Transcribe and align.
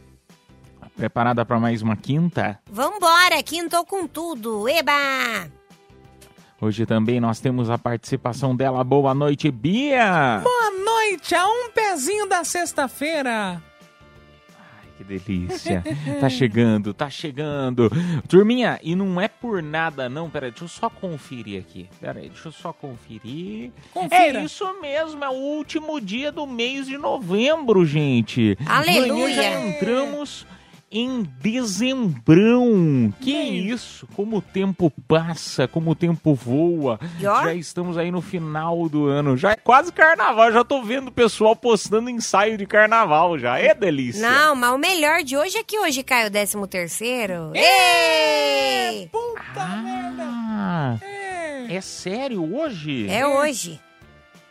Preparada 0.96 1.44
para 1.44 1.58
mais 1.58 1.82
uma 1.82 1.96
quinta? 1.96 2.60
Vambora, 2.70 3.42
quintou 3.42 3.84
com 3.84 4.06
tudo. 4.06 4.68
Eba! 4.68 5.50
Hoje 6.62 6.84
também 6.84 7.20
nós 7.20 7.40
temos 7.40 7.70
a 7.70 7.78
participação 7.78 8.54
dela. 8.54 8.84
Boa 8.84 9.14
noite, 9.14 9.50
Bia! 9.50 10.42
Boa 10.42 10.70
noite, 10.84 11.34
a 11.34 11.46
um 11.48 11.70
pezinho 11.70 12.26
da 12.26 12.44
sexta-feira. 12.44 13.62
Ai, 14.58 14.88
que 14.98 15.02
delícia. 15.02 15.82
tá 16.20 16.28
chegando, 16.28 16.92
tá 16.92 17.08
chegando. 17.08 17.90
Turminha, 18.28 18.78
e 18.82 18.94
não 18.94 19.18
é 19.18 19.26
por 19.26 19.62
nada 19.62 20.06
não, 20.10 20.28
peraí, 20.28 20.50
deixa 20.50 20.64
eu 20.64 20.68
só 20.68 20.90
conferir 20.90 21.58
aqui. 21.60 21.88
Peraí, 21.98 22.28
deixa 22.28 22.48
eu 22.48 22.52
só 22.52 22.74
conferir. 22.74 23.70
Confira. 23.94 24.40
É 24.40 24.44
isso 24.44 24.70
mesmo, 24.82 25.24
é 25.24 25.30
o 25.30 25.32
último 25.32 25.98
dia 25.98 26.30
do 26.30 26.46
mês 26.46 26.86
de 26.86 26.98
novembro, 26.98 27.86
gente. 27.86 28.58
Aleluia. 28.66 29.12
Amanhã 29.14 29.34
já 29.34 29.60
entramos 29.66 30.46
em 30.90 31.22
dezembrão. 31.40 33.12
Que 33.20 33.34
Hum. 33.34 33.52
isso? 33.74 34.08
Como 34.14 34.38
o 34.38 34.42
tempo 34.42 34.92
passa, 35.06 35.68
como 35.68 35.90
o 35.92 35.94
tempo 35.94 36.34
voa. 36.34 36.98
Ó. 37.02 37.42
Já 37.44 37.54
estamos 37.54 37.96
aí 37.96 38.10
no 38.10 38.20
final 38.20 38.88
do 38.88 39.06
ano. 39.06 39.36
Já 39.36 39.52
é 39.52 39.56
quase 39.56 39.92
carnaval. 39.92 40.50
Já 40.52 40.64
tô 40.64 40.82
vendo 40.82 41.08
o 41.08 41.12
pessoal 41.12 41.54
postando 41.54 42.10
ensaio 42.10 42.58
de 42.58 42.66
carnaval 42.66 43.38
já. 43.38 43.58
É 43.58 43.74
delícia. 43.74 44.28
Não, 44.28 44.54
mas 44.56 44.72
o 44.72 44.78
melhor 44.78 45.22
de 45.22 45.36
hoje 45.36 45.56
é 45.58 45.62
que 45.64 45.78
hoje 45.78 46.02
cai 46.02 46.26
o 46.26 46.30
13 46.30 46.56
terceiro. 46.68 47.52
Ei! 47.54 49.08
Puta 49.12 49.66
merda. 49.82 50.24
Ah, 50.62 50.96
É, 51.02 51.76
é 51.76 51.80
sério 51.80 52.56
hoje? 52.56 53.08
É 53.08 53.26
hoje. 53.26 53.78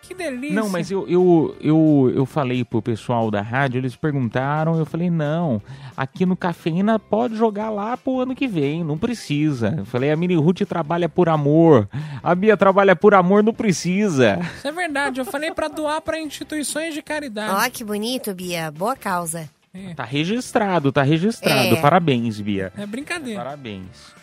Que 0.09 0.15
delícia. 0.15 0.55
Não, 0.55 0.67
mas 0.69 0.89
eu, 0.89 1.07
eu, 1.07 1.55
eu, 1.61 2.11
eu 2.15 2.25
falei 2.25 2.65
pro 2.65 2.81
pessoal 2.81 3.29
da 3.29 3.41
rádio, 3.41 3.77
eles 3.77 3.95
perguntaram, 3.95 4.75
eu 4.79 4.85
falei, 4.85 5.07
não, 5.11 5.61
aqui 5.95 6.25
no 6.25 6.35
Cafeína 6.35 6.97
pode 6.97 7.35
jogar 7.35 7.69
lá 7.69 7.95
pro 7.95 8.21
ano 8.21 8.33
que 8.33 8.47
vem, 8.47 8.83
não 8.83 8.97
precisa. 8.97 9.75
Eu 9.77 9.85
falei, 9.85 10.09
a 10.09 10.15
Mini 10.15 10.35
Ruth 10.35 10.61
trabalha 10.67 11.07
por 11.07 11.29
amor, 11.29 11.87
a 12.23 12.33
Bia 12.33 12.57
trabalha 12.57 12.95
por 12.95 13.13
amor, 13.13 13.43
não 13.43 13.53
precisa. 13.53 14.39
Isso 14.57 14.67
é 14.67 14.71
verdade, 14.71 15.21
eu 15.21 15.25
falei 15.25 15.51
pra 15.53 15.67
doar 15.67 16.01
pra 16.01 16.19
instituições 16.19 16.95
de 16.95 17.03
caridade. 17.03 17.67
Ó, 17.67 17.69
que 17.69 17.83
bonito, 17.83 18.33
Bia. 18.33 18.71
Boa 18.71 18.95
causa. 18.95 19.47
Tá 19.95 20.03
registrado, 20.03 20.91
tá 20.91 21.03
registrado. 21.03 21.75
É. 21.75 21.81
Parabéns, 21.81 22.41
Bia. 22.41 22.73
É 22.75 22.87
brincadeira. 22.87 23.43
Parabéns. 23.43 24.18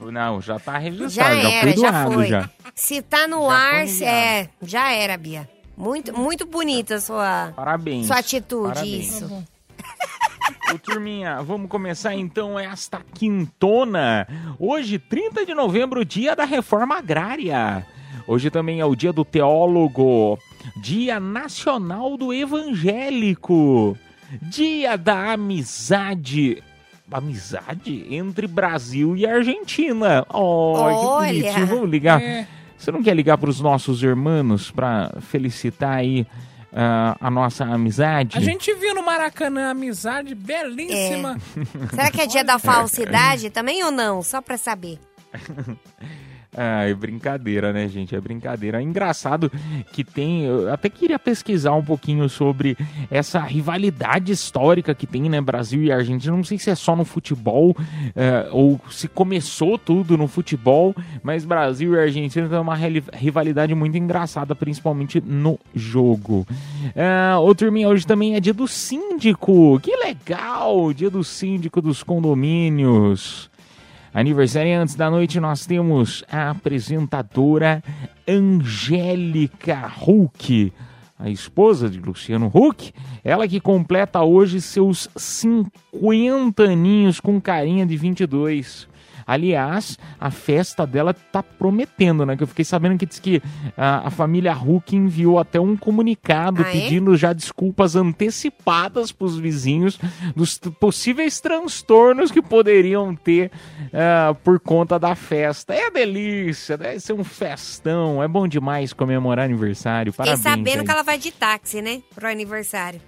Não, 0.00 0.40
já 0.40 0.58
tá 0.58 0.72
Já 0.74 0.78
registrado, 0.78 1.40
já, 1.40 1.50
era, 1.50 1.60
foi 1.62 1.76
já 1.76 1.90
doado 1.90 2.14
foi. 2.14 2.26
já. 2.26 2.50
Se 2.74 3.02
tá 3.02 3.26
no 3.28 3.42
Já 3.48 3.54
ar, 3.56 3.86
é, 4.02 4.48
já 4.62 4.92
era, 4.92 5.16
Bia. 5.16 5.48
Muito, 5.76 6.16
muito 6.16 6.46
bonita 6.46 6.96
a 6.96 7.00
sua, 7.00 7.52
Parabéns. 7.56 8.06
sua 8.06 8.18
atitude, 8.18 8.74
Parabéns. 8.74 9.08
isso. 9.08 9.28
bom. 9.28 9.42
Ô, 10.74 10.78
turminha, 10.78 11.42
vamos 11.42 11.68
começar 11.68 12.14
então 12.14 12.58
esta 12.58 13.00
quintona. 13.14 14.26
Hoje, 14.58 14.98
30 14.98 15.44
de 15.44 15.54
novembro, 15.54 16.04
dia 16.04 16.36
da 16.36 16.44
reforma 16.44 16.96
agrária. 16.98 17.84
Hoje 18.26 18.50
também 18.50 18.80
é 18.80 18.84
o 18.84 18.94
dia 18.94 19.12
do 19.12 19.24
teólogo, 19.24 20.38
dia 20.76 21.18
nacional 21.20 22.16
do 22.16 22.32
evangélico, 22.32 23.98
dia 24.42 24.96
da 24.96 25.32
amizade. 25.32 26.62
Amizade 27.10 28.06
entre 28.10 28.46
Brasil 28.46 29.16
e 29.16 29.26
Argentina. 29.26 30.26
Oh, 30.32 30.72
Olha. 30.76 31.32
que 31.32 31.42
bonitinho. 31.42 31.66
Vamos 31.66 31.90
ligar. 31.90 32.20
É. 32.20 32.46
Você 32.76 32.90
não 32.90 33.02
quer 33.02 33.14
ligar 33.14 33.38
para 33.38 33.48
os 33.48 33.60
nossos 33.60 34.02
irmãos 34.02 34.70
para 34.70 35.12
felicitar 35.20 35.98
aí 35.98 36.26
ah, 36.72 37.16
a 37.20 37.30
nossa 37.30 37.64
amizade? 37.64 38.36
A 38.36 38.40
gente 38.40 38.74
viu 38.74 38.94
no 38.94 39.02
Maracanã 39.02 39.70
amizade 39.70 40.34
belíssima. 40.34 41.38
Será 41.90 42.10
que 42.10 42.20
é 42.20 42.26
dia 42.26 42.44
da 42.44 42.58
falsidade 42.58 43.48
também 43.48 43.82
ou 43.84 43.90
não? 43.90 44.22
Só 44.22 44.40
pra 44.40 44.58
saber. 44.58 44.98
Ah, 46.56 46.84
é 46.84 46.94
brincadeira, 46.94 47.72
né, 47.72 47.88
gente? 47.88 48.14
É 48.14 48.20
brincadeira. 48.20 48.78
É 48.78 48.82
engraçado 48.82 49.50
que 49.92 50.04
tem. 50.04 50.44
Eu 50.44 50.72
até 50.72 50.88
queria 50.88 51.18
pesquisar 51.18 51.72
um 51.74 51.82
pouquinho 51.82 52.28
sobre 52.28 52.76
essa 53.10 53.40
rivalidade 53.40 54.32
histórica 54.32 54.94
que 54.94 55.06
tem, 55.06 55.28
né, 55.28 55.40
Brasil 55.40 55.82
e 55.82 55.90
Argentina. 55.90 56.36
Não 56.36 56.44
sei 56.44 56.58
se 56.58 56.70
é 56.70 56.74
só 56.74 56.94
no 56.94 57.04
futebol 57.04 57.76
eh, 58.14 58.48
ou 58.52 58.80
se 58.90 59.08
começou 59.08 59.76
tudo 59.78 60.16
no 60.16 60.28
futebol, 60.28 60.94
mas 61.22 61.44
Brasil 61.44 61.94
e 61.94 61.98
Argentina 61.98 62.48
tem 62.48 62.58
uma 62.58 62.76
rivalidade 62.76 63.74
muito 63.74 63.96
engraçada, 63.98 64.54
principalmente 64.54 65.20
no 65.20 65.58
jogo. 65.74 66.46
Ah, 66.96 67.38
ô, 67.40 67.54
turminha, 67.54 67.88
hoje 67.88 68.06
também 68.06 68.36
é 68.36 68.40
dia 68.40 68.54
do 68.54 68.68
síndico. 68.68 69.80
Que 69.80 69.96
legal! 69.96 70.92
Dia 70.92 71.10
do 71.10 71.24
síndico 71.24 71.80
dos 71.80 72.02
condomínios. 72.02 73.50
Aniversário 74.14 74.80
antes 74.80 74.94
da 74.94 75.10
noite 75.10 75.40
nós 75.40 75.66
temos 75.66 76.22
a 76.30 76.50
apresentadora 76.50 77.82
Angélica 78.28 79.92
Huck, 80.06 80.72
a 81.18 81.28
esposa 81.28 81.90
de 81.90 81.98
Luciano 81.98 82.48
Huck, 82.54 82.92
ela 83.24 83.48
que 83.48 83.58
completa 83.58 84.22
hoje 84.22 84.60
seus 84.60 85.08
50 85.16 86.62
aninhos 86.62 87.18
com 87.18 87.40
carinha 87.40 87.84
de 87.84 87.96
22. 87.96 88.86
Aliás, 89.26 89.98
a 90.20 90.30
festa 90.30 90.86
dela 90.86 91.14
tá 91.14 91.42
prometendo, 91.42 92.24
né? 92.26 92.36
Que 92.36 92.42
eu 92.42 92.46
fiquei 92.46 92.64
sabendo 92.64 92.98
que 92.98 93.06
diz 93.06 93.18
que 93.18 93.42
a, 93.76 94.08
a 94.08 94.10
família 94.10 94.52
Hulk 94.52 94.94
enviou 94.96 95.38
até 95.38 95.60
um 95.60 95.76
comunicado 95.76 96.62
Ah, 96.64 96.68
é? 96.68 96.72
pedindo 96.72 97.16
já 97.16 97.32
desculpas 97.32 97.96
antecipadas 97.96 99.12
pros 99.12 99.38
vizinhos 99.38 99.98
dos 100.34 100.58
possíveis 100.80 101.40
transtornos 101.40 102.30
que 102.30 102.42
poderiam 102.42 103.14
ter 103.14 103.50
ah, 103.92 104.34
por 104.42 104.60
conta 104.60 104.98
da 104.98 105.14
festa. 105.14 105.74
É 105.74 105.90
delícia, 105.90 106.76
deve 106.76 107.00
ser 107.00 107.12
um 107.12 107.24
festão. 107.24 108.22
É 108.22 108.28
bom 108.28 108.46
demais 108.46 108.92
comemorar 108.92 109.44
aniversário. 109.44 110.12
Parabéns. 110.12 110.40
sabendo 110.40 110.80
aí. 110.80 110.84
que 110.84 110.90
ela 110.90 111.02
vai 111.02 111.18
de 111.18 111.30
táxi, 111.30 111.80
né? 111.80 112.02
Pro 112.14 112.28
aniversário. 112.28 113.00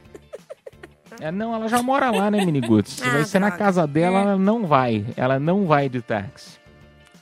É, 1.21 1.31
não, 1.33 1.55
ela 1.55 1.69
já 1.69 1.83
mora 1.83 2.11
lá, 2.11 2.31
né, 2.31 2.45
Miniguts? 2.45 3.01
Ah, 3.07 3.11
vai 3.11 3.25
ser 3.25 3.39
na 3.39 3.51
casa 3.51 3.87
dela, 3.87 4.19
É. 4.19 4.23
ela 4.23 4.37
não 4.37 4.67
vai. 4.67 5.05
Ela 5.17 5.39
não 5.39 5.67
vai 5.67 5.89
de 5.89 6.01
táxi. 6.03 6.59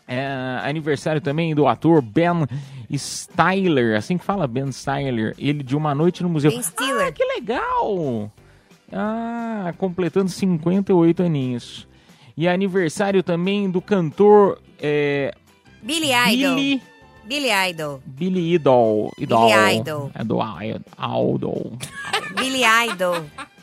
É, 0.06 0.26
aniversário 0.64 1.20
também 1.20 1.54
do 1.54 1.66
ator 1.66 2.02
Ben 2.02 2.46
Stiller, 2.94 3.96
assim 3.96 4.18
que 4.18 4.24
fala 4.24 4.46
Ben 4.46 4.70
Stiller, 4.70 5.34
ele 5.38 5.62
de 5.62 5.74
Uma 5.74 5.94
Noite 5.94 6.22
no 6.22 6.28
Museu. 6.28 6.50
Ben 6.50 6.62
Stiller. 6.62 7.08
Ah, 7.08 7.12
que 7.12 7.24
legal! 7.24 8.30
Ah, 8.92 9.72
completando 9.78 10.28
58 10.30 11.22
aninhos. 11.22 11.88
E 12.36 12.46
aniversário 12.48 13.22
também 13.22 13.70
do 13.70 13.80
cantor 13.80 14.60
é, 14.80 15.32
Billy 15.82 16.10
Idol. 16.12 16.54
Billy, 16.56 16.82
Billy 17.24 17.70
Idol. 17.70 18.02
Billy 18.04 18.54
Idol. 18.54 19.10
Idol. 19.18 19.48
Billy 19.48 19.76
Idol. 19.78 20.10
É 20.14 20.24
do 20.24 20.38
Idol. 20.40 21.72
Billy 22.36 22.62
Idol. 22.90 23.24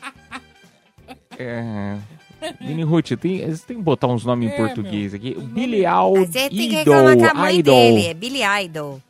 É. 1.38 1.98
Vini 2.60 2.82
Ruth, 2.82 3.12
tem, 3.20 3.38
você 3.48 3.64
tem 3.66 3.76
que 3.76 3.82
botar 3.82 4.08
uns 4.08 4.24
nomes 4.24 4.50
em 4.50 4.52
É, 4.52 4.56
português 4.56 5.14
aqui. 5.14 5.34
Billy 5.34 5.80
Idol. 5.86 6.26
Você 6.26 6.48
tem 6.48 6.50
que 6.50 6.68
reclamar 6.76 7.16
com 7.16 7.24
a 7.26 7.34
mãe 7.34 7.58
Idol. 7.58 7.74
dele. 7.76 8.06
É 8.08 8.14
Billy 8.14 8.40
Idol. 8.64 9.00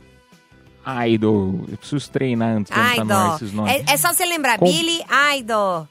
Idol. 1.09 1.61
Eu 1.71 1.77
preciso 1.79 2.11
treinar 2.11 2.57
antes 2.57 2.73
ar 2.73 2.97
Idol. 2.99 3.37
esses 3.37 3.53
nomes. 3.53 3.73
É, 3.73 3.93
é 3.93 3.97
só 3.97 4.13
você 4.13 4.25
lembrar. 4.27 4.59
Com- 4.59 4.67
Billy 4.67 5.01
Idol. 5.39 5.89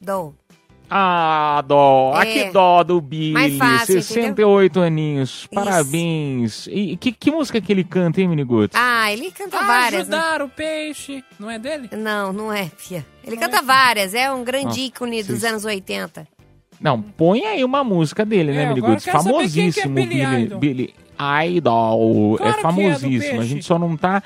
Do. 0.00 0.34
Ah, 0.90 1.62
dó. 1.66 2.12
Ah, 2.14 2.26
É. 2.26 2.44
que 2.44 2.50
dó 2.52 2.82
do 2.84 3.00
Billy. 3.00 3.32
Mais 3.32 3.56
fácil, 3.56 3.94
68 4.02 4.80
aninhos. 4.80 5.48
Parabéns. 5.52 6.66
E 6.70 6.96
que, 6.96 7.10
que 7.12 7.30
música 7.30 7.60
que 7.60 7.72
ele 7.72 7.82
canta, 7.84 8.20
hein, 8.20 8.28
Miniguts? 8.28 8.76
Ah, 8.78 9.12
ele 9.12 9.30
canta 9.30 9.58
várias, 9.64 10.08
né? 10.08 10.16
Ajudar 10.16 10.42
o 10.42 10.48
peixe. 10.48 11.24
Não 11.38 11.50
é 11.50 11.58
dele? 11.58 11.88
Não, 11.96 12.32
não 12.32 12.52
é, 12.52 12.70
Fia. 12.76 13.04
Ele 13.26 13.36
canta 13.36 13.62
várias. 13.62 14.14
É 14.14 14.30
um 14.32 14.44
grande 14.44 14.80
Ah, 14.80 14.84
ícone 14.84 15.22
dos 15.22 15.38
vocês- 15.40 15.44
anos 15.44 15.64
80. 15.64 16.26
Não, 16.80 17.00
põe 17.00 17.44
aí 17.46 17.64
uma 17.64 17.82
música 17.82 18.24
dele, 18.24 18.50
É, 18.50 18.54
né, 18.54 18.62
agora 18.64 18.74
Miniguts? 18.74 19.04
que 19.04 19.10
é 19.10 19.12
Famosíssimo, 19.12 19.94
Billy 19.94 20.08
Billy, 20.16 20.42
Idol. 20.44 20.58
Billy 20.58 20.94
Idol. 21.56 22.36
Claro 22.36 22.52
é, 22.56 22.58
é 22.58 22.62
famosíssimo. 22.62 23.40
a 23.40 23.44
gente 23.44 23.64
só 23.64 23.78
não 23.78 23.96
tá 23.96 24.22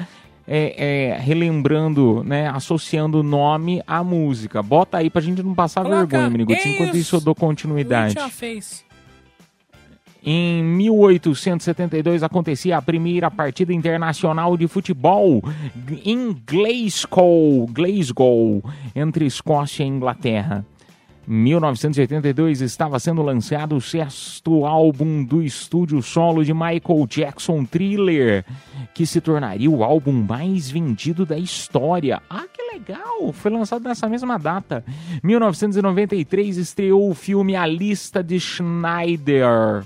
é, 0.48 1.12
é, 1.12 1.18
relembrando, 1.18 2.24
né, 2.24 2.48
associando 2.48 3.20
o 3.20 3.22
nome 3.22 3.82
à 3.86 4.02
música. 4.02 4.62
Bota 4.62 4.96
aí 4.96 5.10
pra 5.10 5.20
gente 5.20 5.42
não 5.42 5.54
passar 5.54 5.82
Coloca 5.82 6.06
vergonha, 6.06 6.30
Miniguts. 6.30 6.64
Enquanto 6.64 6.96
isso 6.96 7.16
eu 7.16 7.20
dou 7.20 7.34
continuidade. 7.34 8.14
Em 10.24 10.62
1872 10.64 12.22
acontecia 12.22 12.76
a 12.76 12.82
primeira 12.82 13.30
partida 13.30 13.72
internacional 13.72 14.56
de 14.56 14.66
futebol 14.66 15.42
em 16.04 16.36
Glasgow, 16.44 17.66
Glasgow 17.70 18.62
entre 18.96 19.26
Escócia 19.26 19.84
e 19.84 19.86
Inglaterra. 19.86 20.66
1982 21.28 22.62
estava 22.62 22.98
sendo 22.98 23.20
lançado 23.20 23.76
o 23.76 23.80
sexto 23.82 24.64
álbum 24.64 25.22
do 25.22 25.42
estúdio 25.42 26.00
solo 26.00 26.42
de 26.42 26.54
Michael 26.54 27.06
Jackson, 27.06 27.66
Thriller, 27.66 28.46
que 28.94 29.04
se 29.04 29.20
tornaria 29.20 29.70
o 29.70 29.84
álbum 29.84 30.24
mais 30.26 30.70
vendido 30.70 31.26
da 31.26 31.36
história. 31.36 32.22
Ah, 32.30 32.46
que 32.50 32.62
legal! 32.72 33.30
Foi 33.34 33.50
lançado 33.50 33.86
nessa 33.86 34.08
mesma 34.08 34.38
data. 34.38 34.82
1993 35.22 36.56
estreou 36.56 37.10
o 37.10 37.14
filme 37.14 37.54
A 37.54 37.66
Lista 37.66 38.24
de 38.24 38.40
Schneider 38.40 39.84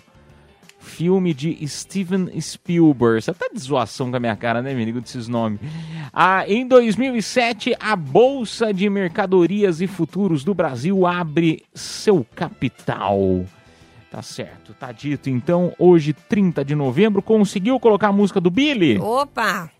filme 0.82 1.32
de 1.32 1.66
Steven 1.66 2.28
Spielberg. 2.40 3.22
Você 3.22 3.32
tá 3.32 3.46
de 3.52 3.60
zoação 3.60 4.10
com 4.10 4.16
a 4.16 4.20
minha 4.20 4.36
cara, 4.36 4.60
né, 4.60 4.74
menino, 4.74 5.00
desses 5.00 5.28
nomes. 5.28 5.60
Em 6.46 6.66
2007, 6.66 7.74
a 7.78 7.94
Bolsa 7.96 8.72
de 8.72 8.88
Mercadorias 8.88 9.80
e 9.80 9.86
Futuros 9.86 10.44
do 10.44 10.54
Brasil 10.54 11.06
abre 11.06 11.62
seu 11.74 12.26
capital. 12.34 13.44
Tá 14.10 14.20
certo, 14.20 14.74
tá 14.74 14.92
dito. 14.92 15.30
Então, 15.30 15.72
hoje, 15.78 16.12
30 16.12 16.64
de 16.64 16.74
novembro, 16.74 17.22
conseguiu 17.22 17.80
colocar 17.80 18.08
a 18.08 18.12
música 18.12 18.40
do 18.40 18.50
Billy? 18.50 18.98
Opa! 18.98 19.70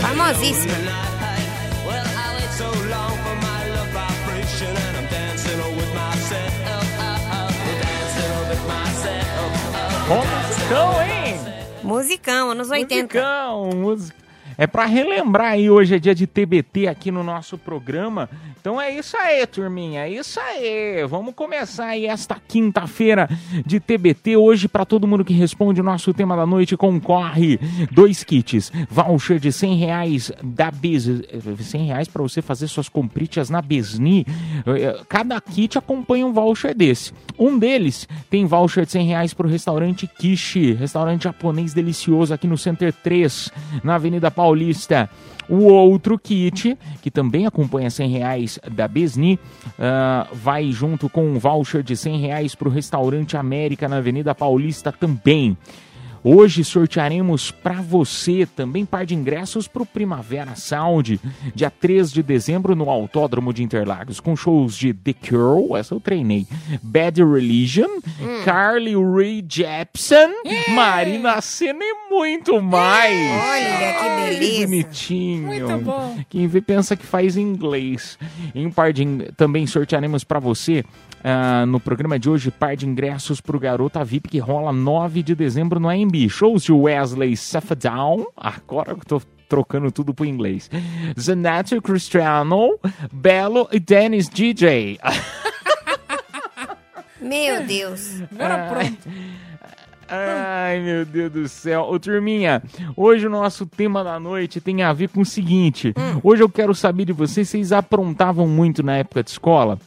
Famosíssima. 0.00 1.17
Musicão, 10.08 11.02
hein? 11.02 11.36
Musicão, 11.82 12.50
anos 12.50 12.70
80. 12.70 13.02
Musicão, 13.02 13.70
música. 13.76 14.27
É 14.60 14.66
pra 14.66 14.86
relembrar 14.86 15.52
aí, 15.52 15.70
hoje 15.70 15.94
é 15.94 16.00
dia 16.00 16.12
de 16.12 16.26
TBT 16.26 16.88
aqui 16.88 17.12
no 17.12 17.22
nosso 17.22 17.56
programa. 17.56 18.28
Então 18.60 18.80
é 18.80 18.90
isso 18.90 19.16
aí, 19.16 19.46
turminha, 19.46 20.00
é 20.00 20.10
isso 20.10 20.40
aí. 20.40 21.06
Vamos 21.08 21.32
começar 21.32 21.86
aí 21.86 22.06
esta 22.06 22.36
quinta-feira 22.48 23.30
de 23.64 23.78
TBT. 23.78 24.36
Hoje, 24.36 24.66
pra 24.66 24.84
todo 24.84 25.06
mundo 25.06 25.24
que 25.24 25.32
responde 25.32 25.80
o 25.80 25.84
nosso 25.84 26.12
tema 26.12 26.34
da 26.34 26.44
noite, 26.44 26.76
concorre 26.76 27.60
dois 27.92 28.24
kits. 28.24 28.72
Voucher 28.90 29.38
de 29.38 29.52
100 29.52 29.76
reais 29.76 30.32
da 30.42 30.72
Bez... 30.72 31.04
100 31.04 31.86
reais 31.86 32.08
pra 32.08 32.20
você 32.20 32.42
fazer 32.42 32.66
suas 32.66 32.88
compritas 32.88 33.48
na 33.48 33.62
Besni. 33.62 34.26
Eh, 34.66 35.00
Cada 35.08 35.40
kit 35.40 35.78
acompanha 35.78 36.26
um 36.26 36.32
voucher 36.32 36.74
desse. 36.74 37.12
Um 37.38 37.56
deles 37.56 38.08
tem 38.28 38.44
voucher 38.44 38.84
de 38.84 38.90
100 38.90 39.06
reais 39.06 39.32
pro 39.32 39.46
restaurante 39.46 40.08
Kishi, 40.08 40.72
restaurante 40.72 41.22
japonês 41.22 41.72
delicioso 41.72 42.34
aqui 42.34 42.48
no 42.48 42.58
Center 42.58 42.92
3, 42.92 43.52
na 43.84 43.94
Avenida 43.94 44.32
Paulista. 44.48 45.10
O 45.48 45.64
outro 45.64 46.18
kit, 46.18 46.76
que 47.00 47.10
também 47.10 47.46
acompanha 47.46 47.88
100 47.88 48.08
reais 48.10 48.58
da 48.70 48.86
Besni, 48.86 49.38
ah, 49.78 50.26
vai 50.32 50.70
junto 50.72 51.08
com 51.08 51.24
um 51.24 51.38
voucher 51.38 51.82
de 51.82 51.96
100 51.96 52.18
reais 52.18 52.54
para 52.54 52.68
o 52.68 52.70
restaurante 52.70 53.36
América 53.36 53.88
na 53.88 53.96
Avenida 53.96 54.34
Paulista 54.34 54.92
também. 54.92 55.56
Hoje 56.22 56.64
sortearemos 56.64 57.50
para 57.50 57.80
você 57.80 58.46
também 58.46 58.84
par 58.84 59.06
de 59.06 59.14
ingressos 59.14 59.68
para 59.68 59.82
o 59.82 59.86
Primavera 59.86 60.56
Sound, 60.56 61.20
dia 61.54 61.70
3 61.70 62.12
de 62.12 62.22
dezembro 62.22 62.74
no 62.74 62.90
Autódromo 62.90 63.52
de 63.52 63.62
Interlagos, 63.62 64.20
com 64.20 64.34
shows 64.36 64.76
de 64.76 64.92
The 64.92 65.12
Cure, 65.12 65.78
essa 65.78 65.94
eu 65.94 66.00
treinei, 66.00 66.46
Bad 66.82 67.22
Religion, 67.22 67.88
Carly 68.44 68.94
Rae 68.94 69.44
Jepsen, 69.48 70.28
Marina 70.74 71.40
Senna 71.40 71.84
e 71.84 72.08
muito 72.10 72.60
mais. 72.60 73.14
Olha, 73.14 73.92
que 73.92 74.08
Ai, 74.08 74.30
beleza. 74.30 74.66
bonitinho. 74.66 75.46
Muito 75.46 75.78
bom. 75.84 76.18
Quem 76.28 76.46
vê 76.46 76.60
pensa 76.60 76.96
que 76.96 77.06
faz 77.06 77.36
inglês. 77.36 78.18
Em 78.54 78.70
par 78.70 78.92
de 78.92 79.04
também 79.36 79.66
sortearemos 79.66 80.24
para 80.24 80.38
você 80.38 80.84
ah, 81.22 81.66
no 81.66 81.80
programa 81.80 82.18
de 82.18 82.30
hoje 82.30 82.50
par 82.50 82.76
de 82.76 82.86
ingressos 82.86 83.40
para 83.40 83.56
o 83.56 83.60
Garota 83.60 84.04
VIP 84.04 84.28
que 84.28 84.38
rola 84.38 84.72
9 84.72 85.22
de 85.22 85.34
dezembro 85.34 85.80
no 85.80 85.88
AMB. 85.88 86.28
Shows 86.28 86.62
de 86.62 86.72
Wesley 86.72 87.36
Safadão. 87.36 88.28
Agora 88.36 88.94
que 88.94 89.00
eu 89.00 89.20
tô 89.20 89.22
trocando 89.48 89.90
tudo 89.90 90.14
pro 90.14 90.26
inglês. 90.26 90.70
Zanetti 91.18 91.80
Cristiano, 91.80 92.78
Belo 93.12 93.68
e 93.72 93.80
Dennis 93.80 94.28
DJ. 94.28 94.98
Meu 97.20 97.64
Deus. 97.64 98.22
Agora 98.32 98.68
pronto. 98.68 99.08
Ai, 100.10 100.80
meu 100.80 101.04
Deus 101.04 101.30
do 101.30 101.48
céu. 101.48 101.82
Ô, 101.82 101.98
turminha, 101.98 102.62
hoje 102.96 103.26
o 103.26 103.30
nosso 103.30 103.66
tema 103.66 104.02
da 104.02 104.18
noite 104.18 104.58
tem 104.58 104.82
a 104.82 104.92
ver 104.92 105.10
com 105.10 105.20
o 105.20 105.26
seguinte. 105.26 105.92
Hoje 106.22 106.42
eu 106.42 106.48
quero 106.48 106.74
saber 106.74 107.04
de 107.04 107.12
vocês, 107.12 107.48
vocês 107.48 107.72
aprontavam 107.72 108.48
muito 108.48 108.82
na 108.82 108.96
época 108.96 109.22
de 109.22 109.30
escola? 109.30 109.78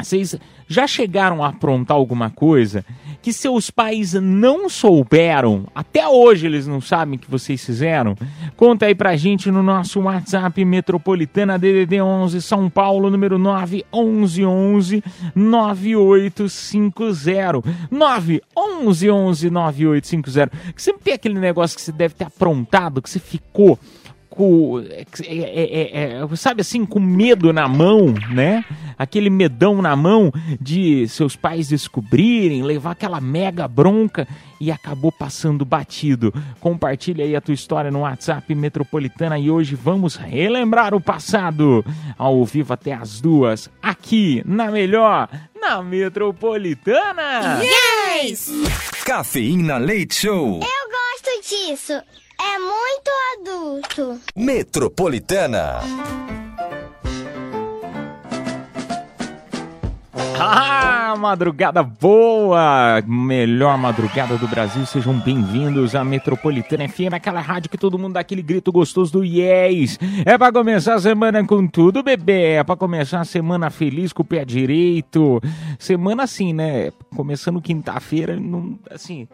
Vocês 0.00 0.36
já 0.68 0.86
chegaram 0.86 1.44
a 1.44 1.48
aprontar 1.48 1.96
alguma 1.96 2.30
coisa 2.30 2.84
que 3.22 3.32
seus 3.32 3.70
pais 3.70 4.12
não 4.14 4.68
souberam? 4.68 5.66
Até 5.74 6.06
hoje 6.06 6.46
eles 6.46 6.66
não 6.66 6.80
sabem 6.80 7.18
que 7.18 7.30
vocês 7.30 7.64
fizeram? 7.64 8.14
Conta 8.56 8.86
aí 8.86 8.94
pra 8.94 9.16
gente 9.16 9.50
no 9.50 9.62
nosso 9.62 10.00
WhatsApp 10.00 10.64
Metropolitana 10.64 11.58
DDD 11.58 12.00
11 12.00 12.42
São 12.42 12.70
Paulo, 12.70 13.10
número 13.10 13.38
911 13.38 15.02
9850. 15.34 17.62
911 17.90 19.50
9850. 19.50 20.56
Que 20.74 20.82
sempre 20.82 21.02
tem 21.02 21.14
aquele 21.14 21.38
negócio 21.38 21.76
que 21.76 21.82
você 21.82 21.92
deve 21.92 22.14
ter 22.14 22.24
aprontado, 22.24 23.02
que 23.02 23.10
você 23.10 23.18
ficou 23.18 23.78
com, 24.36 24.80
é, 24.80 25.06
é, 25.24 26.18
é, 26.18 26.22
é, 26.22 26.36
sabe 26.36 26.60
assim, 26.60 26.84
com 26.84 27.00
medo 27.00 27.52
na 27.54 27.66
mão, 27.66 28.14
né? 28.30 28.62
Aquele 28.98 29.30
medão 29.30 29.80
na 29.80 29.96
mão 29.96 30.30
de 30.60 31.08
seus 31.08 31.34
pais 31.34 31.68
descobrirem, 31.68 32.62
levar 32.62 32.90
aquela 32.90 33.20
mega 33.20 33.66
bronca 33.66 34.28
e 34.60 34.70
acabou 34.70 35.10
passando 35.10 35.64
batido. 35.64 36.32
Compartilha 36.60 37.24
aí 37.24 37.34
a 37.34 37.40
tua 37.40 37.54
história 37.54 37.90
no 37.90 38.00
WhatsApp 38.00 38.54
Metropolitana 38.54 39.38
e 39.38 39.50
hoje 39.50 39.74
vamos 39.74 40.16
relembrar 40.16 40.94
o 40.94 41.00
passado 41.00 41.84
ao 42.18 42.44
vivo 42.44 42.74
até 42.74 42.92
as 42.92 43.20
duas, 43.20 43.70
aqui 43.82 44.42
na 44.44 44.70
melhor, 44.70 45.28
na 45.58 45.82
Metropolitana. 45.82 47.62
Yes! 47.62 48.50
Cafeína 49.04 49.78
Leite 49.78 50.14
Show. 50.14 50.60
Eu 50.60 50.90
gosto 50.90 51.48
disso. 51.48 52.25
É 52.38 52.58
muito 52.58 53.10
adulto. 53.34 54.20
Metropolitana. 54.36 55.80
Ah, 60.38 61.14
madrugada 61.18 61.82
boa! 61.82 63.02
Melhor 63.06 63.78
madrugada 63.78 64.36
do 64.36 64.46
Brasil, 64.46 64.84
sejam 64.84 65.18
bem-vindos 65.18 65.94
à 65.94 66.04
Metropolitana 66.04 66.86
FM, 66.86 67.14
aquela 67.14 67.40
rádio 67.40 67.70
que 67.70 67.78
todo 67.78 67.98
mundo 67.98 68.14
dá 68.14 68.20
aquele 68.20 68.42
grito 68.42 68.70
gostoso 68.70 69.12
do 69.12 69.24
yes! 69.24 69.98
É 70.26 70.36
pra 70.36 70.52
começar 70.52 70.94
a 70.94 71.00
semana 71.00 71.44
com 71.46 71.66
tudo, 71.66 72.02
bebê! 72.02 72.52
É 72.52 72.64
pra 72.64 72.76
começar 72.76 73.20
a 73.20 73.24
semana 73.24 73.70
feliz 73.70 74.12
com 74.12 74.22
o 74.22 74.26
pé 74.26 74.44
direito. 74.44 75.40
Semana 75.78 76.24
assim, 76.24 76.52
né? 76.52 76.90
Começando 77.14 77.60
quinta-feira, 77.62 78.36
não, 78.38 78.78
assim, 78.90 79.26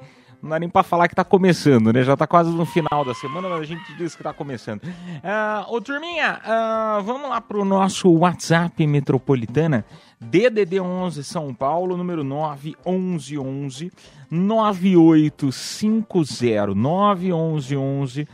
não 0.43 0.51
dá 0.51 0.59
nem 0.59 0.69
pra 0.69 0.83
falar 0.83 1.07
que 1.07 1.15
tá 1.15 1.23
começando, 1.25 1.93
né? 1.93 2.03
Já 2.03 2.17
tá 2.17 2.27
quase 2.27 2.51
no 2.51 2.67
final 2.67 3.05
da 3.05 3.15
semana, 3.15 3.49
mas 3.49 3.61
a 3.61 3.65
gente 3.65 3.95
diz 3.97 4.17
que 4.17 4.25
tá 4.25 4.33
começando. 4.33 4.81
Ah, 5.23 5.65
ô, 5.69 5.81
turminha, 5.81 6.41
ah, 6.45 7.01
vamos 7.05 7.31
lá 7.31 7.41
pro 7.41 7.65
nosso 7.65 8.11
WhatsApp 8.11 8.85
Metropolitana. 8.87 9.85
DDD 10.21 10.81
11 10.81 11.23
São 11.25 11.55
Paulo, 11.55 11.97
número 11.97 12.25
911 12.25 13.93
9850 14.31 16.75
911 16.75 18.29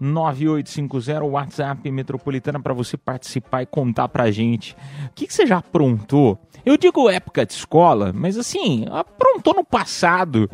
9850 0.00 1.24
WhatsApp 1.24 1.90
Metropolitana 1.90 2.60
para 2.60 2.72
você 2.72 2.96
participar 2.96 3.62
e 3.62 3.66
contar 3.66 4.08
pra 4.08 4.30
gente. 4.30 4.76
O 5.06 5.10
que, 5.14 5.26
que 5.26 5.34
você 5.34 5.46
já 5.46 5.58
aprontou? 5.58 6.38
Eu 6.64 6.76
digo 6.76 7.10
época 7.10 7.44
de 7.44 7.52
escola, 7.52 8.12
mas 8.14 8.36
assim, 8.36 8.86
aprontou 8.90 9.54
no 9.54 9.64
passado, 9.64 10.48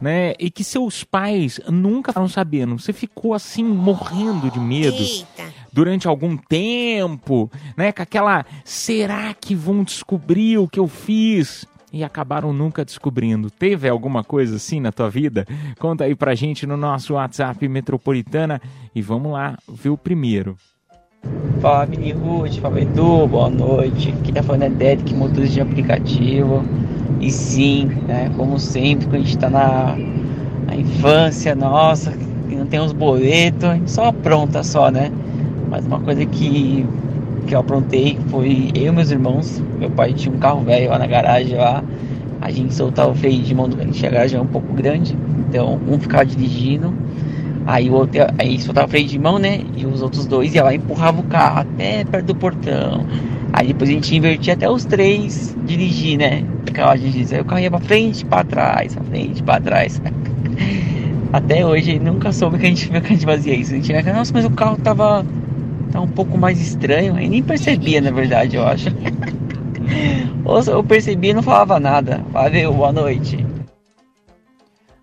né? 0.00 0.34
E 0.38 0.50
que 0.50 0.64
seus 0.64 1.04
pais 1.04 1.60
nunca 1.68 2.10
estavam 2.10 2.28
sabendo. 2.28 2.78
Você 2.78 2.92
ficou 2.92 3.34
assim 3.34 3.64
morrendo 3.64 4.50
de 4.50 4.58
medo 4.58 4.96
Eita. 4.96 5.52
durante 5.72 6.08
algum 6.08 6.36
tempo, 6.36 7.50
né? 7.76 7.92
Com 7.92 8.02
aquela 8.02 8.46
será 8.64 9.34
que 9.34 9.54
vão 9.54 9.84
descobrir 9.84 10.58
o 10.58 10.68
que 10.68 10.80
eu 10.80 10.88
fiz? 10.88 11.66
E 11.92 12.04
acabaram 12.04 12.52
nunca 12.52 12.84
descobrindo. 12.84 13.50
Teve 13.50 13.88
alguma 13.88 14.22
coisa 14.22 14.56
assim 14.56 14.78
na 14.78 14.92
tua 14.92 15.10
vida? 15.10 15.46
Conta 15.78 16.04
aí 16.04 16.14
pra 16.14 16.36
gente 16.36 16.64
no 16.64 16.76
nosso 16.76 17.14
WhatsApp 17.14 17.66
Metropolitana 17.68 18.62
e 18.94 19.02
vamos 19.02 19.32
lá 19.32 19.58
ver 19.68 19.90
o 19.90 19.98
primeiro. 19.98 20.56
Fala 21.60 21.84
Mini 21.84 22.12
Ruth, 22.12 22.58
fala 22.60 22.80
Edu, 22.80 23.26
boa 23.26 23.50
noite. 23.50 24.08
Aqui 24.08 24.32
tá 24.32 24.42
falando 24.42 24.62
é 24.62 24.70
Derek, 24.70 25.14
motorista 25.14 25.54
de 25.54 25.60
aplicativo. 25.60 26.64
E 27.20 27.30
sim, 27.30 27.84
né, 28.08 28.30
como 28.36 28.58
sempre, 28.58 29.06
quando 29.06 29.16
a 29.16 29.18
gente 29.18 29.36
tá 29.36 29.50
na, 29.50 29.94
na 30.66 30.74
infância 30.74 31.54
nossa, 31.54 32.14
e 32.48 32.54
não 32.54 32.64
tem 32.64 32.80
os 32.80 32.94
boletos, 32.94 33.64
a 33.64 33.74
gente 33.74 33.90
só 33.90 34.06
apronta 34.06 34.62
só, 34.62 34.90
né? 34.90 35.12
Mas 35.68 35.84
uma 35.84 36.00
coisa 36.00 36.24
que, 36.24 36.86
que 37.46 37.54
eu 37.54 37.58
aprontei 37.58 38.18
foi 38.30 38.70
eu 38.74 38.86
e 38.86 38.90
meus 38.92 39.10
irmãos. 39.10 39.62
Meu 39.78 39.90
pai 39.90 40.14
tinha 40.14 40.34
um 40.34 40.38
carro 40.38 40.62
velho 40.62 40.88
lá 40.88 40.98
na 40.98 41.06
garagem 41.06 41.58
lá. 41.58 41.84
A 42.40 42.50
gente 42.50 42.74
soltava 42.74 43.10
o 43.10 43.14
freio 43.14 43.42
de 43.42 43.54
mão, 43.54 43.68
a 43.78 43.84
gente 43.84 44.06
a 44.06 44.10
garagem 44.10 44.40
um 44.40 44.46
pouco 44.46 44.72
grande, 44.72 45.14
então 45.46 45.78
um 45.86 46.00
ficava 46.00 46.24
dirigindo. 46.24 46.94
Aí 47.66 47.90
o 47.90 47.94
outro, 47.94 48.20
aí 48.38 48.58
soltava 48.58 48.86
o 48.86 48.90
freio 48.90 49.06
de 49.06 49.18
mão, 49.18 49.38
né? 49.38 49.60
E 49.76 49.86
os 49.86 50.02
outros 50.02 50.26
dois 50.26 50.54
iam 50.54 50.64
lá 50.64 50.72
e 50.72 50.76
empurravam 50.76 51.20
o 51.20 51.24
carro 51.24 51.60
até 51.60 52.04
perto 52.04 52.26
do 52.26 52.34
portão. 52.34 53.06
Aí 53.52 53.68
depois 53.68 53.90
a 53.90 53.92
gente 53.92 54.14
invertia 54.16 54.54
até 54.54 54.68
os 54.68 54.84
três 54.84 55.56
dirigir, 55.64 56.18
né? 56.18 56.44
Ficava 56.64 56.96
dirigindo. 56.96 57.34
Aí 57.34 57.40
o 57.40 57.44
carro 57.44 57.60
ia 57.60 57.70
pra 57.70 57.80
frente, 57.80 58.24
pra 58.24 58.44
trás, 58.44 58.94
pra 58.94 59.04
frente, 59.04 59.42
pra 59.42 59.60
trás. 59.60 60.00
Até 61.32 61.64
hoje 61.64 61.98
nunca 62.00 62.32
soube 62.32 62.58
que 62.58 62.66
a 62.66 62.68
gente, 62.68 62.88
que 62.90 62.96
a 62.96 63.00
gente 63.00 63.24
fazia 63.24 63.54
isso. 63.54 63.72
A 63.72 63.76
gente 63.76 63.92
ia, 63.92 64.02
nossa, 64.12 64.32
mas 64.34 64.44
o 64.44 64.50
carro 64.50 64.76
tava, 64.78 65.24
tava 65.92 66.04
um 66.04 66.08
pouco 66.08 66.36
mais 66.36 66.60
estranho. 66.60 67.14
Aí 67.14 67.28
nem 67.28 67.42
percebia, 67.42 68.00
na 68.00 68.10
verdade, 68.10 68.56
eu 68.56 68.66
acho. 68.66 68.88
Ou 70.44 70.60
eu 70.62 70.82
percebia 70.82 71.30
e 71.30 71.34
não 71.34 71.42
falava 71.42 71.78
nada. 71.78 72.20
Valeu, 72.32 72.72
boa 72.72 72.92
noite. 72.92 73.49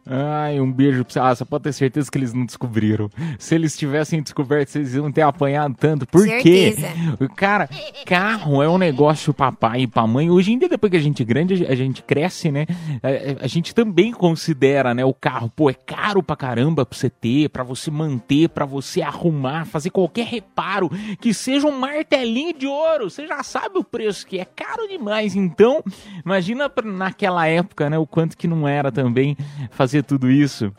Ai, 0.10 0.60
um 0.60 0.72
beijo 0.72 1.04
pra 1.04 1.14
você. 1.14 1.20
Ah, 1.20 1.36
você 1.36 1.46
pode 1.46 1.64
ter 1.66 1.74
certeza 1.74 2.10
que 2.10 2.18
eles 2.18 2.34
não 2.34 2.46
descobriram. 2.46 3.10
Se 3.38 3.56
eles 3.56 3.78
tivessem 3.78 4.22
descoberto, 4.22 4.70
vocês 4.70 4.96
iam 4.96 5.12
ter 5.12 5.22
apanhado 5.22 5.76
tanto. 5.78 6.06
Por 6.08 6.26
quê? 6.26 6.74
Certeza. 6.74 6.88
Cara, 7.36 7.70
carro 8.06 8.62
é 8.62 8.70
um 8.70 8.78
negócio 8.78 9.34
pra 9.34 9.52
pai 9.52 9.82
e 9.82 9.88
pra 9.88 10.08
mãe. 10.08 10.30
Hoje 10.30 10.54
em 10.54 10.60
dia, 10.60 10.70
depois 10.70 10.92
que 10.92 10.98
a 10.98 11.02
gente 11.02 11.22
é 11.22 11.26
grande, 11.26 11.66
a 11.66 11.76
gente 11.76 12.02
cresce, 12.04 12.52
né? 12.52 12.66
A, 13.04 13.46
a 13.46 13.48
gente 13.48 13.76
também 13.76 14.12
considera, 14.12 14.94
né? 14.94 15.04
O 15.04 15.14
carro, 15.14 15.52
pô, 15.56 15.70
é 15.70 15.74
caro 15.74 16.24
pra 16.24 16.36
caramba 16.36 16.86
pra 16.86 16.98
você 16.98 17.10
ter, 17.10 17.50
pra 17.50 17.64
você 17.64 17.92
manter, 17.92 18.50
pra 18.50 18.66
você 18.66 19.02
arrumar, 19.02 19.66
fazer 19.66 19.90
qualquer 19.90 20.26
reparo, 20.26 20.90
que 21.20 21.34
seja 21.34 21.68
um 21.68 21.78
martelinho 21.78 22.58
de 22.58 22.68
ouro. 22.68 23.10
Você 23.10 23.28
já 23.28 23.44
sabe 23.44 23.78
o 23.78 23.84
preço 23.84 24.26
que 24.26 24.40
é 24.40 24.46
caro 24.46 24.88
demais. 24.88 25.36
Então, 25.36 25.84
imagina 26.24 26.72
naquela 26.86 27.48
época, 27.48 27.90
né? 27.90 27.98
O 27.98 28.08
quanto 28.08 28.38
que 28.38 28.48
não 28.48 28.68
era 28.68 28.92
também 28.92 29.36
fazer 29.72 29.97
tudo 30.04 30.30
isso. 30.30 30.74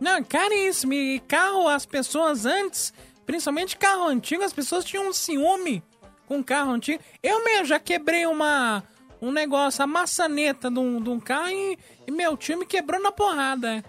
Não, 0.00 0.22
caríssimo. 0.22 0.92
E 0.92 1.20
carro, 1.20 1.68
as 1.68 1.86
pessoas 1.86 2.44
antes, 2.46 2.92
principalmente 3.24 3.76
carro 3.76 4.06
antigo, 4.06 4.42
as 4.42 4.52
pessoas 4.52 4.84
tinham 4.84 5.08
um 5.08 5.12
ciúme 5.12 5.82
com 6.26 6.42
carro 6.42 6.72
antigo. 6.72 7.02
Eu 7.22 7.44
mesmo 7.44 7.66
já 7.66 7.78
quebrei 7.78 8.26
uma 8.26 8.82
um 9.20 9.32
negócio, 9.32 9.82
a 9.82 9.86
maçaneta 9.86 10.70
de 10.70 10.78
um, 10.78 11.00
de 11.00 11.08
um 11.08 11.18
carro 11.18 11.48
e, 11.48 11.78
e 12.06 12.10
meu 12.10 12.36
tio 12.36 12.58
me 12.58 12.66
quebrou 12.66 13.00
na 13.00 13.10
porrada. 13.10 13.82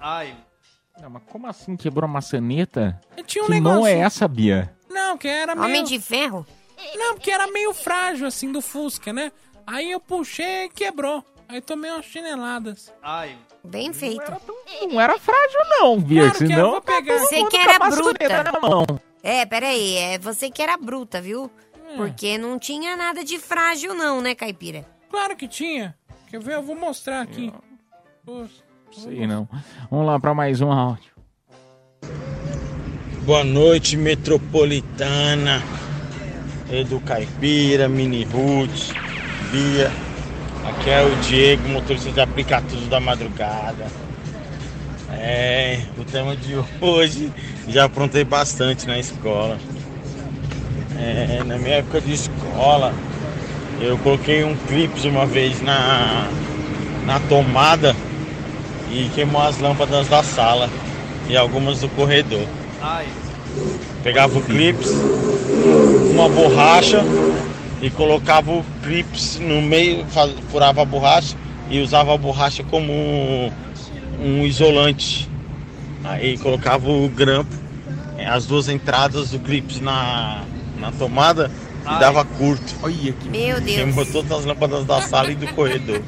Não, 1.02 1.10
mas 1.10 1.24
como 1.30 1.48
assim 1.48 1.76
quebrou 1.76 2.06
a 2.06 2.12
maçaneta? 2.12 3.00
Tinha 3.26 3.44
um 3.44 3.48
que 3.48 3.54
negócio. 3.54 3.80
mão 3.80 3.88
é 3.88 4.00
essa, 4.00 4.28
Bia? 4.28 4.74
Não, 4.90 5.18
que 5.18 5.28
era 5.28 5.54
meio... 5.54 5.68
Homem 5.68 5.84
de 5.84 6.00
ferro? 6.00 6.48
Não, 6.96 7.16
porque 7.16 7.32
era 7.32 7.48
meio 7.48 7.74
frágil, 7.74 8.26
assim, 8.26 8.52
do 8.52 8.62
Fusca, 8.62 9.12
né? 9.12 9.32
Aí 9.68 9.92
eu 9.92 10.00
puxei 10.00 10.66
e 10.66 10.70
quebrou. 10.70 11.24
Aí 11.48 11.62
tomei 11.62 11.92
umas 11.92 12.06
chineladas. 12.06 12.92
Bem 13.64 13.94
feito. 13.94 14.24
Não 14.92 15.00
era 15.00 15.18
frágil 15.20 15.60
não, 15.70 16.00
Bia, 16.00 16.22
Claro 16.22 16.38
que 16.38 16.44
eu 16.44 16.48
senão... 16.48 16.72
vou 16.72 16.82
pegar. 16.82 17.20
Você 17.20 17.46
que 17.46 17.58
era 17.58 17.90
bruta. 17.90 18.44
na 18.44 18.60
mão. 18.60 18.86
É, 19.24 19.46
peraí, 19.46 19.96
é 19.98 20.20
você 20.20 20.50
que 20.50 20.62
era 20.62 20.78
bruta, 20.78 21.22
viu? 21.22 21.50
Porque 21.96 22.38
não 22.38 22.60
tinha 22.60 22.96
nada 22.98 23.24
de 23.24 23.40
frágil 23.40 23.94
não, 23.94 24.22
né, 24.22 24.36
Caipira? 24.36 24.86
Claro 25.10 25.36
que 25.36 25.48
tinha. 25.48 25.96
Quer 26.30 26.40
ver? 26.40 26.56
Eu 26.56 26.64
vou 26.64 26.76
mostrar 26.76 27.22
aqui. 27.22 27.54
Poxa, 28.26 28.64
Sei 28.92 29.26
não. 29.28 29.48
Vamos 29.90 30.06
lá 30.06 30.20
pra 30.20 30.34
mais 30.34 30.62
um 30.62 30.72
áudio. 30.72 31.12
Boa 33.24 33.44
noite, 33.44 33.98
metropolitana. 33.98 35.64
Edu 36.72 37.00
Caipira, 37.02 37.88
Mini 37.88 38.24
Ruth, 38.26 38.92
Bia. 39.52 40.05
Aqui 40.68 40.90
é 40.90 41.04
o 41.04 41.16
Diego, 41.18 41.70
motorista 41.70 42.12
de 42.12 42.20
aplicativos 42.20 42.88
da 42.88 43.00
madrugada. 43.00 43.86
É, 45.12 45.82
o 45.96 46.04
tema 46.04 46.36
de 46.36 46.56
hoje 46.82 47.32
já 47.68 47.86
aprontei 47.86 48.24
bastante 48.24 48.88
na 48.88 48.98
escola. 48.98 49.60
É, 50.98 51.44
na 51.46 51.60
minha 51.60 51.76
época 51.76 52.02
de 52.02 52.14
escola, 52.14 52.96
eu 53.80 53.96
coloquei 54.00 54.44
um 54.44 54.56
clips 54.56 55.06
uma 55.06 55.28
vez 55.28 55.62
na, 55.62 56.28
na 57.06 57.20
tomada 57.20 57.96
e 58.92 59.10
queimou 59.14 59.44
as 59.44 59.60
lâmpadas 59.60 60.08
da 60.08 60.24
sala 60.24 60.68
e 61.30 61.38
algumas 61.38 61.82
do 61.82 61.90
corredor. 61.90 62.48
Pegava 64.04 64.40
o 64.40 64.42
clips, 64.42 64.90
uma 66.12 66.28
borracha 66.28 67.04
e 67.86 67.90
colocava 67.92 68.52
o 68.52 68.66
clips 68.82 69.38
no 69.38 69.62
meio, 69.62 70.04
furava 70.50 70.82
a 70.82 70.86
borracha 70.86 71.38
e 71.70 71.80
usava 71.80 72.16
a 72.16 72.18
borracha 72.18 72.64
como 72.64 72.92
um, 72.92 73.52
um 74.20 74.44
isolante. 74.44 75.30
Aí 76.04 76.36
colocava 76.36 76.90
o 76.90 77.08
grampo, 77.08 77.56
eh, 78.18 78.26
as 78.26 78.48
duas 78.48 78.70
entradas 78.70 79.30
do 79.30 79.40
clips 79.40 79.80
na, 79.80 80.42
na 80.80 80.92
tomada 80.94 81.52
e 81.84 82.00
dava 82.00 82.26
curto. 82.26 82.74
Olha 82.82 83.14
que... 83.14 83.30
Meu 83.30 83.62
Deus. 83.62 83.76
Queimou 83.76 84.06
todas 84.08 84.32
as 84.32 84.46
lâmpadas 84.46 84.84
da 84.86 85.00
sala 85.04 85.30
e 85.30 85.36
do 85.36 85.46
corredor. 85.54 86.02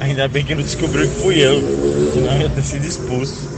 Ainda 0.00 0.28
bem 0.28 0.44
que 0.44 0.54
não 0.54 0.62
descobriu 0.62 1.08
que 1.08 1.14
fui 1.22 1.36
eu, 1.42 1.62
senão 2.12 2.34
eu 2.34 2.42
ia 2.42 2.50
ter 2.50 2.62
sido 2.62 2.84
expulso. 2.84 3.54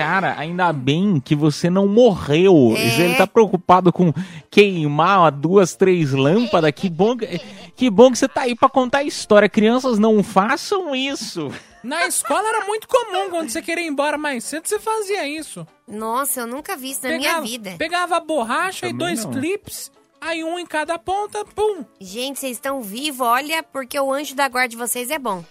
Cara, 0.00 0.34
ainda 0.38 0.72
bem 0.72 1.20
que 1.22 1.36
você 1.36 1.68
não 1.68 1.86
morreu. 1.86 2.72
É. 2.74 3.00
Ele 3.02 3.14
tá 3.16 3.26
preocupado 3.26 3.92
com 3.92 4.14
queimar 4.50 5.30
duas, 5.30 5.74
três 5.74 6.12
lâmpadas. 6.12 6.72
Que 6.72 6.90
bom 6.90 7.16
que, 7.16 7.38
que 7.76 7.88
bom 7.90 8.10
que 8.10 8.18
você 8.18 8.28
tá 8.28 8.42
aí 8.42 8.54
pra 8.54 8.68
contar 8.68 8.98
a 8.98 9.04
história. 9.04 9.48
Crianças, 9.48 9.98
não 9.98 10.22
façam 10.22 10.94
isso. 10.94 11.50
Na 11.82 12.06
escola 12.06 12.46
era 12.46 12.66
muito 12.66 12.86
comum, 12.86 13.30
quando 13.30 13.48
você 13.48 13.62
queria 13.62 13.84
ir 13.84 13.88
embora 13.88 14.18
mais 14.18 14.44
cedo, 14.44 14.66
você 14.66 14.78
fazia 14.78 15.26
isso. 15.26 15.66
Nossa, 15.88 16.40
eu 16.40 16.46
nunca 16.46 16.76
vi 16.76 16.90
isso 16.90 17.02
na 17.08 17.16
minha 17.16 17.40
vida. 17.40 17.74
Pegava 17.78 18.16
a 18.16 18.20
borracha 18.20 18.86
e 18.86 18.92
dois 18.92 19.24
não. 19.24 19.32
clips, 19.32 19.90
aí 20.20 20.44
um 20.44 20.58
em 20.58 20.66
cada 20.66 20.98
ponta, 20.98 21.42
pum. 21.54 21.82
Gente, 21.98 22.38
vocês 22.38 22.52
estão 22.58 22.82
vivos, 22.82 23.26
olha, 23.26 23.62
porque 23.62 23.98
o 23.98 24.12
anjo 24.12 24.34
da 24.34 24.46
guarda 24.46 24.68
de 24.68 24.76
vocês 24.76 25.10
é 25.10 25.18
bom. 25.18 25.42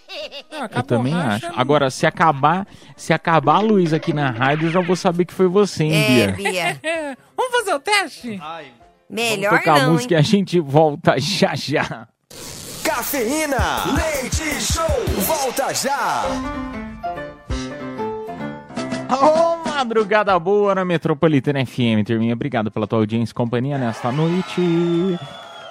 Ah, 0.52 0.70
Eu 0.72 0.84
também 0.84 1.14
borracha, 1.14 1.48
acho. 1.48 1.56
não- 1.56 1.60
Agora, 1.60 1.90
se 1.90 2.06
acabar, 2.06 2.68
se 2.96 3.12
acabar 3.12 3.56
a 3.56 3.60
luz 3.62 3.92
aqui 3.92 4.14
na 4.14 4.30
rádio, 4.30 4.68
eu 4.68 4.72
já 4.72 4.82
vou 4.82 4.96
saber 4.96 5.26
que 5.26 5.34
foi 5.34 5.48
você, 5.48 5.86
hein, 5.86 5.94
É, 6.22 6.28
Bia? 6.32 6.52
Bia. 6.52 7.18
Vamos 7.36 7.58
fazer 7.58 7.74
o 7.74 7.80
teste? 7.80 8.38
Vamos 8.38 8.79
Melhor 9.10 9.58
tocar 9.58 9.78
a 9.78 9.84
não, 9.84 9.94
música 9.94 10.14
e 10.14 10.18
hein? 10.18 10.20
a 10.20 10.24
gente 10.24 10.60
volta 10.60 11.16
já 11.20 11.56
já. 11.56 12.08
Cafeína. 12.84 13.86
Leite 13.96 14.62
Show. 14.62 14.86
Volta 15.26 15.74
já. 15.74 16.26
Ô, 19.10 19.68
madrugada 19.68 20.38
boa 20.38 20.76
na 20.76 20.86
Metropolitana 20.86 21.66
FM, 21.66 22.06
turminha. 22.06 22.34
Obrigado 22.34 22.70
pela 22.70 22.86
tua 22.86 23.00
audiência 23.00 23.32
e 23.32 23.36
companhia 23.36 23.78
nesta 23.80 24.12
noite. 24.12 24.62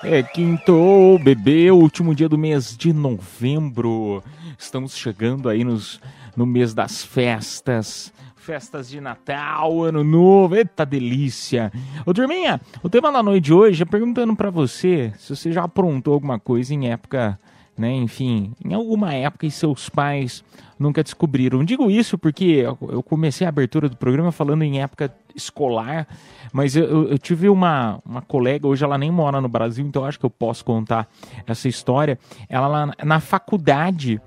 É 0.02 0.22
quinto, 0.22 1.18
bebê, 1.22 1.70
último 1.70 2.14
dia 2.14 2.28
do 2.28 2.36
mês 2.36 2.76
de 2.76 2.92
novembro. 2.92 4.22
Estamos 4.58 4.96
chegando 4.96 5.48
aí 5.48 5.62
nos, 5.62 6.00
no 6.36 6.44
mês 6.44 6.74
das 6.74 7.04
festas. 7.04 8.12
Festas 8.52 8.88
de 8.88 8.98
Natal, 8.98 9.82
Ano 9.82 10.02
Novo, 10.02 10.56
eita 10.56 10.86
delícia. 10.86 11.70
Ô, 12.06 12.14
turminha, 12.14 12.58
o 12.82 12.88
tema 12.88 13.12
da 13.12 13.22
noite 13.22 13.44
de 13.44 13.52
hoje 13.52 13.82
é 13.82 13.84
perguntando 13.84 14.34
pra 14.34 14.48
você 14.48 15.12
se 15.18 15.36
você 15.36 15.52
já 15.52 15.64
aprontou 15.64 16.14
alguma 16.14 16.38
coisa 16.40 16.72
em 16.72 16.88
época 16.88 17.38
né? 17.76 17.92
Enfim, 17.92 18.54
em 18.64 18.72
alguma 18.72 19.12
época 19.12 19.44
e 19.46 19.50
seus 19.50 19.90
pais 19.90 20.42
nunca 20.78 21.02
descobriram. 21.02 21.62
Digo 21.62 21.90
isso 21.90 22.16
porque 22.16 22.64
eu- 22.90 23.02
comecei 23.02 23.46
a 23.46 23.50
abertura 23.50 23.86
do 23.86 23.96
programa 23.98 24.32
falando 24.32 24.62
em 24.62 24.80
época 24.80 25.14
escolar, 25.36 26.08
mas 26.50 26.74
eu, 26.74 27.10
eu- 27.10 27.18
tive 27.18 27.50
uma, 27.50 28.00
uma 28.04 28.22
colega, 28.22 28.66
hoje 28.66 28.82
ela 28.82 28.96
nem 28.96 29.10
mora 29.12 29.42
no 29.42 29.48
Brasil, 29.48 29.86
então 29.86 30.06
acho 30.06 30.18
que 30.18 30.24
eu 30.26 30.30
posso 30.30 30.64
contar 30.64 31.06
essa 31.46 31.68
história. 31.68 32.18
Ela 32.48 32.66
lá 32.66 32.92
na 33.04 33.20
faculdade, 33.20 34.18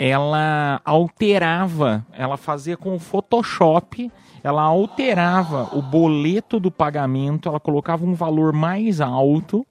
ela 0.00 0.80
alterava, 0.84 2.06
ela 2.12 2.36
fazia 2.36 2.76
com 2.76 2.94
o 2.94 3.00
Photoshop, 3.00 4.12
ela 4.44 4.62
alterava 4.62 5.76
o 5.76 5.82
boleto 5.82 6.60
do 6.60 6.70
pagamento, 6.70 7.48
ela 7.48 7.58
colocava 7.58 8.06
um 8.06 8.14
valor 8.14 8.52
mais 8.52 9.00
alto 9.00 9.66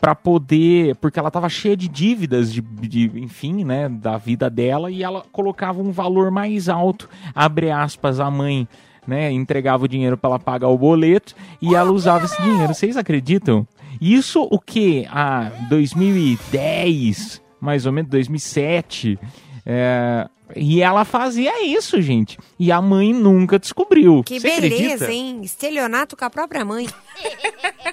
para 0.00 0.16
poder, 0.16 0.96
porque 0.96 1.16
ela 1.16 1.28
estava 1.28 1.48
cheia 1.48 1.76
de 1.76 1.86
dívidas 1.86 2.52
de, 2.52 2.60
de, 2.60 3.04
enfim, 3.14 3.62
né, 3.62 3.88
da 3.88 4.16
vida 4.16 4.50
dela 4.50 4.90
e 4.90 5.04
ela 5.04 5.22
colocava 5.30 5.80
um 5.80 5.92
valor 5.92 6.32
mais 6.32 6.68
alto, 6.68 7.08
abre 7.32 7.70
aspas, 7.70 8.18
a 8.18 8.28
mãe, 8.28 8.66
né, 9.06 9.30
entregava 9.30 9.84
o 9.84 9.88
dinheiro 9.88 10.16
para 10.16 10.30
ela 10.30 10.38
pagar 10.40 10.70
o 10.70 10.76
boleto 10.76 11.36
e 11.60 11.76
ela 11.76 11.92
usava 11.92 12.24
esse 12.24 12.42
dinheiro. 12.42 12.74
Vocês 12.74 12.96
acreditam? 12.96 13.64
Isso 14.00 14.42
o 14.50 14.58
que 14.58 15.06
a 15.08 15.52
2010, 15.68 17.40
mais 17.60 17.86
ou 17.86 17.92
menos 17.92 18.10
2007, 18.10 19.20
é, 19.64 20.28
e 20.56 20.82
ela 20.82 21.04
fazia 21.04 21.64
isso, 21.64 22.00
gente. 22.02 22.38
E 22.58 22.70
a 22.72 22.80
mãe 22.82 23.12
nunca 23.12 23.58
descobriu. 23.58 24.22
Que 24.24 24.38
Você 24.40 24.48
beleza, 24.60 24.74
acredita? 24.74 25.12
hein? 25.12 25.40
Estelionato 25.42 26.16
com 26.16 26.24
a 26.24 26.30
própria 26.30 26.64
mãe. 26.64 26.86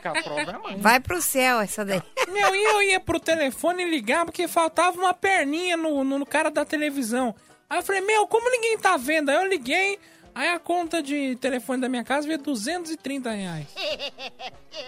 Com 0.01 0.07
a 0.09 0.21
própria 0.23 0.59
mãe. 0.59 0.77
Vai 0.77 0.99
pro 0.99 1.21
céu 1.21 1.59
essa 1.61 1.85
daí. 1.85 2.01
Meu, 2.31 2.55
e 2.55 2.63
eu 2.63 2.81
ia 2.83 2.99
pro 2.99 3.19
telefone 3.19 3.85
ligar 3.85 4.25
porque 4.25 4.47
faltava 4.47 4.99
uma 4.99 5.13
perninha 5.13 5.77
no, 5.77 6.03
no, 6.03 6.19
no 6.19 6.25
cara 6.25 6.49
da 6.49 6.65
televisão. 6.65 7.33
Aí 7.69 7.79
eu 7.79 7.83
falei, 7.83 8.01
meu, 8.01 8.25
como 8.27 8.49
ninguém 8.49 8.77
tá 8.77 8.97
vendo? 8.97 9.29
Aí 9.29 9.35
eu 9.37 9.47
liguei, 9.47 9.99
aí 10.33 10.49
a 10.49 10.59
conta 10.59 11.01
de 11.03 11.35
telefone 11.37 11.81
da 11.81 11.89
minha 11.89 12.03
casa 12.03 12.27
veio 12.27 12.39
230 12.39 13.29
reais. 13.31 13.67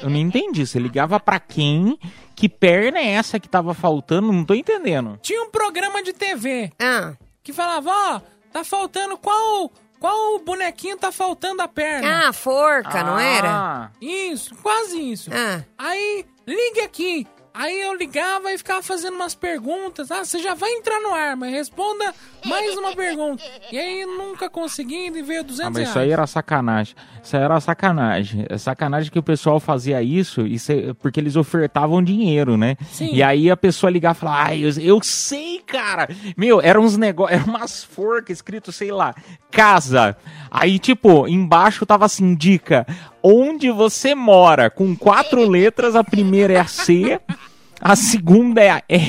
Eu 0.01 0.09
não 0.09 0.17
entendi. 0.17 0.65
Você 0.65 0.79
ligava 0.79 1.19
pra 1.19 1.39
quem? 1.39 1.97
Que 2.35 2.47
perna 2.49 2.99
é 2.99 3.07
essa 3.11 3.39
que 3.39 3.47
tava 3.49 3.73
faltando? 3.73 4.31
Não 4.31 4.43
tô 4.45 4.53
entendendo. 4.53 5.19
Tinha 5.21 5.41
um 5.43 5.49
programa 5.49 6.01
de 6.03 6.13
TV 6.13 6.71
Ah, 6.79 7.13
que 7.43 7.51
falava, 7.53 7.89
ó, 7.91 8.21
tá 8.51 8.63
faltando 8.63 9.17
qual 9.17 9.71
qual 9.99 10.39
bonequinho 10.39 10.97
tá 10.97 11.11
faltando 11.11 11.61
a 11.61 11.67
perna. 11.67 12.27
ah 12.27 12.33
forca, 12.33 13.03
não 13.03 13.19
era? 13.19 13.49
Ah, 13.49 13.91
Isso, 14.01 14.55
quase 14.55 14.99
isso. 14.99 15.29
Ah, 15.31 15.63
Aí, 15.77 16.25
ligue 16.47 16.81
aqui. 16.81 17.27
Aí 17.53 17.81
eu 17.81 17.93
ligava 17.95 18.51
e 18.53 18.57
ficava 18.57 18.81
fazendo 18.81 19.15
umas 19.15 19.35
perguntas. 19.35 20.09
Ah, 20.09 20.23
você 20.23 20.39
já 20.39 20.53
vai 20.53 20.69
entrar 20.71 20.99
no 21.01 21.13
ar, 21.13 21.35
mas 21.35 21.51
responda 21.51 22.13
mais 22.45 22.77
uma 22.77 22.95
pergunta. 22.95 23.43
E 23.71 23.77
aí 23.77 24.05
nunca 24.05 24.49
conseguindo 24.49 25.17
e 25.17 25.21
veio 25.21 25.43
200 25.43 25.65
Ah, 25.67 25.69
mas 25.69 25.77
reais. 25.79 25.89
isso 25.89 25.99
aí 25.99 26.11
era 26.11 26.25
sacanagem. 26.25 26.95
Isso 27.21 27.35
aí 27.35 27.43
era 27.43 27.59
sacanagem. 27.59 28.45
É 28.49 28.57
sacanagem 28.57 29.11
que 29.11 29.19
o 29.19 29.23
pessoal 29.23 29.59
fazia 29.59 30.01
isso, 30.01 30.47
isso 30.47 30.71
é- 30.71 30.93
porque 30.93 31.19
eles 31.19 31.35
ofertavam 31.35 32.01
dinheiro, 32.01 32.55
né? 32.55 32.77
Sim. 32.89 33.09
E 33.13 33.21
aí 33.21 33.51
a 33.51 33.57
pessoa 33.57 33.89
ligava 33.91 34.17
e 34.17 34.19
falava, 34.21 34.43
ai, 34.49 34.63
eu, 34.63 34.69
eu 34.79 35.03
sei, 35.03 35.59
cara. 35.59 36.07
Meu, 36.37 36.61
eram 36.61 36.81
uns 36.83 36.95
negócios, 36.95 37.37
eram 37.41 37.53
umas 37.53 37.83
forcas 37.83 38.37
escrito, 38.37 38.71
sei 38.71 38.91
lá, 38.93 39.13
casa. 39.51 40.15
Aí, 40.49 40.79
tipo, 40.79 41.27
embaixo 41.27 41.85
tava 41.85 42.05
assim, 42.05 42.33
dica, 42.33 42.87
onde 43.23 43.69
você 43.71 44.15
mora, 44.15 44.69
com 44.69 44.95
quatro 44.95 45.47
letras, 45.47 45.95
a 45.95 46.03
primeira 46.03 46.53
é 46.53 46.59
a 46.59 46.67
C. 46.67 47.19
A 47.81 47.95
segunda 47.95 48.61
é 48.61 48.69
a, 48.69 48.83
é, 48.87 48.99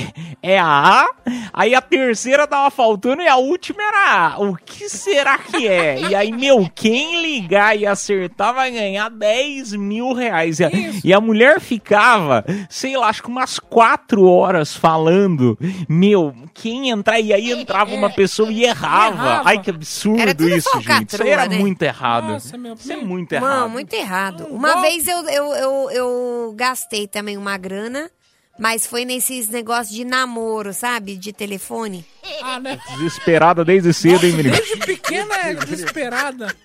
é 0.41 0.59
a 0.59 0.65
A, 0.65 1.09
aí 1.53 1.75
a 1.75 1.81
terceira 1.81 2.47
tava 2.47 2.71
faltando 2.71 3.21
e 3.21 3.27
a 3.27 3.35
última 3.35 3.83
era 3.83 3.97
a 3.97 4.33
A. 4.33 4.39
O 4.39 4.55
que 4.55 4.89
será 4.89 5.37
que 5.37 5.67
é? 5.67 6.01
E 6.01 6.15
aí, 6.15 6.31
meu, 6.31 6.67
quem 6.73 7.21
ligar 7.21 7.77
e 7.77 7.85
acertar 7.85 8.53
vai 8.53 8.71
ganhar 8.71 9.09
10 9.09 9.73
mil 9.73 10.13
reais. 10.13 10.59
E 10.59 10.65
a, 10.65 10.71
e 11.03 11.13
a 11.13 11.21
mulher 11.21 11.59
ficava, 11.59 12.43
sei 12.67 12.97
lá, 12.97 13.09
acho 13.09 13.21
que 13.21 13.29
umas 13.29 13.59
quatro 13.59 14.25
horas 14.25 14.75
falando. 14.75 15.57
Meu, 15.87 16.33
quem 16.53 16.89
entrar, 16.89 17.19
e 17.19 17.31
aí 17.31 17.51
entrava 17.51 17.93
uma 17.93 18.09
pessoa 18.09 18.51
e 18.51 18.63
errava. 18.63 19.15
Errava. 19.15 19.49
Ai, 19.49 19.61
que 19.61 19.69
absurdo 19.69 20.49
isso, 20.49 20.81
gente. 20.81 21.13
Isso 21.13 21.23
aí 21.23 21.29
era 21.29 21.47
né? 21.47 21.59
muito 21.59 21.81
errado. 21.83 22.29
Nossa, 22.29 22.57
meu, 22.57 22.73
Isso 22.73 22.91
é 22.91 22.97
muito 22.97 23.33
errado. 23.33 23.49
Mano, 23.49 23.69
muito 23.69 23.93
errado. 23.93 24.47
Uma 24.49 24.81
vez 24.81 25.07
eu, 25.07 25.19
eu, 25.29 25.53
eu, 25.53 25.91
eu 25.91 26.53
gastei 26.55 27.07
também 27.07 27.37
uma 27.37 27.57
grana, 27.57 28.09
mas 28.57 28.85
foi 28.85 29.05
nesses 29.05 29.49
negócios 29.49 29.95
de 29.95 30.05
namoro, 30.05 30.73
sabe? 30.73 31.15
De 31.17 31.33
telefone. 31.33 32.05
Ah, 32.41 32.59
né? 32.59 32.79
Desesperada 32.97 33.63
desde 33.65 33.93
cedo, 33.93 34.25
hein, 34.25 34.33
menino? 34.33 34.55
Desde 34.55 34.77
pequena 34.77 35.35
é 35.35 35.53
desesperada. 35.55 36.55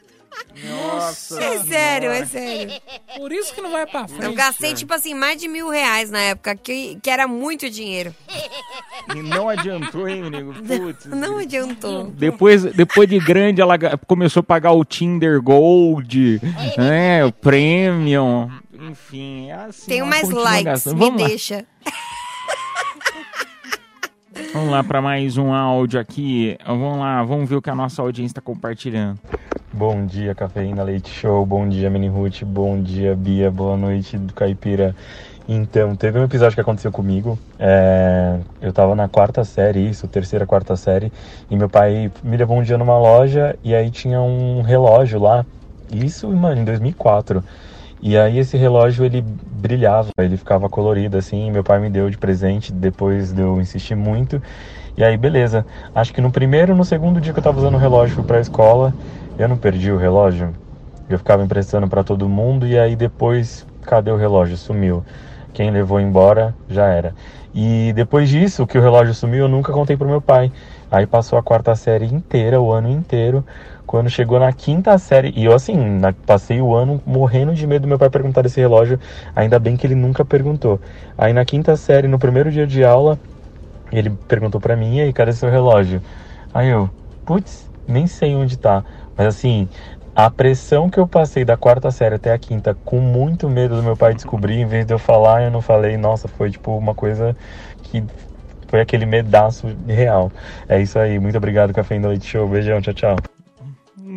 Nossa. 0.64 1.42
É 1.42 1.58
sério, 1.64 2.10
é 2.10 2.24
sério. 2.24 2.72
Por 3.16 3.32
isso 3.32 3.54
que 3.54 3.60
não 3.60 3.72
vai 3.72 3.86
pra 3.86 4.02
Eu 4.02 4.08
frente. 4.08 4.34
gastei, 4.34 4.74
tipo 4.74 4.92
assim, 4.92 5.14
mais 5.14 5.40
de 5.40 5.48
mil 5.48 5.68
reais 5.68 6.10
na 6.10 6.20
época, 6.20 6.54
que, 6.54 6.96
que 7.02 7.10
era 7.10 7.26
muito 7.26 7.68
dinheiro. 7.70 8.14
E 9.14 9.22
não 9.22 9.48
adiantou, 9.48 10.08
hein, 10.08 10.22
menino? 10.22 10.54
Putz. 10.54 11.06
Não 11.06 11.38
adiantou. 11.38 12.06
Depois, 12.10 12.62
depois 12.64 13.08
de 13.08 13.18
grande, 13.18 13.60
ela 13.60 13.76
começou 14.06 14.40
a 14.40 14.44
pagar 14.44 14.72
o 14.72 14.84
Tinder 14.84 15.40
Gold, 15.40 16.40
né, 16.76 17.24
o 17.24 17.32
Premium, 17.32 18.50
enfim, 18.80 19.50
é 19.50 19.54
assim. 19.54 19.90
Tenho 19.90 20.06
mais 20.06 20.30
likes, 20.30 20.64
gastando. 20.64 20.94
me 20.94 21.00
Vamos 21.00 21.20
lá, 21.20 21.28
deixa. 21.28 21.64
vamos 24.54 24.70
lá 24.70 24.84
para 24.84 25.02
mais 25.02 25.36
um 25.36 25.52
áudio 25.52 25.98
aqui. 25.98 26.56
Vamos 26.64 26.98
lá, 26.98 27.24
vamos 27.24 27.48
ver 27.48 27.56
o 27.56 27.62
que 27.62 27.70
a 27.70 27.74
nossa 27.74 28.02
audiência 28.02 28.32
está 28.32 28.40
compartilhando. 28.40 29.18
Bom 29.72 30.06
dia, 30.06 30.32
Cafeína 30.34 30.84
Leite 30.84 31.10
Show. 31.10 31.44
Bom 31.44 31.68
dia, 31.68 31.90
Mini 31.90 32.08
Ruth. 32.08 32.44
Bom 32.44 32.80
dia, 32.80 33.16
Bia. 33.16 33.50
Boa 33.50 33.76
noite 33.76 34.16
do 34.16 34.32
Caipira. 34.32 34.94
Então, 35.48 35.96
teve 35.96 36.18
um 36.18 36.24
episódio 36.24 36.54
que 36.54 36.60
aconteceu 36.60 36.92
comigo. 36.92 37.38
É, 37.58 38.38
eu 38.60 38.72
tava 38.72 38.94
na 38.94 39.08
quarta 39.08 39.44
série, 39.44 39.88
isso, 39.88 40.06
terceira, 40.06 40.46
quarta 40.46 40.76
série, 40.76 41.10
e 41.50 41.56
meu 41.56 41.70
pai 41.70 42.12
me 42.22 42.36
levou 42.36 42.58
um 42.58 42.62
dia 42.62 42.76
numa 42.76 42.98
loja 42.98 43.58
e 43.64 43.74
aí 43.74 43.90
tinha 43.90 44.20
um 44.20 44.60
relógio 44.60 45.18
lá. 45.18 45.46
Isso, 45.90 46.28
mano, 46.28 46.60
em 46.60 46.64
2004. 46.64 47.42
E 48.00 48.16
aí 48.16 48.38
esse 48.38 48.56
relógio 48.56 49.04
ele 49.04 49.22
brilhava, 49.22 50.10
ele 50.18 50.36
ficava 50.36 50.68
colorido 50.68 51.16
assim. 51.16 51.50
Meu 51.50 51.64
pai 51.64 51.78
me 51.80 51.90
deu 51.90 52.08
de 52.10 52.18
presente 52.18 52.72
depois 52.72 53.32
de 53.32 53.42
eu 53.42 53.60
insistir 53.60 53.94
muito. 53.94 54.40
E 54.96 55.04
aí, 55.04 55.16
beleza. 55.16 55.64
Acho 55.94 56.12
que 56.12 56.20
no 56.20 56.30
primeiro, 56.30 56.74
no 56.74 56.84
segundo 56.84 57.20
dia 57.20 57.32
que 57.32 57.38
eu 57.38 57.42
tava 57.42 57.58
usando 57.58 57.74
o 57.74 57.78
relógio 57.78 58.16
fui 58.16 58.24
pra 58.24 58.40
escola, 58.40 58.94
eu 59.38 59.48
não 59.48 59.56
perdi 59.56 59.92
o 59.92 59.96
relógio. 59.96 60.52
Eu 61.08 61.18
ficava 61.18 61.42
emprestando 61.42 61.88
pra 61.88 62.04
todo 62.04 62.28
mundo 62.28 62.66
e 62.66 62.78
aí 62.78 62.94
depois, 62.94 63.66
cadê 63.82 64.10
o 64.10 64.16
relógio? 64.16 64.56
Sumiu. 64.56 65.04
Quem 65.54 65.70
levou 65.70 66.00
embora 66.00 66.54
já 66.68 66.86
era. 66.86 67.14
E 67.54 67.92
depois 67.94 68.28
disso, 68.28 68.66
que 68.66 68.76
o 68.78 68.80
relógio 68.80 69.14
sumiu, 69.14 69.40
eu 69.44 69.48
nunca 69.48 69.72
contei 69.72 69.96
pro 69.96 70.06
meu 70.08 70.20
pai. 70.20 70.52
Aí 70.90 71.06
passou 71.06 71.38
a 71.38 71.42
quarta 71.42 71.74
série 71.74 72.06
inteira, 72.06 72.60
o 72.60 72.70
ano 72.72 72.88
inteiro. 72.90 73.44
Quando 73.88 74.10
chegou 74.10 74.38
na 74.40 74.52
quinta 74.52 74.98
série, 74.98 75.32
e 75.36 75.46
eu 75.46 75.54
assim, 75.54 75.74
na- 75.76 76.14
passei 76.26 76.60
o 76.62 76.74
ano 76.76 77.02
morrendo 77.06 77.54
de 77.54 77.66
medo 77.66 77.82
do 77.84 77.88
meu 77.88 77.98
pai 77.98 78.10
perguntar 78.10 78.42
desse 78.42 78.60
relógio, 78.60 79.00
ainda 79.34 79.58
bem 79.58 79.76
que 79.78 79.86
ele 79.86 79.96
nunca 79.96 80.24
perguntou. 80.26 80.80
Aí 81.18 81.32
na 81.32 81.44
quinta 81.46 81.76
série, 81.76 82.08
no 82.08 82.18
primeiro 82.20 82.52
dia 82.52 82.66
de 82.68 82.84
aula, 82.84 83.18
ele 83.92 84.10
perguntou 84.28 84.60
pra 84.60 84.76
mim, 84.76 84.96
e 84.96 85.00
aí, 85.02 85.12
cadê 85.12 85.32
seu 85.32 85.50
relógio? 85.50 86.02
Aí 86.52 86.68
eu, 86.68 86.90
putz, 87.24 87.70
nem 87.86 88.06
sei 88.06 88.34
onde 88.34 88.58
tá. 88.58 88.84
Mas 89.16 89.26
assim, 89.28 89.68
a 90.14 90.30
pressão 90.30 90.90
que 90.90 90.98
eu 91.00 91.08
passei 91.08 91.44
da 91.44 91.56
quarta 91.56 91.90
série 91.90 92.16
até 92.16 92.32
a 92.32 92.38
quinta, 92.38 92.78
com 92.84 93.00
muito 93.00 93.48
medo 93.48 93.76
do 93.76 93.82
meu 93.82 93.96
pai 93.96 94.14
descobrir, 94.14 94.56
em 94.60 94.66
vez 94.66 94.86
de 94.86 94.94
eu 94.94 94.98
falar, 94.98 95.42
eu 95.44 95.50
não 95.50 95.62
falei, 95.62 95.96
nossa, 95.96 96.28
foi 96.28 96.50
tipo 96.50 96.76
uma 96.76 96.94
coisa 96.94 97.36
que 97.82 98.04
foi 98.68 98.80
aquele 98.80 99.06
medaço 99.06 99.68
real. 99.86 100.32
É 100.68 100.80
isso 100.80 100.98
aí, 100.98 101.18
muito 101.20 101.38
obrigado, 101.38 101.74
Café 101.74 101.98
Leite 101.98 102.26
Show. 102.26 102.48
Beijão, 102.48 102.80
tchau, 102.82 102.94
tchau. 102.94 103.37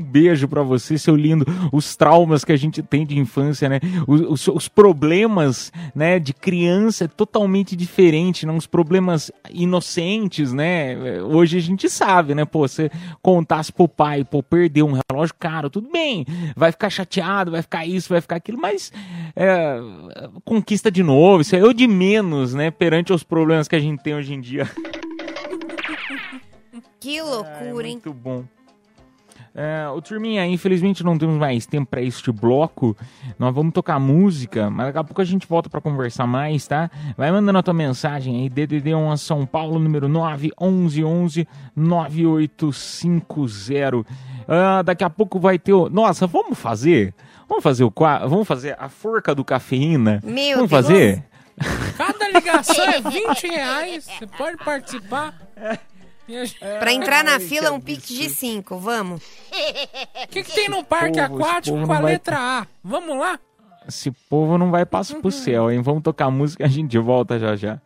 Um 0.02 0.04
beijo 0.12 0.48
pra 0.48 0.64
você, 0.64 0.98
seu 0.98 1.16
lindo. 1.16 1.46
Os 1.72 1.96
traumas 1.96 2.44
que 2.44 2.52
a 2.52 2.58
gente 2.58 2.82
tem 2.82 3.06
de 3.06 3.18
infância, 3.20 3.70
né? 3.70 3.80
Os, 4.08 4.22
os- 4.22 4.48
os 4.48 4.68
problemas, 4.68 5.72
né, 5.96 6.20
de 6.20 6.34
criança 6.34 7.06
é 7.06 7.08
totalmente 7.08 7.76
diferente, 7.76 8.46
né? 8.46 8.52
Uns 8.52 8.66
problemas 8.68 9.32
inocentes, 9.52 10.52
né? 10.54 11.22
Hoje 11.22 11.58
a 11.58 11.62
gente 11.62 11.90
sabe, 11.90 12.34
né? 12.36 12.46
Pô, 12.46 12.68
você 12.68 12.90
contasse 13.22 13.72
pro 13.72 13.88
pai, 13.88 14.24
pô, 14.24 14.42
perdeu 14.42 14.88
um 14.88 15.00
relógio 15.10 15.36
caro, 15.40 15.70
tudo 15.70 15.90
bem. 15.92 16.26
Vai 16.56 16.72
ficar 16.72 16.90
chateado, 16.90 17.52
vai 17.52 17.62
ficar 17.62 17.86
isso, 17.86 18.10
vai 18.10 18.22
ficar 18.22 18.38
aquilo, 18.38 18.60
mas 18.60 18.92
é, 19.36 19.78
conquista 20.44 20.90
de 20.92 21.04
novo. 21.04 21.42
Isso 21.42 21.56
é 21.56 21.64
o 21.64 21.74
de 21.74 21.88
menos, 21.88 22.54
né? 22.54 22.72
Perante 22.72 23.14
os 23.14 23.24
problemas 23.24 23.68
que 23.68 23.76
a 23.76 23.80
gente 23.80 24.02
tem 24.02 24.16
hoje 24.16 24.34
em 24.34 24.42
dia. 24.42 24.70
Que 27.00 27.22
loucura, 27.22 27.88
hein? 27.88 27.94
Muito 28.04 28.14
bom. 28.14 28.44
É, 29.54 29.86
ô 29.90 30.02
Turminha, 30.02 30.46
infelizmente 30.46 31.04
não 31.04 31.18
temos 31.18 31.38
mais 31.38 31.66
tempo 31.66 31.90
para 31.90 32.02
este 32.02 32.32
bloco. 32.32 32.96
Nós 33.38 33.54
vamos 33.54 33.74
tocar 33.74 34.00
música, 34.00 34.70
mas 34.70 34.86
daqui 34.88 35.00
a 35.00 35.04
pouco 35.04 35.22
a 35.22 35.26
gente 35.26 35.46
volta 35.46 35.70
para 35.70 35.82
conversar 35.82 36.26
mais, 36.26 36.66
tá? 36.66 36.90
Vai 37.18 37.30
mandando 37.32 37.60
a 37.60 37.64
tua 37.64 37.74
mensagem 37.74 38.42
aí, 38.42 38.50
DDD1 38.50 39.18
São 39.18 39.46
Paulo, 39.46 39.78
número 39.78 40.08
911 40.08 41.46
9850. 41.76 44.06
Ah, 44.48 44.82
daqui 44.84 45.04
a 45.04 45.10
pouco 45.10 45.38
vai 45.40 45.60
ter 45.60 45.74
o... 45.74 45.90
Nossa, 45.90 46.26
vamos 46.28 46.58
fazer? 46.58 47.14
Vamos 47.48 47.64
fazer 47.64 47.84
o 47.84 47.92
quadro? 47.92 48.30
Vamos 48.30 48.48
fazer 48.48 48.78
a 48.80 48.88
forca 48.88 49.36
do 49.36 49.44
cafeína? 49.44 50.22
Meu 50.24 50.56
vamos 50.56 50.72
Deus. 50.72 50.86
fazer? 50.86 51.26
Cada 51.98 52.30
ligação 52.30 52.86
é 52.86 53.02
20 53.02 53.48
reais. 53.48 54.06
Você 54.06 54.26
pode 54.26 54.56
participar. 54.58 55.36
Gente- 56.32 56.58
Pra 56.80 56.94
entrar 56.94 57.24
na 57.24 57.39
fila, 57.39 57.72
um 57.72 57.80
pix 57.80 58.08
de 58.08 58.30
5, 58.30 58.78
vamos. 58.78 59.22
O 59.22 60.28
que, 60.30 60.44
que 60.44 60.52
tem 60.54 60.70
no 60.70 60.84
parque 60.84 61.20
povo, 61.22 61.36
aquático 61.44 61.76
com 61.86 61.94
a 61.94 62.00
vai- 62.02 62.13
letra 62.13 62.38
A? 62.38 62.67
Vamos 62.84 63.17
lá? 63.20 63.38
Esse 63.88 64.12
povo 64.30 64.58
não 64.58 64.72
vai 64.72 64.86
passar 64.86 65.15
pro 65.20 65.32
céu, 65.32 65.72
hein? 65.72 65.82
Vamos 65.82 66.04
tocar 66.04 66.30
música 66.30 66.63
e 66.63 66.65
a 66.65 66.70
gente 66.70 66.98
volta 66.98 67.38
já 67.39 67.56
já. 67.56 67.80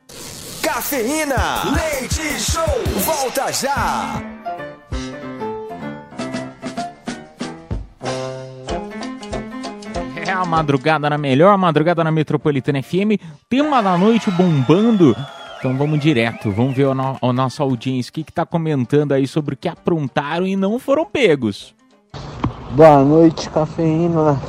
Cafeína, 0.62 1.64
leite 1.74 2.22
show, 2.40 2.64
volta 3.06 3.52
já. 3.52 4.22
É 10.26 10.32
a 10.32 10.46
madrugada 10.46 11.10
na 11.10 11.18
melhor, 11.18 11.58
madrugada 11.58 12.04
na 12.04 12.12
Metropolitana 12.12 12.82
FM, 12.82 13.20
tema 13.50 13.82
da 13.82 13.98
noite 13.98 14.32
bombando. 14.32 15.16
Então 15.66 15.76
vamos 15.76 16.00
direto, 16.00 16.52
vamos 16.52 16.76
ver 16.76 16.86
a, 16.86 16.94
no- 16.94 17.18
a 17.20 17.34
nossa 17.34 17.64
audiência, 17.64 18.12
o 18.12 18.14
que, 18.14 18.24
que 18.24 18.32
tá 18.32 18.46
comentando 18.46 19.14
aí 19.14 19.26
sobre 19.26 19.56
o 19.56 19.58
que 19.58 19.68
aprontaram 19.68 20.46
e 20.46 20.56
não 20.56 20.78
foram 20.78 21.04
pegos. 21.08 21.74
Boa 22.76 23.04
noite, 23.04 23.50
cafeína. 23.50 24.40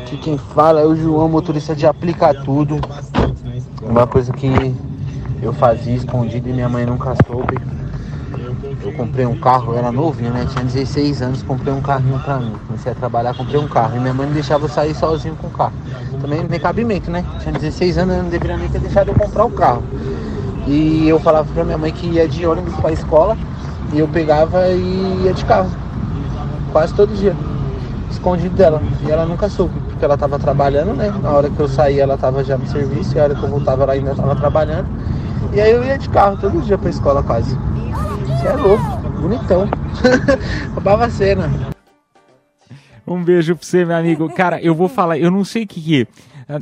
Aqui 0.00 0.16
quem 0.16 0.38
fala 0.38 0.80
é 0.80 0.86
o 0.86 0.96
João, 0.96 1.28
motorista 1.28 1.76
de 1.76 1.86
aplica 1.86 2.32
tudo. 2.32 2.80
Uma 3.82 4.06
coisa 4.06 4.32
que 4.32 4.48
eu 5.42 5.52
fazia 5.52 5.94
escondido 5.96 6.48
e 6.48 6.52
minha 6.54 6.68
mãe 6.70 6.86
nunca 6.86 7.14
soube. 7.26 7.58
Eu 8.82 8.92
comprei 8.92 9.26
um 9.26 9.36
carro, 9.38 9.74
eu 9.74 9.78
era 9.78 9.92
novinho, 9.92 10.30
né? 10.30 10.46
Tinha 10.50 10.64
16 10.64 11.20
anos, 11.20 11.42
comprei 11.42 11.74
um 11.74 11.82
carrinho 11.82 12.18
pra 12.20 12.38
mim. 12.38 12.54
Comecei 12.66 12.90
a 12.90 12.94
trabalhar, 12.94 13.34
comprei 13.34 13.60
um 13.60 13.68
carro. 13.68 13.96
E 13.98 14.00
minha 14.00 14.14
mãe 14.14 14.26
não 14.26 14.32
deixava 14.32 14.64
eu 14.64 14.70
sair 14.70 14.94
sozinho 14.94 15.36
com 15.36 15.48
o 15.48 15.50
carro. 15.50 15.74
Também 16.22 16.40
não 16.40 16.48
tem 16.48 16.58
cabimento, 16.58 17.10
né? 17.10 17.22
Tinha 17.42 17.52
16 17.52 17.98
anos, 17.98 18.16
eu 18.16 18.22
não 18.22 18.30
deveria 18.30 18.56
nem 18.56 18.70
ter 18.70 18.78
deixado 18.78 19.08
eu 19.08 19.14
comprar 19.14 19.44
o 19.44 19.50
carro. 19.50 19.82
E 20.66 21.08
eu 21.08 21.18
falava 21.20 21.48
pra 21.52 21.64
minha 21.64 21.78
mãe 21.78 21.92
que 21.92 22.06
ia 22.06 22.28
de 22.28 22.46
ônibus 22.46 22.74
pra 22.76 22.92
escola. 22.92 23.36
E 23.92 23.98
eu 23.98 24.08
pegava 24.08 24.68
e 24.68 25.22
ia 25.24 25.32
de 25.32 25.44
carro. 25.44 25.70
Quase 26.72 26.94
todo 26.94 27.14
dia 27.14 27.34
escondido 28.24 28.56
dela. 28.56 28.82
E 29.06 29.10
ela 29.10 29.26
nunca 29.26 29.48
soube, 29.48 29.78
porque 29.80 30.04
ela 30.04 30.16
tava 30.16 30.38
trabalhando, 30.38 30.94
né? 30.94 31.12
Na 31.22 31.30
hora 31.30 31.50
que 31.50 31.60
eu 31.60 31.68
saía, 31.68 32.02
ela 32.02 32.16
tava 32.16 32.42
já 32.42 32.56
no 32.56 32.66
serviço, 32.66 33.14
e 33.14 33.20
a 33.20 33.24
hora 33.24 33.34
que 33.34 33.42
eu 33.42 33.48
voltava, 33.48 33.82
ela 33.82 33.92
ainda 33.92 34.14
tava 34.14 34.34
trabalhando. 34.34 34.88
E 35.52 35.60
aí 35.60 35.70
eu 35.70 35.84
ia 35.84 35.98
de 35.98 36.08
carro 36.08 36.38
todo 36.38 36.62
dia 36.62 36.78
pra 36.78 36.88
escola 36.88 37.22
quase. 37.22 37.56
Você 38.26 38.46
é 38.46 38.56
louco, 38.56 38.82
bonitão. 39.20 39.68
Roubava 40.74 41.04
a 41.04 41.10
cena. 41.10 41.50
Um 43.06 43.22
beijo 43.22 43.54
pra 43.54 43.64
você, 43.64 43.84
meu 43.84 43.96
amigo. 43.96 44.28
Cara, 44.30 44.60
eu 44.60 44.74
vou 44.74 44.88
falar, 44.88 45.18
eu 45.18 45.30
não 45.30 45.44
sei 45.44 45.64
o 45.64 45.66
que 45.66 45.80
que... 45.80 46.08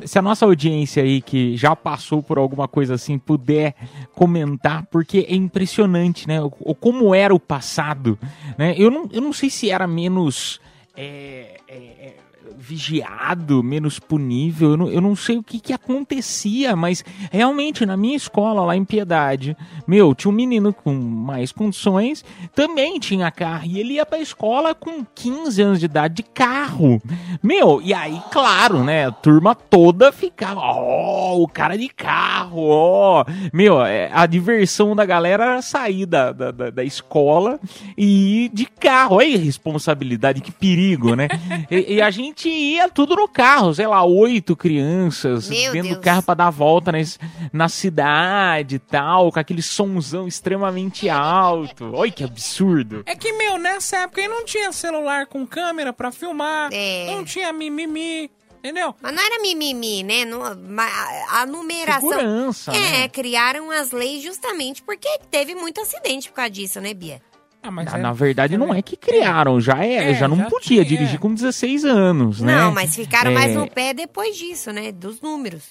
Se 0.06 0.18
a 0.18 0.22
nossa 0.22 0.44
audiência 0.44 1.02
aí 1.02 1.20
que 1.20 1.56
já 1.56 1.74
passou 1.74 2.22
por 2.22 2.38
alguma 2.38 2.68
coisa 2.68 2.94
assim 2.94 3.18
puder 3.18 3.74
comentar, 4.14 4.86
porque 4.90 5.26
é 5.28 5.34
impressionante, 5.34 6.26
né? 6.28 6.40
O- 6.42 6.74
como 6.74 7.14
era 7.14 7.34
o 7.34 7.40
passado, 7.40 8.18
né? 8.58 8.74
Eu 8.78 8.90
não, 8.90 9.08
eu 9.12 9.20
não 9.20 9.32
sei 9.32 9.50
se 9.50 9.70
era 9.70 9.86
menos 9.86 10.60
é, 10.96 11.56
é, 11.68 11.74
é, 11.74 12.16
vigiado, 12.56 13.62
menos 13.62 13.98
punível. 13.98 14.70
Eu 14.70 14.76
não, 14.76 14.88
eu 14.88 15.00
não 15.00 15.16
sei 15.16 15.36
o 15.36 15.42
que, 15.42 15.58
que 15.58 15.72
acontecia, 15.72 16.76
mas 16.76 17.04
realmente 17.30 17.84
na 17.84 17.96
minha 17.96 18.16
escola 18.16 18.64
lá 18.64 18.76
em 18.76 18.84
Piedade, 18.84 19.56
meu, 19.86 20.14
tinha 20.14 20.30
um 20.30 20.34
menino 20.34 20.72
com 20.72 20.92
mais 20.92 21.52
condições, 21.52 22.24
também 22.54 22.98
tinha 22.98 23.30
carro, 23.30 23.66
e 23.66 23.78
ele 23.78 23.94
ia 23.94 24.06
pra 24.06 24.18
escola 24.18 24.74
com 24.74 25.04
15 25.14 25.62
anos 25.62 25.80
de 25.80 25.86
idade 25.86 26.14
de 26.14 26.22
carro. 26.22 27.02
Meu, 27.42 27.80
e 27.82 27.92
aí, 27.92 28.20
claro, 28.30 28.84
né, 28.84 29.06
a 29.06 29.12
turma 29.12 29.54
toda 29.54 30.12
ficava, 30.12 30.60
ó, 30.60 31.36
o 31.38 31.48
cara 31.48 31.76
de 31.76 31.88
carro, 31.88 32.68
ó. 32.68 33.24
Meu, 33.52 33.84
é, 33.84 34.10
a 34.12 34.26
diversão 34.26 34.94
da 34.94 35.04
galera 35.04 35.44
era 35.44 35.62
sair 35.62 36.06
da, 36.06 36.32
da, 36.32 36.50
da, 36.50 36.70
da 36.70 36.84
escola 36.84 37.58
e 37.96 38.44
ir 38.44 38.48
de 38.50 38.66
carro. 38.66 39.16
Olha 39.16 39.34
a 39.34 39.38
responsabilidade, 39.38 40.40
que 40.40 40.52
perigo, 40.52 41.14
né? 41.14 41.28
e, 41.70 41.94
e 41.94 42.02
a 42.02 42.10
gente 42.10 42.31
ia 42.48 42.88
tudo 42.88 43.14
no 43.16 43.28
carro, 43.28 43.72
sei 43.74 43.86
lá, 43.86 44.04
oito 44.04 44.54
crianças 44.56 45.48
Meu 45.48 45.72
dentro 45.72 45.88
do 45.90 45.94
Deus. 45.94 46.04
carro 46.04 46.22
pra 46.22 46.34
dar 46.34 46.46
a 46.46 46.50
volta 46.50 46.92
nas, 46.92 47.18
na 47.52 47.68
cidade 47.68 48.76
e 48.76 48.78
tal, 48.78 49.30
com 49.32 49.38
aquele 49.38 49.62
sonzão 49.62 50.26
extremamente 50.26 51.08
alto. 51.08 51.90
Olha 51.94 52.10
que 52.10 52.24
absurdo. 52.24 53.02
É 53.06 53.14
que, 53.14 53.32
meu, 53.32 53.58
nessa 53.58 53.98
época 53.98 54.20
aí 54.20 54.28
não 54.28 54.44
tinha 54.44 54.72
celular 54.72 55.26
com 55.26 55.46
câmera 55.46 55.92
pra 55.92 56.10
filmar. 56.12 56.70
É. 56.72 57.06
Não 57.14 57.24
tinha 57.24 57.52
mimimi. 57.52 58.30
Entendeu? 58.58 58.94
Mas 59.02 59.12
não 59.12 59.20
era 59.24 59.42
mimimi, 59.42 60.04
né? 60.04 60.24
Não- 60.24 60.38
ma- 60.68 60.86
a 61.30 61.40
a 61.40 61.46
numeração. 61.46 62.08
Segurança, 62.10 62.72
É, 62.72 62.78
né? 63.00 63.08
criaram 63.08 63.72
as 63.72 63.90
leis 63.90 64.22
justamente 64.22 64.80
porque 64.84 65.08
teve 65.32 65.52
muito 65.56 65.80
acidente 65.80 66.28
por 66.28 66.36
causa 66.36 66.50
disso, 66.50 66.80
né, 66.80 66.94
Bia? 66.94 67.20
Ah, 67.62 67.70
mas 67.70 67.86
Na, 67.92 67.98
é- 67.98 68.02
na 68.02 68.12
verdade, 68.12 68.56
não 68.56 68.74
é 68.74 68.82
que 68.82 68.96
criaram, 68.96 69.60
já 69.60 69.84
é, 69.84 70.10
É, 70.10 70.14
já 70.14 70.26
não 70.26 70.36
já 70.36 70.44
podia 70.50 70.66
tinha, 70.68 70.84
dirigir 70.84 71.14
é. 71.14 71.18
com 71.18 71.32
16 71.32 71.84
anos, 71.84 72.40
né? 72.40 72.56
Não, 72.56 72.72
mas 72.72 72.94
ficaram 72.96 73.32
mais 73.32 73.52
É, 73.52 73.54
no 73.54 73.70
pé 73.70 73.94
depois 73.94 74.36
disso, 74.36 74.72
né? 74.72 74.90
Dos 74.90 75.20
números. 75.20 75.62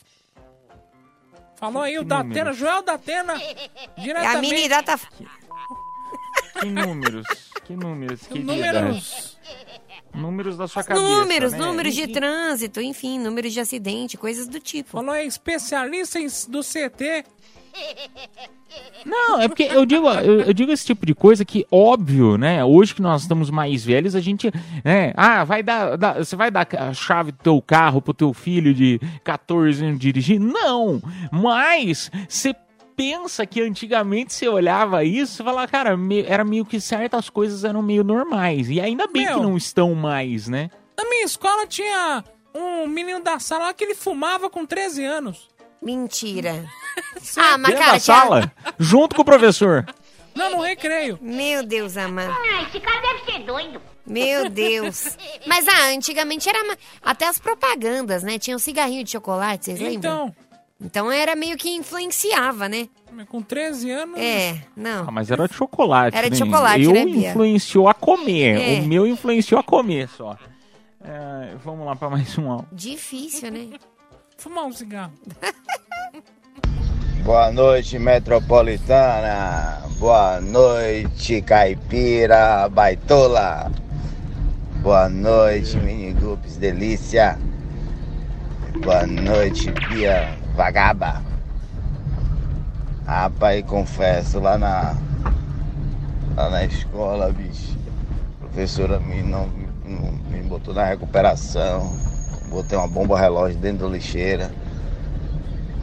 Falou 1.58 1.84
aí 1.84 1.97
o 1.97 2.01
Que 2.01 2.08
Datena, 2.08 2.30
número? 2.34 2.54
Joel 2.54 2.82
Datena. 2.82 3.34
Diretamente. 3.97 4.38
a 4.38 4.41
mini 4.41 4.69
data. 4.69 4.99
Que 6.60 6.65
números? 6.65 7.27
Que 7.65 7.75
números? 7.75 8.21
Que 8.27 8.39
Números. 8.39 9.38
Números 10.13 10.58
da 10.58 10.67
sua 10.67 10.84
cabeça, 10.84 11.06
Números, 11.06 11.51
né? 11.54 11.58
números 11.60 11.93
de 11.95 12.08
trânsito, 12.08 12.82
enfim, 12.82 13.17
números 13.17 13.54
de 13.54 13.60
acidente, 13.62 14.17
coisas 14.17 14.47
do 14.47 14.60
tipo. 14.60 14.89
Falou 14.89 15.12
aí, 15.12 15.25
especialista 15.25 16.19
do 16.49 16.62
CT. 16.62 17.23
Não, 19.06 19.42
é 19.42 19.48
porque 19.48 19.64
eu 19.64 19.86
digo, 19.86 20.08
eu, 20.10 20.42
eu 20.42 20.54
digo 20.54 20.72
esse 20.72 20.86
tipo 20.86 21.06
de 21.06 21.14
coisa 21.16 21.44
que, 21.44 21.66
óbvio, 21.72 22.38
né? 22.38 22.64
Hoje 22.64 22.94
que 22.96 23.02
nós 23.02 23.24
estamos 23.24 23.50
mais 23.50 23.84
velhos, 23.84 24.16
a 24.16 24.20
gente, 24.20 24.52
né? 24.84 25.12
Ah, 25.18 25.44
vai 25.44 25.64
dar, 25.64 25.98
você 26.18 26.36
vai 26.36 26.52
dar 26.52 26.68
a 26.78 26.94
chave 26.94 27.32
do 27.32 27.38
teu 27.40 27.62
carro 27.62 28.02
pro 28.02 28.14
teu 28.14 28.34
filho 28.34 28.74
de 28.74 29.00
14 29.24 29.84
anos 29.86 30.00
dirigir? 30.00 30.40
Não! 30.40 31.02
Mas 31.32 32.12
você 32.30 32.56
pensa 32.96 33.46
que 33.46 33.62
antigamente 33.62 34.34
você 34.34 34.48
olhava 34.48 35.04
isso 35.04 35.42
e 35.42 35.46
falava, 35.46 35.68
cara, 35.68 35.98
me- 35.98 36.24
era 36.24 36.44
meio 36.44 36.64
que 36.64 36.80
certas 36.80 37.30
coisas 37.30 37.64
eram 37.64 37.82
meio 37.82 38.04
normais. 38.04 38.70
E 38.70 38.80
ainda 38.80 39.08
bem 39.08 39.26
Meu. 39.26 39.38
que 39.38 39.42
não 39.42 39.58
estão 39.58 39.96
mais, 39.96 40.48
né? 40.48 40.70
Na 40.98 41.10
minha 41.10 41.26
escola 41.26 41.66
tinha 41.66 42.24
um 42.54 42.86
menino 42.86 43.22
da 43.24 43.40
sala 43.40 43.66
lá 43.68 43.74
que 43.74 43.84
ele 43.84 43.96
fumava 43.96 44.50
com 44.50 44.66
13 44.66 45.04
anos. 45.04 45.48
Mentira. 45.82 46.65
ah, 47.38 47.58
mas 47.58 47.74
cara, 47.74 47.86
tinha- 47.86 48.00
sala, 48.00 48.52
junto 48.80 49.15
com 49.15 49.22
o 49.22 49.26
professor. 49.26 49.86
Não, 50.34 50.52
no 50.52 50.62
recreio. 50.62 51.20
Meu 51.22 51.65
Deus, 51.65 51.98
amado. 51.98 52.32
Ah, 52.32 52.63
esse 52.63 52.80
cara 52.80 53.02
deve 53.02 53.32
ser 53.32 53.39
doido. 53.44 53.82
Meu 54.06 54.50
Deus. 54.50 55.17
Mas 55.46 55.67
ah, 55.67 55.89
antigamente 55.94 56.50
era 56.50 56.63
ma- 56.65 56.78
até 57.04 57.28
as 57.28 57.38
propagandas, 57.38 58.24
né? 58.24 58.39
Tinha 58.39 58.56
um 58.56 58.60
cigarrinho 58.60 59.04
de 59.04 59.12
chocolate, 59.12 59.65
vocês 59.65 59.80
lembram? 59.80 59.98
Então, 60.00 60.36
Então 60.82 61.12
era 61.12 61.36
meio 61.36 61.56
que 61.58 61.70
influenciava, 61.70 62.67
né? 62.70 62.88
com 63.28 63.41
13 63.41 63.91
anos. 63.91 64.17
É, 64.20 64.58
não. 64.76 65.04
Ah, 65.08 65.12
mas 65.12 65.30
era 65.30 65.48
de 65.48 65.54
chocolate. 65.54 66.15
Era 66.17 66.30
de 66.30 66.39
né? 66.39 66.46
chocolate, 66.46 66.84
Eu 66.84 66.94
né, 66.94 67.06
Bia? 67.06 67.30
influenciou 67.30 67.89
a 67.89 67.94
comer. 67.94 68.60
É. 68.60 68.80
O 68.80 68.88
meu 68.88 69.06
influenciou 69.06 69.60
a 69.60 69.63
comer 69.63 70.08
só. 70.08 70.38
É, 71.04 71.56
vamos 71.63 71.86
lá 71.86 71.96
para 71.96 72.10
mais 72.10 72.38
um 72.38 72.50
áudio. 72.50 72.67
Difícil, 72.72 73.52
né? 73.52 73.67
Fumar 74.41 74.65
um 74.65 74.71
cigarro. 74.73 75.13
Boa 77.23 77.51
noite, 77.51 77.99
metropolitana. 77.99 79.84
Boa 79.99 80.41
noite, 80.41 81.43
caipira, 81.43 82.67
baitola. 82.67 83.71
Boa 84.82 85.08
noite, 85.08 85.77
minigupes 85.77 86.58
delícia. 86.58 87.38
Boa 88.84 89.06
noite, 89.06 89.71
Bia 89.91 90.36
Vagaba. 90.56 91.21
Rapaz, 93.06 93.63
confesso, 93.65 94.39
lá 94.39 94.58
na, 94.58 94.95
lá 96.36 96.49
na 96.49 96.65
escola, 96.65 97.32
bicho, 97.32 97.77
a 98.41 98.45
professora 98.45 98.99
me, 98.99 99.21
não, 99.21 99.47
não- 99.86 100.12
me 100.32 100.41
botou 100.41 100.73
na 100.73 100.86
recuperação. 100.86 101.95
Botei 102.52 102.78
uma 102.78 102.88
bomba 102.88 103.18
relógio 103.18 103.58
dentro 103.58 103.88
da 103.88 103.94
lixeira. 103.94 104.52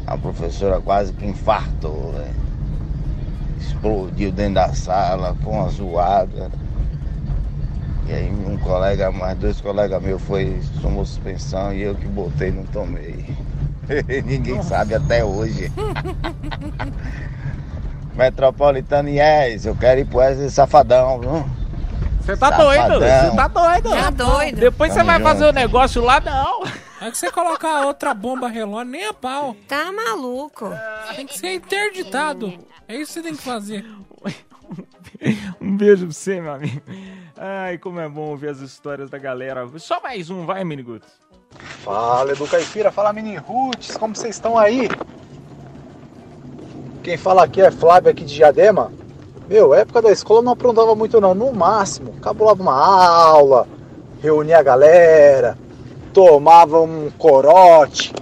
A 0.06 0.18
professora 0.18 0.78
quase 0.78 1.14
que 1.14 1.24
infartou. 1.24 2.14
Explodiu 3.58 4.30
dentro 4.30 4.56
da 4.56 4.74
sala, 4.74 5.34
foi 5.42 5.50
uma 5.50 5.70
zoada. 5.70 6.50
E 8.06 8.12
aí 8.12 8.30
um 8.30 8.58
colega, 8.58 9.10
mais 9.10 9.38
dois 9.38 9.62
colegas 9.62 10.02
meus 10.02 10.20
foi, 10.22 10.60
tomou 10.82 11.06
suspensão 11.06 11.72
e 11.72 11.80
eu 11.82 11.94
que 11.94 12.06
botei 12.06 12.50
não 12.50 12.64
tomei. 12.64 13.24
Ninguém 14.26 14.62
sabe 14.62 14.94
até 14.94 15.24
hoje. 15.24 15.72
Metropolitano 18.14 19.08
Yes, 19.08 19.64
eu 19.64 19.74
quero 19.74 20.00
ir 20.00 20.04
pro 20.04 20.18
Wesley 20.18 20.50
Safadão, 20.50 21.20
viu? 21.20 21.57
Você 22.28 22.36
tá 22.36 22.50
Safadão. 22.50 22.66
doido, 22.66 23.00
você 23.00 23.36
tá 23.36 23.48
doido. 23.48 23.90
Tá 23.90 24.10
doido. 24.10 24.60
Depois 24.60 24.92
você 24.92 24.98
Tamo 24.98 25.06
vai 25.06 25.16
junto. 25.18 25.28
fazer 25.28 25.44
o 25.46 25.52
negócio 25.52 26.04
lá, 26.04 26.20
não. 26.20 26.62
É 27.00 27.10
que 27.10 27.16
você 27.16 27.30
colocar 27.30 27.86
outra 27.86 28.12
bomba 28.12 28.48
relógio, 28.48 28.90
nem 28.90 29.06
a 29.06 29.14
pau. 29.14 29.56
Tá 29.66 29.90
maluco. 29.90 30.70
Tem 31.16 31.26
que 31.26 31.38
ser 31.38 31.54
interditado. 31.54 32.52
É 32.86 32.96
isso 32.96 33.06
que 33.06 33.12
você 33.14 33.22
tem 33.22 33.34
que 33.34 33.42
fazer. 33.42 33.84
Um 35.60 35.74
beijo 35.76 36.04
pra 36.04 36.12
você, 36.14 36.40
meu 36.40 36.52
amigo. 36.52 36.82
Ai, 37.36 37.78
como 37.78 37.98
é 37.98 38.08
bom 38.08 38.28
ouvir 38.28 38.50
as 38.50 38.60
histórias 38.60 39.08
da 39.08 39.16
galera. 39.16 39.66
Só 39.78 40.00
mais 40.02 40.28
um, 40.28 40.44
vai, 40.44 40.62
Miniguts. 40.64 41.08
Fala, 41.82 42.32
Edu 42.32 42.46
Caipira, 42.46 42.92
fala 42.92 43.12
Mini 43.12 43.36
Roots, 43.36 43.96
como 43.96 44.14
vocês 44.14 44.36
estão 44.36 44.58
aí? 44.58 44.86
Quem 47.02 47.16
fala 47.16 47.44
aqui 47.44 47.62
é 47.62 47.70
Flávio 47.70 48.10
aqui 48.10 48.22
de 48.22 48.34
Diadema. 48.34 48.92
Meu, 49.48 49.72
época 49.72 50.02
da 50.02 50.12
escola 50.12 50.42
não 50.42 50.52
aprontava 50.52 50.94
muito 50.94 51.20
não, 51.20 51.34
no 51.34 51.52
máximo, 51.52 52.12
cabulava 52.20 52.62
uma 52.62 52.74
aula, 52.74 53.66
reunia 54.20 54.58
a 54.58 54.62
galera, 54.62 55.56
tomava 56.12 56.80
um 56.80 57.10
corote, 57.16 58.12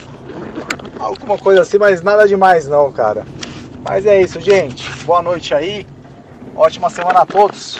alguma 1.00 1.38
coisa 1.38 1.62
assim, 1.62 1.78
mas 1.78 2.02
nada 2.02 2.28
demais 2.28 2.68
não, 2.68 2.92
cara. 2.92 3.24
Mas 3.82 4.04
é 4.06 4.20
isso, 4.20 4.40
gente. 4.40 4.90
Boa 5.04 5.22
noite 5.22 5.54
aí. 5.54 5.86
Ótima 6.56 6.88
semana 6.88 7.20
a 7.20 7.26
todos. 7.26 7.78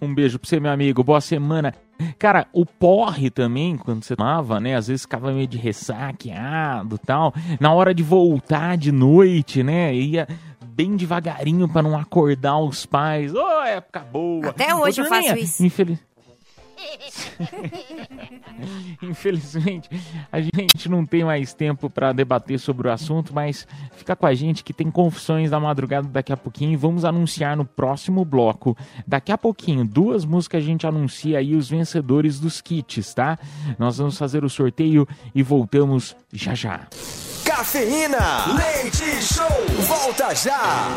Um 0.00 0.14
beijo 0.14 0.38
pra 0.38 0.48
você, 0.48 0.58
meu 0.58 0.72
amigo. 0.72 1.04
Boa 1.04 1.20
semana. 1.20 1.74
Cara, 2.18 2.46
o 2.52 2.64
porre 2.66 3.30
também, 3.30 3.76
quando 3.76 4.02
você 4.02 4.16
tomava, 4.16 4.58
né? 4.58 4.74
Às 4.74 4.88
vezes 4.88 5.02
ficava 5.02 5.30
meio 5.30 5.46
de 5.46 5.58
ressaqueado 5.58 6.98
tal. 6.98 7.32
Na 7.60 7.72
hora 7.72 7.94
de 7.94 8.02
voltar 8.02 8.76
de 8.76 8.90
noite, 8.90 9.62
né? 9.62 9.94
Ia 9.94 10.26
bem 10.74 10.96
devagarinho 10.96 11.68
pra 11.68 11.82
não 11.82 11.96
acordar 11.96 12.58
os 12.58 12.86
pais. 12.86 13.34
Ô, 13.34 13.62
época 13.62 14.00
boa. 14.00 14.48
Até 14.48 14.74
hoje 14.74 15.00
Ô, 15.00 15.04
eu 15.04 15.08
faço 15.08 15.38
isso. 15.38 15.64
Infeliz... 15.64 15.98
Infelizmente, 19.02 19.88
a 20.30 20.40
gente 20.40 20.88
não 20.88 21.04
tem 21.04 21.24
mais 21.24 21.52
tempo 21.54 21.90
para 21.90 22.12
debater 22.12 22.58
sobre 22.58 22.88
o 22.88 22.90
assunto, 22.90 23.32
mas 23.34 23.66
fica 23.92 24.16
com 24.16 24.26
a 24.26 24.34
gente 24.34 24.64
que 24.64 24.72
tem 24.72 24.90
confissões 24.90 25.50
da 25.50 25.60
madrugada 25.60 26.08
daqui 26.08 26.32
a 26.32 26.36
pouquinho 26.36 26.72
e 26.72 26.76
vamos 26.76 27.04
anunciar 27.04 27.56
no 27.56 27.64
próximo 27.64 28.24
bloco. 28.24 28.76
Daqui 29.06 29.32
a 29.32 29.38
pouquinho, 29.38 29.84
duas 29.84 30.24
músicas 30.24 30.62
a 30.62 30.66
gente 30.66 30.86
anuncia 30.86 31.38
aí 31.38 31.54
os 31.54 31.68
vencedores 31.68 32.40
dos 32.40 32.60
kits, 32.60 33.14
tá? 33.14 33.38
Nós 33.78 33.98
vamos 33.98 34.18
fazer 34.18 34.44
o 34.44 34.50
sorteio 34.50 35.06
e 35.34 35.42
voltamos 35.42 36.16
já 36.32 36.54
já. 36.54 36.86
Cafeína, 37.54 38.46
leite 38.56 39.22
show, 39.22 39.46
volta 39.82 40.34
já. 40.34 40.88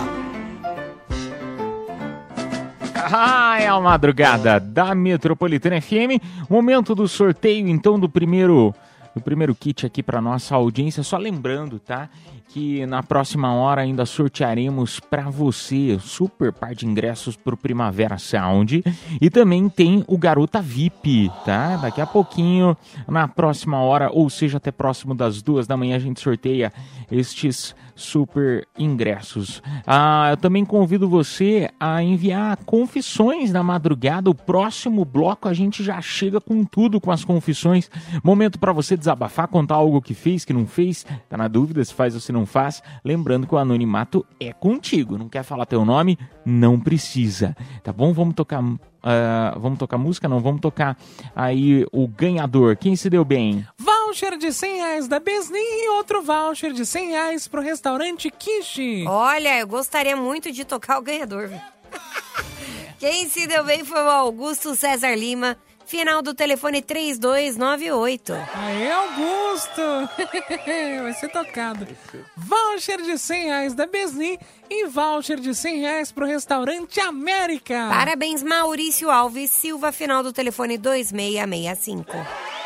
É 3.59 3.67
a 3.67 3.79
madrugada 3.81 4.57
da 4.57 4.95
Metropolitana 4.95 5.81
FM. 5.81 6.23
Momento 6.49 6.95
do 6.95 7.09
sorteio, 7.09 7.67
então, 7.67 7.99
do 7.99 8.07
primeiro 8.07 8.73
do 9.13 9.21
primeiro 9.21 9.53
kit 9.53 9.85
aqui 9.85 10.01
para 10.01 10.21
nossa 10.21 10.55
audiência. 10.55 11.03
Só 11.03 11.17
lembrando, 11.17 11.77
tá? 11.77 12.09
Que 12.47 12.85
na 12.85 13.03
próxima 13.03 13.53
hora 13.53 13.81
ainda 13.81 14.05
sortearemos 14.05 14.99
para 14.99 15.29
você 15.29 15.97
super 15.99 16.53
par 16.53 16.73
de 16.73 16.85
ingressos 16.85 17.35
para 17.35 17.53
o 17.53 17.57
Primavera 17.57 18.17
Sound 18.17 18.81
e 19.19 19.29
também 19.29 19.67
tem 19.67 20.05
o 20.07 20.17
Garota 20.17 20.61
VIP, 20.61 21.29
tá? 21.43 21.75
Daqui 21.75 21.99
a 21.99 22.05
pouquinho, 22.05 22.77
na 23.07 23.27
próxima 23.27 23.81
hora, 23.81 24.09
ou 24.09 24.29
seja, 24.29 24.57
até 24.57 24.71
próximo 24.71 25.13
das 25.13 25.41
duas 25.41 25.67
da 25.67 25.75
manhã, 25.75 25.97
a 25.97 25.99
gente 25.99 26.21
sorteia 26.21 26.71
estes 27.11 27.75
super 27.95 28.67
ingressos. 28.77 29.63
Ah, 29.87 30.27
eu 30.31 30.37
também 30.37 30.65
convido 30.65 31.07
você 31.07 31.69
a 31.79 32.03
enviar 32.03 32.57
confissões 32.65 33.51
na 33.51 33.63
madrugada. 33.63 34.29
O 34.29 34.35
próximo 34.35 35.05
bloco 35.05 35.47
a 35.47 35.53
gente 35.53 35.83
já 35.83 36.01
chega 36.01 36.41
com 36.41 36.65
tudo 36.65 36.99
com 36.99 37.09
as 37.09 37.23
confissões. 37.23 37.89
Momento 38.23 38.59
para 38.59 38.73
você 38.73 38.97
desabafar, 38.97 39.47
contar 39.47 39.75
algo 39.75 40.01
que 40.01 40.13
fez, 40.13 40.43
que 40.43 40.53
não 40.53 40.67
fez. 40.67 41.05
Tá 41.29 41.37
na 41.37 41.47
dúvida 41.47 41.83
se 41.83 41.93
faz 41.93 42.13
ou 42.13 42.19
se 42.19 42.33
não 42.35 42.45
faz. 42.45 42.83
Lembrando 43.03 43.47
que 43.47 43.55
o 43.55 43.57
anonimato 43.57 44.25
é 44.39 44.53
contigo. 44.53 45.17
Não 45.17 45.27
quer 45.27 45.43
falar 45.43 45.65
teu 45.65 45.83
nome? 45.83 46.19
Não 46.45 46.79
precisa. 46.79 47.55
Tá 47.83 47.91
bom? 47.91 48.13
Vamos 48.13 48.35
tocar. 48.35 48.61
ah, 49.01 49.55
vamos 49.57 49.79
tocar 49.79 49.97
música? 49.97 50.27
Não, 50.27 50.39
vamos 50.39 50.61
tocar 50.61 50.95
aí 51.35 51.85
o 51.91 52.07
ganhador. 52.07 52.75
Quem 52.75 52.95
se 52.95 53.09
deu 53.09 53.25
bem? 53.25 53.65
Voucher 53.77 54.37
de 54.37 54.53
100 54.53 54.75
reais 54.77 55.07
da 55.07 55.19
Besni 55.19 55.57
e 55.57 55.89
outro 55.97 56.21
voucher 56.21 56.71
de 56.71 56.85
100 56.85 57.09
reais 57.09 57.47
pro 57.47 57.61
restaurante 57.61 58.29
Kishi. 58.29 59.05
Olha, 59.07 59.59
eu 59.59 59.67
gostaria 59.67 60.15
muito 60.15 60.51
de 60.51 60.63
tocar 60.63 60.99
o 60.99 61.01
ganhador. 61.01 61.49
Quem 62.99 63.27
se 63.27 63.45
deu 63.47 63.63
bem 63.63 63.83
foi 63.83 64.01
o 64.01 64.09
Augusto 64.09 64.75
César 64.75 65.15
Lima, 65.15 65.57
final 65.85 66.21
do 66.21 66.33
telefone 66.33 66.81
3298. 66.81 68.33
Aê, 68.33 68.91
Augusto! 68.91 69.81
Vai 71.03 71.13
ser 71.13 71.29
tocado. 71.29 71.87
Voucher 72.35 73.01
de 73.01 73.17
100 73.17 73.43
reais 73.45 73.73
da 73.73 73.85
Besni 73.85 74.39
e 74.69 74.87
voucher 74.87 75.39
de 75.39 75.53
100 75.53 75.79
reais 75.79 76.11
pro 76.11 76.25
restaurante 76.25 76.99
América. 76.99 77.87
Parabéns, 77.89 78.43
Maurício 78.43 79.09
Alves 79.09 79.51
Silva, 79.51 79.91
final 79.91 80.23
do 80.23 80.33
telefone 80.33 80.77
2665. 80.77 82.64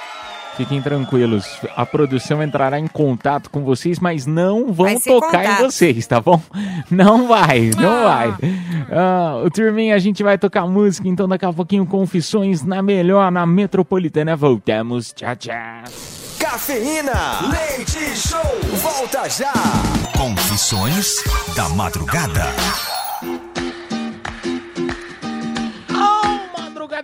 Fiquem 0.59 0.81
tranquilos, 0.81 1.57
a 1.73 1.85
produção 1.85 2.43
entrará 2.43 2.77
em 2.77 2.85
contato 2.85 3.49
com 3.49 3.63
vocês, 3.63 3.97
mas 3.97 4.25
não 4.25 4.73
vão 4.73 4.99
tocar 4.99 5.45
em 5.45 5.47
contato. 5.47 5.71
vocês, 5.71 6.05
tá 6.05 6.19
bom? 6.19 6.41
Não 6.91 7.29
vai, 7.29 7.71
não 7.79 8.03
vai. 8.03 8.35
Ah, 8.91 9.41
o 9.45 9.49
Turminha, 9.49 9.95
a 9.95 9.99
gente 9.99 10.21
vai 10.21 10.37
tocar 10.37 10.67
música, 10.67 11.07
então 11.07 11.29
daqui 11.29 11.45
a 11.45 11.53
pouquinho 11.53 11.85
confissões 11.85 12.61
na 12.61 12.81
melhor, 12.81 13.31
na 13.31 13.45
Metropolitana. 13.45 14.35
Voltamos, 14.35 15.13
tchau, 15.13 15.33
tchau. 15.37 15.53
Cafeína, 16.37 17.39
leite 17.49 18.17
show, 18.17 18.41
volta 18.81 19.29
já. 19.29 19.53
Confissões 20.17 21.23
da 21.55 21.69
madrugada. 21.69 22.47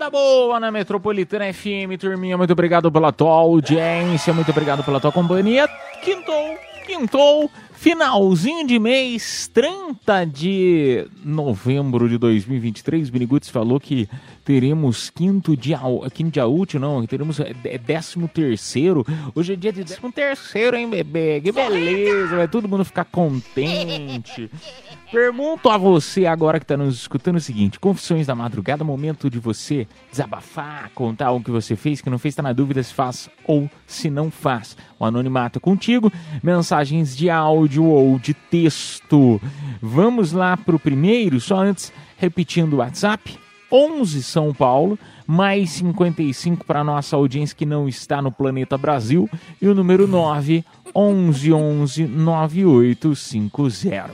Madrugada 0.06 0.10
boa 0.10 0.60
na 0.60 0.72
Metropolitana 0.72 1.52
FM, 1.52 1.98
turminha. 2.00 2.38
Muito 2.38 2.52
obrigado 2.52 2.92
pela 2.92 3.12
tua 3.12 3.32
audiência, 3.32 4.34
muito 4.34 4.52
obrigado 4.52 4.84
pela 4.84 5.00
tua 5.00 5.12
companhia. 5.12 5.68
Quintou, 6.04 6.58
quintou, 6.86 7.52
finalzinho 7.74 8.68
de 8.68 8.78
mês, 8.78 9.50
30 9.54 10.26
de 10.26 11.08
novembro 11.24 12.08
de 12.08 12.18
2023. 12.18 13.10
Biniguts 13.10 13.50
falou 13.50 13.80
que 13.80 14.08
teremos 14.46 15.10
quinto 15.10 15.58
dia, 15.58 15.80
quinto 16.14 16.32
dia 16.32 16.46
útil, 16.46 16.80
não, 16.80 17.06
teremos 17.08 17.40
é, 17.40 17.54
é 17.64 17.78
décimo 17.80 18.28
terceiro. 18.28 19.04
Hoje 19.34 19.54
é 19.54 19.56
dia 19.56 19.74
de 19.74 19.84
décimo 19.84 20.12
terceiro, 20.12 20.78
hein, 20.78 20.88
bebê? 20.88 21.42
Que 21.42 21.52
beleza, 21.52 22.36
vai 22.36 22.48
todo 22.48 22.70
mundo 22.70 22.86
ficar 22.86 23.06
contente. 23.06 24.50
Pergunto 25.12 25.70
a 25.70 25.78
você 25.78 26.26
agora 26.26 26.60
que 26.60 26.64
está 26.64 26.78
nos 26.78 26.96
escutando 26.96 27.38
o 27.38 27.42
seguinte: 27.42 27.80
Confissões 27.80 28.28
da 28.28 28.36
Madrugada, 28.36 28.84
momento 28.84 29.30
de 29.30 29.40
você 29.40 29.88
desabafar, 30.12 30.92
contar 30.94 31.32
o 31.32 31.42
que 31.42 31.50
você 31.50 31.76
fez, 31.76 32.00
que 32.00 32.10
não 32.10 32.20
fez, 32.20 32.34
está 32.34 32.44
na 32.44 32.54
dúvida 32.54 32.84
se 32.84 32.94
faz 32.94 33.30
ou 33.46 33.68
se 33.88 34.12
não 34.12 34.30
faz. 34.30 34.78
O 35.00 35.06
anonimato 35.06 35.58
é 35.58 35.62
contigo, 35.62 36.12
mensagens 36.44 37.18
de 37.18 37.32
áudio 37.32 37.86
ou 37.86 38.20
de 38.20 38.34
texto. 38.36 39.42
Vamos 39.82 40.32
lá 40.32 40.56
para 40.56 40.76
o 40.76 40.80
primeiro, 40.80 41.40
só 41.40 41.58
antes, 41.58 41.92
repetindo 42.18 42.74
o 42.74 42.78
WhatsApp: 42.78 43.40
11 43.72 44.24
São 44.24 44.54
Paulo, 44.54 44.98
mais 45.26 45.70
55 45.72 46.66
para 46.66 46.84
nossa 46.84 47.16
audiência 47.16 47.56
que 47.56 47.66
não 47.66 47.88
está 47.88 48.22
no 48.22 48.32
planeta 48.32 48.78
Brasil, 48.78 49.30
e 49.62 49.68
o 49.68 49.76
número 49.76 50.08
9 50.08 50.64
11 50.94 51.54
11 51.54 52.08
9850. 52.08 54.12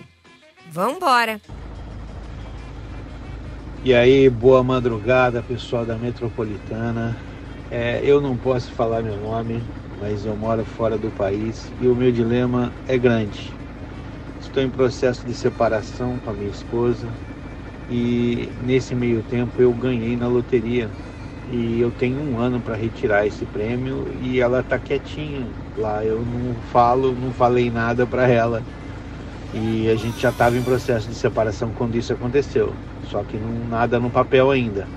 Vambora. 0.72 1.42
E 3.84 3.94
aí, 3.94 4.30
boa 4.30 4.64
madrugada, 4.64 5.42
pessoal 5.42 5.86
da 5.86 5.96
Metropolitana. 5.96 7.18
É, 7.70 8.02
eu 8.04 8.22
não 8.22 8.38
posso 8.38 8.72
falar 8.72 9.02
meu 9.02 9.18
nome, 9.18 9.62
mas 10.00 10.26
eu 10.26 10.36
moro 10.36 10.64
fora 10.64 10.98
do 10.98 11.10
país 11.12 11.72
e 11.82 11.88
o 11.88 11.96
meu 11.96 12.12
dilema 12.12 12.72
é 12.88 12.98
grande. 12.98 13.52
Estou 14.40 14.62
em 14.62 14.70
processo 14.70 15.26
de 15.26 15.34
separação 15.34 16.18
com 16.24 16.30
a 16.30 16.34
minha 16.34 16.50
esposa 16.50 17.08
e 17.94 18.56
nesse 18.58 18.96
meio 18.96 19.22
tempo 19.24 19.62
eu 19.62 19.74
ganhei 19.74 20.16
na 20.16 20.28
loteria 20.28 20.96
e 21.46 21.80
eu 21.82 21.92
tenho 21.92 22.22
um 22.22 22.38
ano 22.40 22.62
para 22.62 22.76
retirar 22.76 23.26
esse 23.28 23.46
prêmio 23.46 24.14
e 24.14 24.40
ela 24.40 24.64
tá 24.64 24.80
quietinha 24.80 25.54
lá. 25.76 26.06
Eu 26.06 26.26
não 26.26 26.62
falo, 26.62 27.16
não 27.16 27.34
falei 27.34 27.70
nada 27.72 28.08
para 28.08 28.28
ela 28.30 28.66
e 29.54 29.90
a 29.90 29.96
gente 29.96 30.22
já 30.22 30.30
estava 30.30 30.58
em 30.58 30.64
processo 30.64 31.10
de 31.10 31.16
separação 31.16 31.74
quando 31.74 31.96
isso 31.98 32.14
aconteceu. 32.14 32.80
Só 33.02 33.24
que 33.26 33.40
não, 33.40 33.66
nada 33.68 34.00
no 34.00 34.12
papel 34.12 34.52
ainda. 34.52 34.90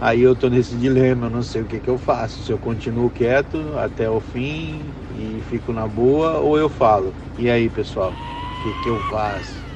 Aí 0.00 0.22
eu 0.22 0.36
tô 0.36 0.48
nesse 0.50 0.76
dilema, 0.78 1.30
não 1.30 1.42
sei 1.42 1.62
o 1.62 1.66
que, 1.66 1.80
que 1.80 1.90
eu 1.90 1.98
faço. 1.98 2.42
Se 2.42 2.52
eu 2.52 2.58
continuo 2.60 3.10
quieto 3.10 3.76
até 3.78 4.10
o 4.10 4.20
fim 4.20 4.94
e 5.10 5.42
fico 5.42 5.72
na 5.72 5.88
boa 5.88 6.38
ou 6.40 6.58
eu 6.58 6.70
falo. 6.70 7.16
E 7.36 7.50
aí, 7.50 7.70
pessoal, 7.70 8.12
o 8.12 8.62
que, 8.62 8.74
que 8.74 8.88
eu 8.90 9.00
faço? 9.00 9.67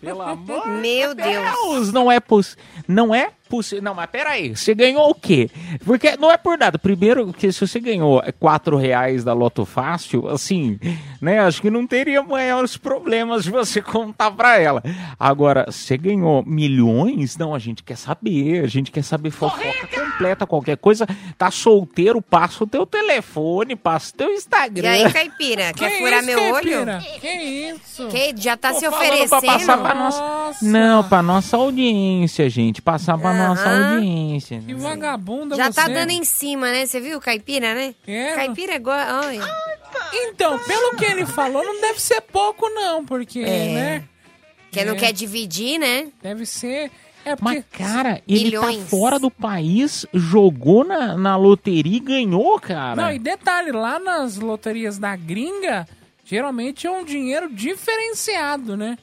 Pelo 0.00 0.22
amor 0.22 0.66
Meu 0.68 1.14
de 1.14 1.22
Deus. 1.22 1.50
Deus, 1.50 1.92
não 1.92 2.10
é 2.10 2.18
possível. 2.20 2.62
Não 2.88 3.14
é 3.14 3.30
possível. 3.50 3.82
Não, 3.84 3.94
mas 3.94 4.08
peraí, 4.08 4.56
você 4.56 4.74
ganhou 4.74 5.10
o 5.10 5.14
quê? 5.14 5.50
Porque 5.84 6.16
não 6.16 6.30
é 6.30 6.36
por 6.36 6.56
nada. 6.56 6.78
Primeiro, 6.78 7.32
que 7.32 7.50
se 7.52 7.66
você 7.66 7.80
ganhou 7.80 8.22
4 8.38 8.76
reais 8.76 9.24
da 9.24 9.32
Loto 9.32 9.64
Fácil, 9.64 10.28
assim, 10.28 10.78
né? 11.20 11.40
Acho 11.40 11.60
que 11.60 11.70
não 11.70 11.86
teria 11.86 12.22
maiores 12.22 12.76
problemas 12.76 13.44
de 13.44 13.50
você 13.50 13.82
contar 13.82 14.30
pra 14.30 14.58
ela. 14.58 14.82
Agora, 15.18 15.66
você 15.68 15.98
ganhou 15.98 16.44
milhões? 16.46 17.36
Não, 17.36 17.54
a 17.54 17.58
gente 17.58 17.82
quer 17.82 17.96
saber. 17.96 18.62
A 18.64 18.66
gente 18.68 18.90
quer 18.90 19.02
saber 19.02 19.30
fofoca 19.30 19.86
completa, 19.94 20.46
qualquer 20.46 20.76
coisa. 20.76 21.06
Tá 21.36 21.50
solteiro, 21.50 22.22
passa 22.22 22.62
o 22.64 22.66
teu 22.66 22.86
telefone, 22.86 23.74
passa 23.74 24.12
o 24.14 24.16
teu 24.16 24.30
E 24.30 24.34
Instagram. 24.36 24.90
aí, 24.90 25.12
caipira, 25.12 25.72
quer 25.74 25.90
Que 25.90 25.98
furar 25.98 26.18
isso, 26.22 26.26
meu 26.26 26.52
caipira? 26.52 26.96
olho? 26.96 27.20
Que 27.20 27.28
isso? 27.28 28.06
Que 28.08 28.34
já 28.36 28.56
tá 28.56 28.72
se 28.74 28.84
Tô 28.84 28.90
pra 28.90 28.98
oferecendo? 28.98 29.42
passar 29.42 29.78
pra 29.78 29.94
nossa... 29.94 30.20
Não, 30.62 31.02
pra 31.04 31.22
nossa 31.22 31.56
audiência, 31.56 32.48
gente. 32.48 32.80
Passar 32.82 33.18
pra 33.18 33.32
nossa 33.48 33.94
audiência. 33.94 34.62
Que 34.66 34.74
vagabunda 34.74 35.56
Já 35.56 35.66
você. 35.72 35.80
tá 35.80 35.88
dando 35.88 36.10
em 36.10 36.24
cima, 36.24 36.70
né? 36.70 36.86
Você 36.86 37.00
viu, 37.00 37.20
caipira, 37.20 37.74
né? 37.74 37.94
É. 38.06 38.34
Caipira 38.34 38.72
é 38.72 38.76
igual. 38.76 38.98
Olha. 39.24 39.44
Então, 40.12 40.58
pelo 40.60 40.96
que 40.96 41.04
ele 41.04 41.26
falou, 41.26 41.64
não 41.64 41.80
deve 41.80 42.00
ser 42.00 42.20
pouco, 42.20 42.68
não, 42.68 43.04
porque, 43.04 43.40
É. 43.40 43.72
né? 43.74 44.04
Que 44.70 44.84
não 44.84 44.94
É. 44.94 44.96
quer 44.96 45.12
dividir, 45.12 45.78
né? 45.78 46.08
Deve 46.22 46.46
ser. 46.46 46.90
É 47.24 47.34
porque. 47.36 47.44
Mas, 47.44 47.64
cara, 47.70 48.22
ele 48.26 48.44
Milhões. 48.44 48.78
tá 48.78 48.84
fora 48.86 49.18
do 49.18 49.30
país, 49.30 50.06
jogou 50.14 50.84
na, 50.84 51.16
na 51.16 51.36
loteria 51.36 51.96
e 51.96 52.00
ganhou, 52.00 52.58
cara. 52.60 52.96
Não, 52.96 53.12
e 53.12 53.18
detalhe, 53.18 53.72
lá 53.72 53.98
nas 53.98 54.36
loterias 54.36 54.96
da 54.96 55.14
gringa, 55.16 55.86
geralmente 56.24 56.86
é 56.86 56.90
um 56.90 57.04
dinheiro 57.04 57.50
diferenciado, 57.52 58.76
né? 58.76 58.96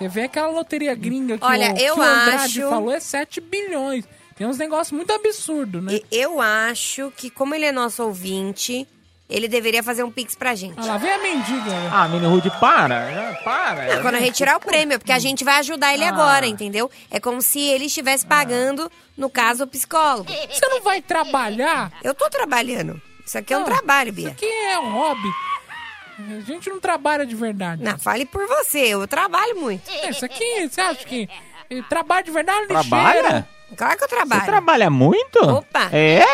Você 0.00 0.08
vê 0.08 0.22
aquela 0.22 0.48
loteria 0.48 0.94
gringa 0.94 1.36
que, 1.36 1.44
Olha, 1.44 1.74
o, 1.74 1.78
eu 1.78 1.94
que 1.94 2.00
o 2.00 2.02
Andrade 2.02 2.60
acho- 2.60 2.70
falou 2.70 2.90
é 2.90 2.98
7 3.00 3.40
bilhões. 3.40 4.04
Tem 4.34 4.46
uns 4.46 4.56
negócios 4.56 4.92
muito 4.92 5.12
absurdos, 5.12 5.82
né? 5.84 5.92
E 5.94 6.04
eu 6.10 6.40
acho 6.40 7.12
que, 7.14 7.28
como 7.28 7.54
ele 7.54 7.66
é 7.66 7.72
nosso 7.72 8.02
ouvinte, 8.02 8.88
ele 9.28 9.46
deveria 9.46 9.82
fazer 9.82 10.02
um 10.02 10.10
pix 10.10 10.34
pra 10.34 10.54
gente. 10.54 10.78
Olha 10.80 10.92
lá, 10.92 10.96
vem 10.96 11.12
a 11.12 11.18
mendiga. 11.18 11.70
Ah, 11.92 12.08
Mini 12.08 12.24
Rude, 12.26 12.50
para, 12.58 13.38
para. 13.44 14.00
Quando 14.00 14.14
retirar 14.16 14.56
o 14.56 14.60
prêmio, 14.60 14.98
porque 14.98 15.12
a 15.12 15.18
gente 15.18 15.44
vai 15.44 15.58
ajudar 15.58 15.92
ele 15.92 16.04
Ah. 16.04 16.08
agora, 16.08 16.46
entendeu? 16.46 16.90
É 17.10 17.20
como 17.20 17.42
se 17.42 17.60
ele 17.60 17.84
estivesse 17.84 18.24
pagando, 18.24 18.90
no 19.18 19.28
caso, 19.28 19.64
o 19.64 19.66
psicólogo. 19.66 20.32
Você 20.50 20.66
não 20.68 20.80
vai 20.80 21.02
trabalhar? 21.02 21.92
Eu 22.02 22.14
tô 22.14 22.30
trabalhando. 22.30 23.00
Isso 23.26 23.36
aqui 23.36 23.52
é 23.52 23.56
um 23.58 23.60
Não, 23.60 23.66
trabalho, 23.66 24.10
Bia. 24.12 24.24
Isso 24.28 24.32
aqui 24.32 24.46
é 24.46 24.78
um 24.78 24.90
hobby. 24.92 25.28
A 26.38 26.40
gente 26.40 26.68
não 26.70 26.80
trabalha 26.80 27.24
de 27.26 27.34
verdade. 27.34 27.82
Não, 27.82 27.98
fale 27.98 28.24
por 28.26 28.46
você, 28.46 28.78
eu 28.78 29.06
trabalho 29.08 29.60
muito. 29.60 29.88
É, 29.90 30.10
Isso 30.10 30.24
aqui, 30.24 30.68
você 30.68 30.80
acha 30.80 31.04
que 31.04 31.28
trabalho 31.88 32.24
de 32.24 32.30
verdade 32.30 32.66
Trabalha? 32.66 33.20
lixeiro? 33.22 33.46
Claro 33.76 33.96
que 33.98 34.04
eu 34.04 34.08
trabalho. 34.08 34.40
Você 34.40 34.46
trabalha 34.46 34.90
muito? 34.90 35.38
Opa. 35.38 35.88
É? 35.92 36.24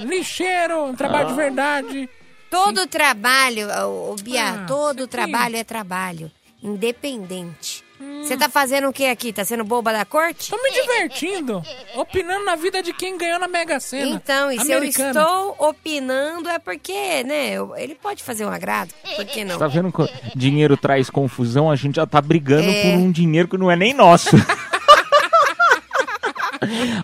Lixeiro, 0.00 0.94
trabalho 0.96 1.26
Ah. 1.28 1.30
de 1.30 1.36
verdade. 1.36 2.10
Todo 2.50 2.86
trabalho, 2.86 3.68
ô, 3.86 4.12
ô, 4.12 4.16
Bia, 4.16 4.48
Ah, 4.62 4.64
todo 4.66 5.06
trabalho 5.06 5.56
é 5.56 5.64
trabalho. 5.64 6.30
Independente. 6.62 7.84
Você 8.22 8.36
tá 8.36 8.48
fazendo 8.48 8.88
o 8.88 8.92
que 8.92 9.06
aqui? 9.06 9.32
Tá 9.32 9.44
sendo 9.44 9.64
boba 9.64 9.92
da 9.92 10.04
corte? 10.04 10.50
Tô 10.50 10.56
me 10.62 10.70
divertindo, 10.70 11.62
opinando 11.96 12.44
na 12.44 12.54
vida 12.56 12.82
de 12.82 12.92
quem 12.92 13.16
ganhou 13.18 13.38
na 13.38 13.48
Mega 13.48 13.80
Sena. 13.80 14.10
Então, 14.10 14.52
e 14.52 14.60
se 14.60 14.70
eu 14.70 14.78
Americana. 14.78 15.20
estou 15.20 15.56
opinando 15.58 16.48
é 16.48 16.58
porque, 16.58 17.24
né, 17.24 17.50
eu- 17.54 17.74
ele 17.76 17.94
pode 17.94 18.22
fazer 18.22 18.44
um 18.44 18.50
agrado. 18.50 18.90
Por 19.16 19.24
que 19.24 19.44
não? 19.44 19.58
Tá 19.58 19.66
vendo 19.66 19.90
que 19.90 20.06
dinheiro 20.36 20.76
traz 20.76 21.08
confusão? 21.10 21.70
A 21.70 21.76
gente 21.76 21.96
já 21.96 22.06
tá 22.06 22.20
brigando 22.20 22.68
É. 22.70 22.82
por 22.82 22.88
um 22.98 23.10
dinheiro 23.10 23.48
que 23.48 23.56
não 23.58 23.70
é 23.70 23.76
nem 23.76 23.92
nosso. 23.94 24.30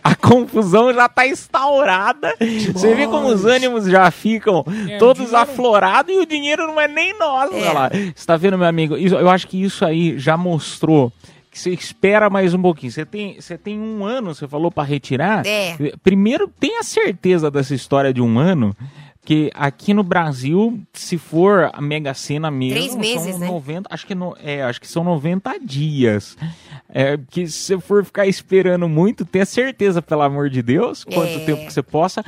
A 0.02 0.14
confusão 0.14 0.92
já 0.92 1.08
tá 1.08 1.26
instaurada. 1.26 2.34
Você 2.72 2.94
vê 2.94 3.06
como 3.06 3.28
os 3.28 3.44
ânimos 3.44 3.86
já 3.86 4.10
ficam 4.10 4.64
É, 4.88 4.98
todos 4.98 5.26
dinheiro- 5.26 5.36
aflorados 5.36 6.14
e 6.14 6.18
o 6.18 6.26
dinheiro 6.26 6.66
não 6.66 6.80
é 6.80 6.88
nem 6.88 7.16
nosso. 7.18 7.54
É. 7.54 7.60
Olha 7.60 7.72
lá. 7.72 7.90
Você 8.14 8.26
tá 8.26 8.36
vendo, 8.36 8.58
meu 8.58 8.66
amigo? 8.66 8.96
Isso- 8.96 9.14
eu 9.14 9.28
acho 9.30 9.46
que 9.48 9.62
isso 9.62 9.84
aí 9.84 10.18
já 10.18 10.36
mostrou 10.36 11.12
que 11.50 11.58
você 11.60 11.70
espera 11.70 12.28
mais 12.28 12.52
um 12.52 12.60
pouquinho. 12.60 12.90
Você 12.90 13.04
tem, 13.06 13.40
você 13.40 13.56
tem 13.56 13.78
um 13.78 14.04
ano, 14.04 14.34
você 14.34 14.48
falou 14.48 14.72
pra 14.72 14.82
retirar. 14.82 15.46
É. 15.46 15.76
Primeiro, 16.02 16.48
tenha 16.58 16.82
certeza 16.82 17.50
dessa 17.50 17.74
história 17.74 18.12
de 18.12 18.20
um 18.20 18.38
ano. 18.38 18.74
Que 19.24 19.50
aqui 19.54 19.94
no 19.94 20.02
Brasil, 20.02 20.78
se 20.92 21.16
for 21.16 21.70
a 21.72 21.80
Mega 21.80 22.12
Sena 22.12 22.50
mesmo, 22.50 22.78
Três 22.78 22.94
meses, 22.94 23.30
são 23.30 23.38
né? 23.38 23.46
90, 23.46 23.88
acho 23.92 24.06
que, 24.06 24.14
no, 24.14 24.36
é, 24.42 24.62
acho 24.62 24.78
que 24.80 24.86
são 24.86 25.02
90 25.02 25.58
dias. 25.60 26.36
É, 26.90 27.18
que 27.30 27.46
se 27.46 27.58
você 27.58 27.80
for 27.80 28.04
ficar 28.04 28.26
esperando 28.26 28.86
muito, 28.88 29.24
tenha 29.24 29.46
certeza, 29.46 30.02
pelo 30.02 30.20
amor 30.22 30.50
de 30.50 30.60
Deus, 30.62 31.04
quanto 31.04 31.38
É. 31.38 31.44
tempo 31.44 31.66
que 31.66 31.72
você 31.72 31.82
possa. 31.82 32.22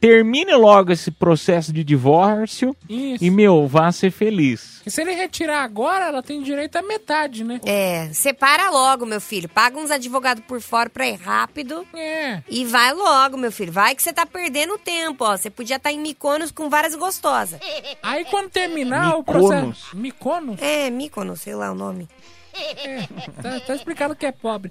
Termine 0.00 0.54
logo 0.54 0.92
esse 0.92 1.10
processo 1.10 1.72
de 1.72 1.82
divórcio 1.82 2.76
Isso. 2.88 3.24
e, 3.24 3.30
meu, 3.30 3.66
vá 3.66 3.90
ser 3.90 4.10
feliz. 4.10 4.82
E 4.86 4.90
se 4.90 5.00
ele 5.00 5.12
retirar 5.14 5.62
agora, 5.64 6.06
ela 6.06 6.22
tem 6.22 6.42
direito 6.42 6.76
à 6.76 6.82
metade, 6.82 7.42
né? 7.44 7.60
É, 7.64 8.08
separa 8.12 8.70
logo, 8.70 9.04
meu 9.06 9.20
filho. 9.20 9.48
Paga 9.48 9.78
uns 9.78 9.90
advogados 9.90 10.44
por 10.46 10.60
fora 10.60 10.88
pra 10.88 11.08
ir 11.08 11.16
rápido. 11.16 11.84
É. 11.94 12.42
E 12.48 12.64
vai 12.64 12.92
logo, 12.92 13.36
meu 13.36 13.50
filho. 13.50 13.72
Vai 13.72 13.94
que 13.94 14.02
você 14.02 14.12
tá 14.12 14.24
perdendo 14.26 14.78
tempo, 14.78 15.24
ó. 15.24 15.36
Você 15.36 15.50
podia 15.50 15.76
estar 15.76 15.90
em 15.90 15.98
Mykonos 16.26 16.50
com 16.50 16.68
várias 16.68 16.94
gostosas. 16.94 17.60
Aí 18.02 18.24
quando 18.24 18.50
terminar 18.50 19.14
o 19.14 19.18
Mykonos. 19.18 19.48
processo. 19.48 19.96
Mykonos? 19.96 20.60
É, 20.60 20.90
Mykonos, 20.90 21.40
sei 21.40 21.54
lá 21.54 21.70
o 21.70 21.74
nome. 21.74 22.08
É, 22.52 23.06
tá, 23.42 23.60
tá 23.60 23.74
explicado 23.74 24.16
que 24.16 24.24
é 24.24 24.32
pobre. 24.32 24.70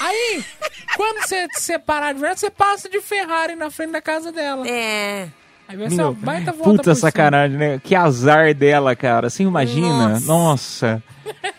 Aí, 0.00 0.44
quando 0.96 1.22
você 1.22 1.46
se 1.54 1.62
separar 1.62 2.12
de 2.12 2.18
verdade, 2.20 2.40
você 2.40 2.50
passa 2.50 2.88
de 2.88 3.00
Ferrari 3.00 3.54
na 3.54 3.70
frente 3.70 3.92
da 3.92 4.02
casa 4.02 4.32
dela. 4.32 4.66
É. 4.68 5.28
Aí 5.68 5.76
vai 5.76 5.88
ser 5.88 6.02
uma 6.02 6.12
baita 6.12 6.50
volta 6.50 6.64
puta 6.64 6.82
por 6.82 6.94
cima. 6.96 7.08
sacanagem, 7.08 7.56
né? 7.56 7.80
Que 7.82 7.94
azar 7.94 8.52
dela, 8.52 8.96
cara. 8.96 9.30
Você 9.30 9.44
imagina? 9.44 10.18
Nossa. 10.20 11.00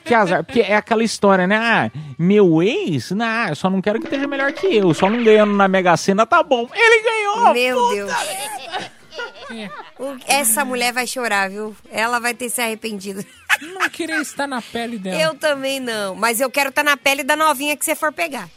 Que 0.03 0.13
azar. 0.13 0.43
Porque 0.43 0.59
é 0.59 0.75
aquela 0.75 1.03
história, 1.05 1.47
né? 1.47 1.55
Ah, 1.55 1.89
meu 2.19 2.61
ex? 2.61 3.11
Não, 3.11 3.47
eu 3.47 3.55
só 3.55 3.69
não 3.69 3.81
quero 3.81 3.99
que 3.99 4.05
esteja 4.07 4.27
melhor 4.27 4.51
que 4.51 4.67
eu. 4.75 4.93
Só 4.93 5.09
não 5.09 5.23
ganhando 5.23 5.53
na 5.53 5.69
Mega 5.69 5.95
Sena, 5.95 6.25
tá 6.25 6.43
bom. 6.43 6.67
Ele 6.73 7.01
ganhou! 7.01 7.53
Meu 7.53 7.77
puta 7.77 7.95
Deus. 7.95 8.11
É. 8.11 9.00
O- 9.99 10.17
Essa 10.27 10.63
mulher 10.65 10.93
vai 10.93 11.05
chorar, 11.07 11.49
viu? 11.49 11.75
Ela 11.91 12.19
vai 12.19 12.33
ter 12.33 12.49
se 12.49 12.61
arrependido. 12.61 13.25
Não 13.61 13.87
queria 13.89 14.19
estar 14.21 14.47
na 14.47 14.61
pele 14.61 14.97
dela. 14.97 15.21
Eu 15.21 15.35
também 15.35 15.79
não, 15.79 16.15
mas 16.15 16.39
eu 16.39 16.49
quero 16.49 16.69
estar 16.69 16.83
na 16.83 16.97
pele 16.97 17.23
da 17.23 17.35
novinha 17.35 17.77
que 17.77 17.85
você 17.85 17.95
for 17.95 18.11
pegar. 18.11 18.49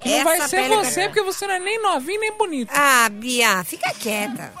Que 0.00 0.16
não 0.18 0.24
vai 0.24 0.38
Essa 0.38 0.48
ser 0.48 0.56
pele 0.62 0.74
eu 0.74 0.84
você, 0.84 0.94
quero. 1.02 1.12
porque 1.12 1.22
você 1.22 1.46
não 1.46 1.54
é 1.54 1.58
nem 1.60 1.80
novinho 1.80 2.20
nem 2.20 2.32
bonito. 2.36 2.70
Ah, 2.74 3.08
Bia, 3.12 3.62
fica 3.64 3.92
quieta. 3.94 4.52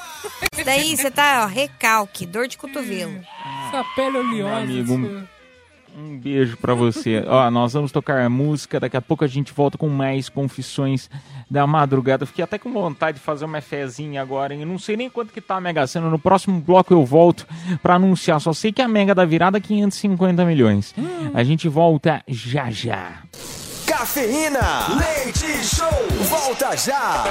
Isso 0.54 0.64
daí 0.64 0.96
você 0.96 1.10
tá, 1.10 1.42
ó, 1.44 1.46
recalque, 1.46 2.24
dor 2.26 2.46
de 2.46 2.56
cotovelo. 2.56 3.24
Essa 3.68 3.84
pele 3.96 4.18
oleosa. 4.18 4.56
amigo, 4.58 4.94
um- 4.94 5.26
Um 5.96 6.18
beijo 6.18 6.56
pra 6.56 6.74
você. 6.74 7.22
Ó, 7.28 7.50
nós 7.50 7.72
vamos 7.72 7.92
tocar 7.92 8.28
música, 8.28 8.80
daqui 8.80 8.96
a 8.96 9.00
pouco 9.02 9.24
a 9.24 9.28
gente 9.28 9.52
volta 9.52 9.78
com 9.78 9.88
mais 9.88 10.28
confissões 10.28 11.08
da 11.50 11.66
madrugada. 11.66 12.24
Eu 12.24 12.26
Fiquei 12.26 12.42
até 12.42 12.58
com 12.58 12.72
vontade 12.72 13.18
de 13.18 13.24
fazer 13.24 13.44
uma 13.44 13.60
fezinha 13.60 14.20
agora, 14.20 14.52
hein? 14.54 14.60
Eu 14.62 14.66
não 14.66 14.78
sei 14.78 14.96
nem 14.96 15.08
quanto 15.08 15.32
que 15.32 15.40
tá 15.40 15.56
a 15.56 15.60
Mega 15.60 15.86
Sena. 15.86 16.10
No 16.10 16.18
próximo 16.18 16.60
bloco 16.60 16.92
eu 16.92 17.04
volto 17.04 17.46
pra 17.82 17.94
anunciar. 17.94 18.40
Só 18.40 18.52
sei 18.52 18.72
que 18.72 18.82
a 18.82 18.88
Mega 18.88 19.14
da 19.14 19.24
virada 19.24 19.58
é 19.58 19.60
550 19.60 20.44
milhões. 20.44 20.94
A 21.32 21.44
gente 21.44 21.68
volta 21.68 22.22
já 22.26 22.70
já. 22.70 23.18
Cafeína, 23.86 24.88
leite 24.98 25.46
show, 25.64 25.88
volta 26.28 26.76
já. 26.76 27.24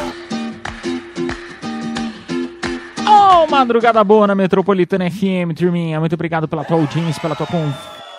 Ô, 3.06 3.48
madrugada 3.48 4.02
boa 4.04 4.26
na 4.28 4.36
Metropolitana 4.36 5.10
FM, 5.10 5.54
turminha. 5.56 6.00
Muito 6.00 6.14
obrigado 6.14 6.48
pela 6.48 6.64
tua 6.64 6.78
audiência, 6.78 7.22
pela 7.22 7.36
tua 7.36 7.46
con- 7.48 7.74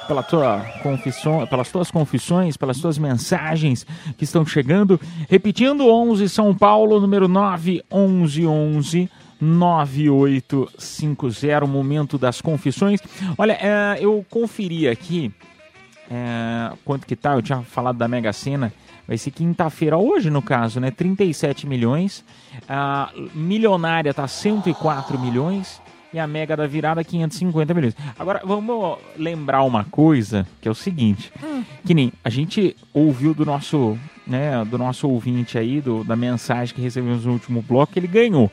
pela 0.06 0.22
tua 0.22 0.60
confissão, 0.82 1.46
pelas 1.46 1.70
tuas 1.70 1.90
confissões, 1.90 2.56
pelas 2.56 2.80
tuas 2.80 2.96
mensagens 2.98 3.86
que 4.16 4.24
estão 4.24 4.46
chegando. 4.46 4.98
Repetindo, 5.28 5.88
11 5.88 6.28
São 6.28 6.54
Paulo, 6.54 7.00
número 7.00 7.26
911 7.28 9.10
9850, 9.40 11.66
momento 11.66 12.16
das 12.16 12.40
confissões. 12.40 13.00
Olha, 13.36 13.58
é, 13.60 13.98
eu 14.00 14.24
conferi 14.30 14.88
aqui 14.88 15.34
é, 16.10 16.72
quanto 16.84 17.06
que 17.06 17.16
tá, 17.16 17.34
eu 17.34 17.42
tinha 17.42 17.62
falado 17.62 17.96
da 17.96 18.06
Mega 18.06 18.32
Sena, 18.32 18.72
vai 19.06 19.16
ser 19.16 19.30
quinta-feira, 19.30 19.96
hoje 19.96 20.30
no 20.30 20.42
caso, 20.42 20.80
né, 20.80 20.90
37 20.90 21.66
milhões, 21.66 22.24
a 22.68 23.10
milionária 23.34 24.12
tá 24.12 24.26
104 24.26 25.18
milhões 25.18 25.80
e 26.14 26.18
a 26.18 26.28
Mega 26.28 26.56
da 26.56 26.64
virada 26.66 27.02
550 27.02 27.74
milhões. 27.74 27.96
Agora, 28.16 28.40
vamos 28.44 28.98
lembrar 29.18 29.64
uma 29.64 29.84
coisa, 29.84 30.46
que 30.60 30.68
é 30.68 30.70
o 30.70 30.74
seguinte, 30.74 31.32
que 31.84 31.92
nem 31.92 32.12
a 32.22 32.30
gente 32.30 32.76
ouviu 32.92 33.34
do 33.34 33.44
nosso, 33.44 33.98
né, 34.24 34.64
do 34.64 34.78
nosso 34.78 35.08
ouvinte 35.08 35.58
aí, 35.58 35.80
do, 35.80 36.04
da 36.04 36.14
mensagem 36.14 36.72
que 36.72 36.80
recebemos 36.80 37.24
no 37.24 37.32
último 37.32 37.60
bloco, 37.60 37.92
que 37.92 37.98
ele 37.98 38.06
ganhou. 38.06 38.48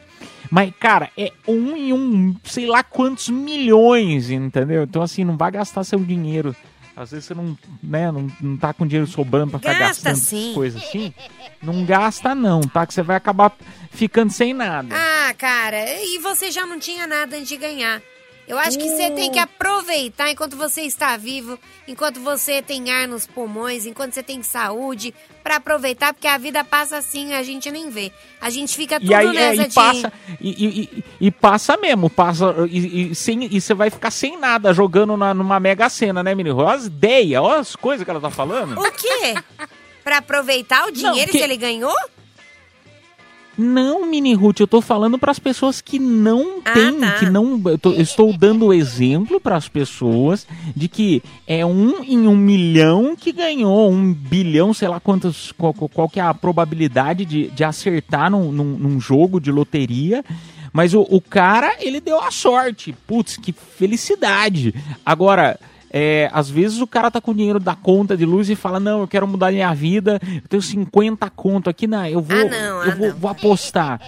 Mas, 0.50 0.74
cara, 0.80 1.12
é 1.16 1.32
um 1.48 1.78
em 1.78 1.94
um, 1.94 2.36
sei 2.44 2.66
lá 2.66 2.84
quantos 2.84 3.30
milhões, 3.30 4.32
entendeu? 4.32 4.84
Então, 4.84 5.04
assim, 5.04 5.24
não 5.24 5.38
vai 5.38 5.52
gastar 5.52 5.84
seu 5.84 6.00
dinheiro. 6.00 6.56
Às 7.02 7.10
vezes 7.10 7.26
você 7.26 7.34
não, 7.34 7.58
né, 7.82 8.12
não, 8.12 8.28
não 8.40 8.58
tá 8.58 8.72
com 8.74 8.86
dinheiro 8.86 9.10
sobrando 9.10 9.50
pra 9.52 9.60
ficar 9.60 9.74
Gasta 9.74 10.12
gastando 10.12 10.24
sim. 10.24 10.52
coisas 10.54 10.84
assim. 10.84 11.12
Não 11.62 11.84
gasta 11.84 12.36
não, 12.36 12.62
tá? 12.62 12.86
Que 12.86 12.94
você 12.94 13.02
vai 13.02 13.16
acabar 13.16 13.56
ficando 13.90 14.32
sem 14.32 14.54
nada. 14.54 14.96
Ah, 14.96 15.34
cara, 15.34 15.78
e 16.00 16.20
você 16.20 16.52
já 16.52 16.66
não 16.66 16.80
tinha 16.80 17.08
nada 17.08 17.36
antes 17.36 17.50
de 17.50 17.58
ganhar. 17.58 18.02
Eu 18.48 18.58
acho 18.58 18.78
que 18.78 18.90
você 18.90 19.10
tem 19.12 19.32
que 19.32 19.40
aproveitar 19.40 20.30
enquanto 20.30 20.58
você 20.58 20.82
está 20.82 21.16
vivo, 21.16 21.58
enquanto 21.88 22.20
você 22.20 22.62
tem 22.62 22.92
ar 22.92 23.08
nos 23.08 23.26
pulmões, 23.26 23.86
enquanto 23.86 24.14
você 24.14 24.22
tem 24.22 24.44
saúde, 24.44 25.14
pra 25.42 25.56
aproveitar, 25.56 26.14
porque 26.14 26.28
a 26.28 26.38
vida 26.38 26.62
passa 26.64 26.98
assim, 26.98 27.34
a 27.34 27.44
gente 27.44 27.72
nem 27.72 27.90
vê. 27.90 28.12
A 28.42 28.50
gente 28.50 28.76
fica 28.76 29.00
tudo 29.00 29.10
E 29.10 29.16
aí 29.16 29.28
é, 29.28 29.32
nessa 29.32 29.62
e 29.64 29.68
de... 29.70 29.74
passa 29.76 30.14
e, 30.42 30.50
e- 30.50 30.82
e- 30.98 31.04
e 31.28 31.32
passa 31.32 31.78
mesmo, 31.78 32.10
passa 32.10 32.54
e, 32.70 33.16
sem, 33.16 33.44
e 33.44 33.62
você 33.62 33.74
vai 33.74 33.90
ficar 33.90 34.12
sem 34.12 34.38
nada 34.38 34.74
jogando 34.74 35.16
na, 35.16 35.34
numa 35.34 35.60
mega 35.60 35.88
cena, 35.88 36.22
né, 36.22 36.36
menino? 36.36 36.58
Olha 36.58 36.76
as 36.76 36.86
ideias, 36.88 37.42
olha 37.42 37.60
as 37.62 37.76
coisas 37.76 38.04
que 38.04 38.12
ela 38.12 38.20
tá 38.20 38.30
falando. 38.30 38.78
O 38.78 38.92
quê? 38.92 39.36
Pra 40.04 40.18
aproveitar 40.18 40.88
o 40.88 40.92
dinheiro 40.92 41.28
porque- 41.32 41.38
que 41.38 41.44
ele 41.44 41.56
ganhou? 41.58 41.96
Não, 43.62 44.10
Mini 44.10 44.34
Ruth, 44.34 44.60
eu 44.60 44.68
tô 44.68 44.82
falando 44.82 45.20
para 45.20 45.32
as 45.32 45.38
pessoas 45.40 45.82
que 45.82 46.00
não 46.00 46.60
Ah, 46.66 46.72
têm, 46.74 47.00
tá. 47.00 47.12
que 47.20 47.30
não. 47.30 47.62
Eu, 47.66 47.78
tô- 47.78 47.92
eu 47.92 48.02
estou 48.02 48.36
dando 48.36 48.74
exemplo 48.74 49.40
para 49.40 49.56
as 49.56 49.68
pessoas 49.68 50.48
de 50.76 50.88
que 50.88 51.22
é 51.46 51.66
um 51.66 52.04
em 52.04 52.28
um 52.28 52.36
milhão 52.36 53.16
que 53.16 53.32
ganhou, 53.32 53.92
um 53.92 54.14
bilhão, 54.14 54.74
sei 54.74 54.88
lá 54.88 55.00
quantos, 55.00 55.52
qual, 55.52 55.74
qual- 55.74 55.90
qual 55.90 56.10
que 56.10 56.20
é 56.20 56.24
a 56.24 56.34
probabilidade 56.34 57.24
de, 57.26 57.48
de 57.50 57.64
acertar 57.64 58.32
num, 58.32 58.52
num, 58.52 58.78
num 58.78 59.00
jogo 59.00 59.40
de 59.40 59.52
loteria. 59.52 60.24
Mas 60.74 60.94
o, 60.94 61.02
o 61.02 61.20
cara, 61.22 61.76
ele 61.82 62.00
deu 62.00 62.20
a 62.22 62.32
sorte. 62.32 62.96
Putz, 63.06 63.36
que 63.38 63.52
felicidade. 63.52 64.74
Agora, 65.06 65.60
é, 65.94 66.30
às 66.34 66.50
vezes 66.50 66.80
o 66.80 66.88
cara 66.88 67.12
tá 67.12 67.20
com 67.20 67.34
dinheiro 67.34 67.60
da 67.60 67.76
conta 67.76 68.16
de 68.16 68.26
luz 68.26 68.50
e 68.50 68.56
fala: 68.56 68.80
Não, 68.80 69.02
eu 69.02 69.08
quero 69.08 69.28
mudar 69.28 69.52
minha 69.52 69.74
vida, 69.74 70.20
eu 70.42 70.48
tenho 70.48 70.62
50 70.62 71.30
conto 71.32 71.70
aqui, 71.70 71.86
não, 71.88 72.06
eu 72.08 72.22
vou, 72.22 72.38
Ah, 72.38 72.46
não, 72.46 72.84
eu 72.86 72.92
ah, 72.92 72.96
vou, 72.96 73.08
não. 73.10 73.16
vou 73.18 73.30
apostar. 73.32 74.00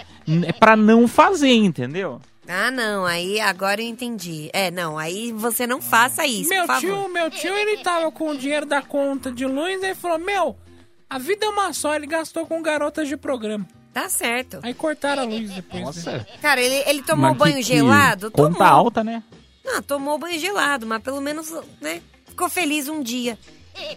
É 0.46 0.52
pra 0.52 0.74
não 0.76 1.06
fazer, 1.06 1.52
entendeu? 1.52 2.20
Ah, 2.48 2.70
não, 2.70 3.04
aí 3.04 3.40
agora 3.40 3.80
eu 3.82 3.86
entendi. 3.86 4.48
É, 4.52 4.70
não, 4.70 4.98
aí 4.98 5.32
você 5.32 5.66
não 5.66 5.80
faça 5.82 6.26
isso, 6.26 6.48
Meu 6.50 6.62
por 6.62 6.66
favor. 6.74 6.80
tio, 6.80 7.08
meu 7.08 7.30
tio, 7.30 7.52
ele 7.54 7.78
tava 7.82 8.10
com 8.10 8.30
o 8.30 8.36
dinheiro 8.36 8.66
da 8.66 8.80
conta 8.82 9.30
de 9.30 9.46
luz 9.46 9.80
e 9.82 9.84
ele 9.86 9.94
falou: 9.94 10.18
Meu, 10.18 10.56
a 11.08 11.18
vida 11.18 11.44
é 11.46 11.48
uma 11.48 11.72
só, 11.72 11.94
ele 11.94 12.06
gastou 12.06 12.46
com 12.46 12.60
garotas 12.62 13.08
de 13.08 13.16
programa. 13.16 13.66
Tá 13.92 14.08
certo. 14.08 14.58
Aí 14.62 14.74
cortaram 14.74 15.22
a 15.22 15.26
luz 15.26 15.50
depois. 15.52 15.80
né? 15.80 15.86
Nossa. 15.86 16.26
Cara, 16.42 16.60
ele, 16.60 16.82
ele 16.90 17.02
tomou 17.02 17.28
Mas 17.30 17.32
que- 17.34 17.38
banho 17.38 17.56
que 17.56 17.62
gelado? 17.62 18.30
Conta 18.30 18.58
Tomou. 18.58 18.72
alta, 18.72 19.04
né? 19.04 19.22
Não, 19.64 19.82
tomou 19.82 20.18
banho 20.18 20.38
gelado, 20.38 20.86
mas 20.86 21.02
pelo 21.02 21.20
menos, 21.20 21.50
né, 21.80 22.00
ficou 22.28 22.48
feliz 22.48 22.88
um 22.88 23.02
dia. 23.02 23.38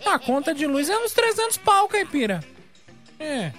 A 0.05 0.17
conta 0.17 0.53
de 0.53 0.65
luz 0.65 0.89
é 0.89 0.97
uns 0.97 1.11
300 1.13 1.57
pau, 1.57 1.87
caipira. 1.87 2.43
É. 3.19 3.51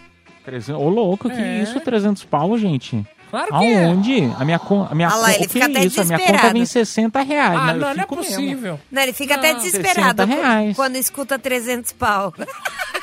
300, 0.45 0.81
ô 0.83 0.89
louco, 0.89 1.29
que 1.29 1.37
É. 1.37 1.63
isso? 1.63 1.79
300 1.81 2.25
pau, 2.25 2.57
gente? 2.57 3.05
Claro 3.31 3.59
que 3.59 3.65
é. 3.67 3.85
Aonde? 3.85 4.33
A 4.39 4.45
minha, 4.45 4.59
con- 4.59 4.89
a 4.91 4.95
minha 4.95 5.09
Ah 5.09 5.17
lá, 5.17 5.35
ele 5.35 5.45
o 5.45 5.47
que 5.49 5.53
fica 5.53 5.67
é 5.67 5.69
até 5.71 5.85
isso? 5.85 6.01
A 6.01 6.05
minha 6.05 6.19
conta 6.19 6.51
vem 6.53 6.65
60 6.65 7.21
reais. 7.21 7.59
Ah, 7.61 7.69
eu 7.73 7.75
não, 7.75 7.81
não 7.81 7.91
é 7.91 7.95
fico 7.95 8.17
mesmo. 8.17 8.31
possível. 8.35 8.81
Não, 8.91 9.03
ele 9.03 9.13
fica 9.13 9.35
até 9.35 9.53
Não. 9.53 9.61
desesperado 9.61 10.23
60 10.23 10.25
reais. 10.25 10.75
quando 10.77 10.97
escuta 10.97 11.39
300 11.39 11.93
pau. 11.93 12.33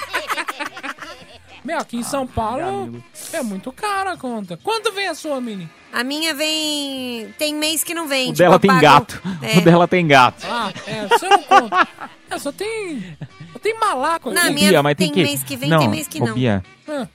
Meu, 1.65 1.79
aqui 1.79 1.97
em 1.97 2.03
São 2.03 2.27
Paulo 2.27 3.01
é 3.33 3.41
muito 3.41 3.71
caro 3.71 4.11
a 4.11 4.17
conta. 4.17 4.57
Quanto 4.63 4.91
vem 4.93 5.07
a 5.07 5.15
sua, 5.15 5.41
Mini? 5.41 5.67
A 5.91 6.03
minha 6.03 6.33
vem. 6.35 7.33
Tem 7.39 7.55
mês 7.55 7.83
que 7.83 7.93
não 7.93 8.07
vem. 8.07 8.25
O 8.25 8.33
tipo, 8.33 8.37
dela 8.37 8.59
tem 8.59 8.69
pago- 8.69 8.81
gato. 8.81 9.21
É. 9.41 9.57
O 9.57 9.61
dela 9.61 9.87
tem 9.87 10.05
gato. 10.07 10.45
Ah, 10.47 10.71
é, 10.85 11.07
você 11.07 11.27
não 11.27 11.41
conta. 11.43 11.87
É, 12.29 12.37
só 12.39 12.51
tem. 12.51 13.17
Só 13.53 13.59
tem 13.59 13.79
malaco 13.79 14.31
Na 14.31 14.43
aqui. 14.43 14.53
minha 14.53 14.69
Bia, 14.69 14.83
mas 14.83 14.95
tem 14.95 15.07
tem 15.07 15.13
que... 15.15 15.23
mês 15.23 15.43
que 15.43 15.55
vem, 15.55 15.69
tem 15.77 15.87
mês 15.89 16.07
que 16.07 16.19
não. 16.19 16.33
Bia, 16.35 16.63
Ah, 16.87 17.07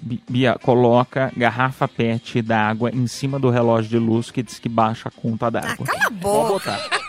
Bi- 0.00 0.22
Bia, 0.28 0.58
coloca 0.62 1.32
garrafa 1.34 1.88
PET 1.88 2.42
d'água 2.42 2.90
em 2.90 3.06
cima 3.06 3.38
do 3.38 3.48
relógio 3.48 3.88
de 3.90 3.98
luz 3.98 4.30
que 4.30 4.42
diz 4.42 4.58
que 4.58 4.68
baixa 4.68 5.08
a 5.08 5.10
conta 5.10 5.50
d'água. 5.50 5.86
Ah, 5.88 5.92
Cala 5.92 6.06
a 6.06 6.10
boca. 6.10 6.52
botar. 6.72 7.03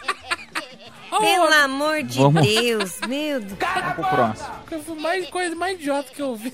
Pelo 1.19 1.53
amor 1.53 2.03
de 2.03 2.17
Vamos. 2.19 2.45
Deus, 2.45 2.99
meu 3.07 3.39
Deus. 3.39 3.57
Vamos 3.59 3.93
pro 3.93 4.07
próximo. 4.07 4.83
foi 4.83 4.95
mais 4.99 5.29
coisa 5.29 5.55
mais 5.55 5.79
idiota 5.79 6.11
que 6.11 6.21
eu 6.21 6.27
ouvi. 6.29 6.53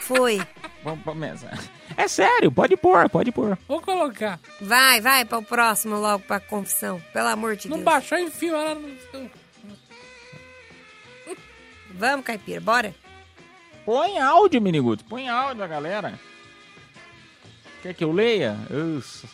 Foi. 0.00 0.40
Vamos 0.82 1.02
pra 1.02 1.14
mesa. 1.14 1.50
É 1.96 2.06
sério, 2.08 2.50
pode 2.52 2.76
pôr, 2.76 3.08
pode 3.08 3.32
pôr. 3.32 3.58
Vou 3.66 3.80
colocar. 3.80 4.38
Vai, 4.60 5.00
vai 5.00 5.24
para 5.24 5.38
o 5.38 5.42
próximo 5.42 5.96
logo 5.96 6.24
pra 6.24 6.38
confissão. 6.40 7.00
Pelo 7.12 7.28
amor 7.28 7.56
de 7.56 7.68
Não 7.68 7.78
Deus. 7.78 7.84
baixou, 7.84 8.18
enfio 8.18 8.54
ela 8.54 8.74
no. 8.74 9.30
Vamos, 11.90 12.26
caipira, 12.26 12.60
bora. 12.60 12.94
Põe 13.84 14.18
áudio, 14.18 14.60
Miniguts, 14.60 15.04
põe 15.08 15.28
áudio 15.28 15.66
galera. 15.68 16.18
Quer 17.82 17.94
que 17.94 18.04
eu 18.04 18.12
leia? 18.12 18.56
Isso. 18.98 19.26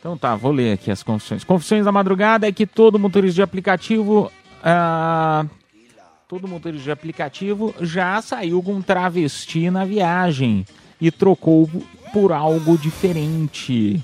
Então 0.00 0.16
tá, 0.16 0.34
vou 0.34 0.50
ler 0.50 0.72
aqui 0.72 0.90
as 0.90 1.02
confissões. 1.02 1.44
Confissões 1.44 1.84
da 1.84 1.92
madrugada 1.92 2.48
é 2.48 2.52
que 2.52 2.66
todo 2.66 2.98
motorista 2.98 3.34
de 3.34 3.42
aplicativo. 3.42 4.32
ah, 4.64 5.44
todo 6.26 6.48
motorista 6.48 6.84
de 6.84 6.90
aplicativo 6.90 7.74
já 7.80 8.20
saiu 8.22 8.62
com 8.62 8.80
travesti 8.80 9.70
na 9.70 9.84
viagem 9.84 10.64
e 10.98 11.10
trocou 11.10 11.68
por 12.14 12.32
algo 12.32 12.78
diferente. 12.78 14.02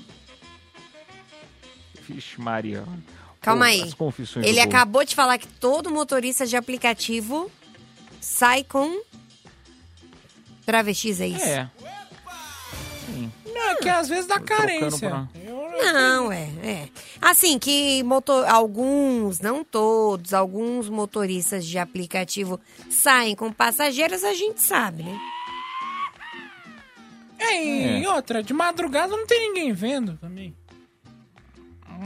Vixe, 2.06 2.40
Maria. 2.40 2.84
Calma 3.40 3.66
Pô, 3.96 4.12
aí. 4.12 4.22
Ele 4.42 4.60
acabou 4.60 5.04
de 5.04 5.14
falar 5.14 5.38
que 5.38 5.48
todo 5.48 5.90
motorista 5.90 6.46
de 6.46 6.56
aplicativo 6.56 7.50
sai 8.20 8.64
com 8.64 9.00
travestis, 10.66 11.20
é 11.20 11.28
isso? 11.28 11.44
É. 11.44 11.70
Sim. 13.06 13.32
Não, 13.58 13.70
é 13.70 13.74
que 13.76 13.88
às 13.88 14.08
vezes 14.08 14.26
dá 14.26 14.38
carência. 14.38 15.08
pra- 15.08 15.28
Não, 15.92 16.30
é, 16.30 16.48
é. 16.62 16.88
Assim, 17.20 17.58
que 17.58 18.02
motor, 18.02 18.44
alguns, 18.46 19.40
não 19.40 19.64
todos, 19.64 20.32
alguns 20.34 20.88
motoristas 20.88 21.64
de 21.66 21.78
aplicativo 21.78 22.60
saem 22.90 23.34
com 23.34 23.50
passageiros, 23.52 24.22
a 24.24 24.34
gente 24.34 24.60
sabe, 24.60 25.02
né? 25.02 25.18
É, 27.38 27.64
e 27.64 28.04
É. 28.04 28.08
outra, 28.10 28.42
de 28.42 28.52
madrugada 28.54 29.16
não 29.16 29.26
tem 29.26 29.48
ninguém 29.48 29.72
vendo 29.72 30.16
também. 30.20 30.54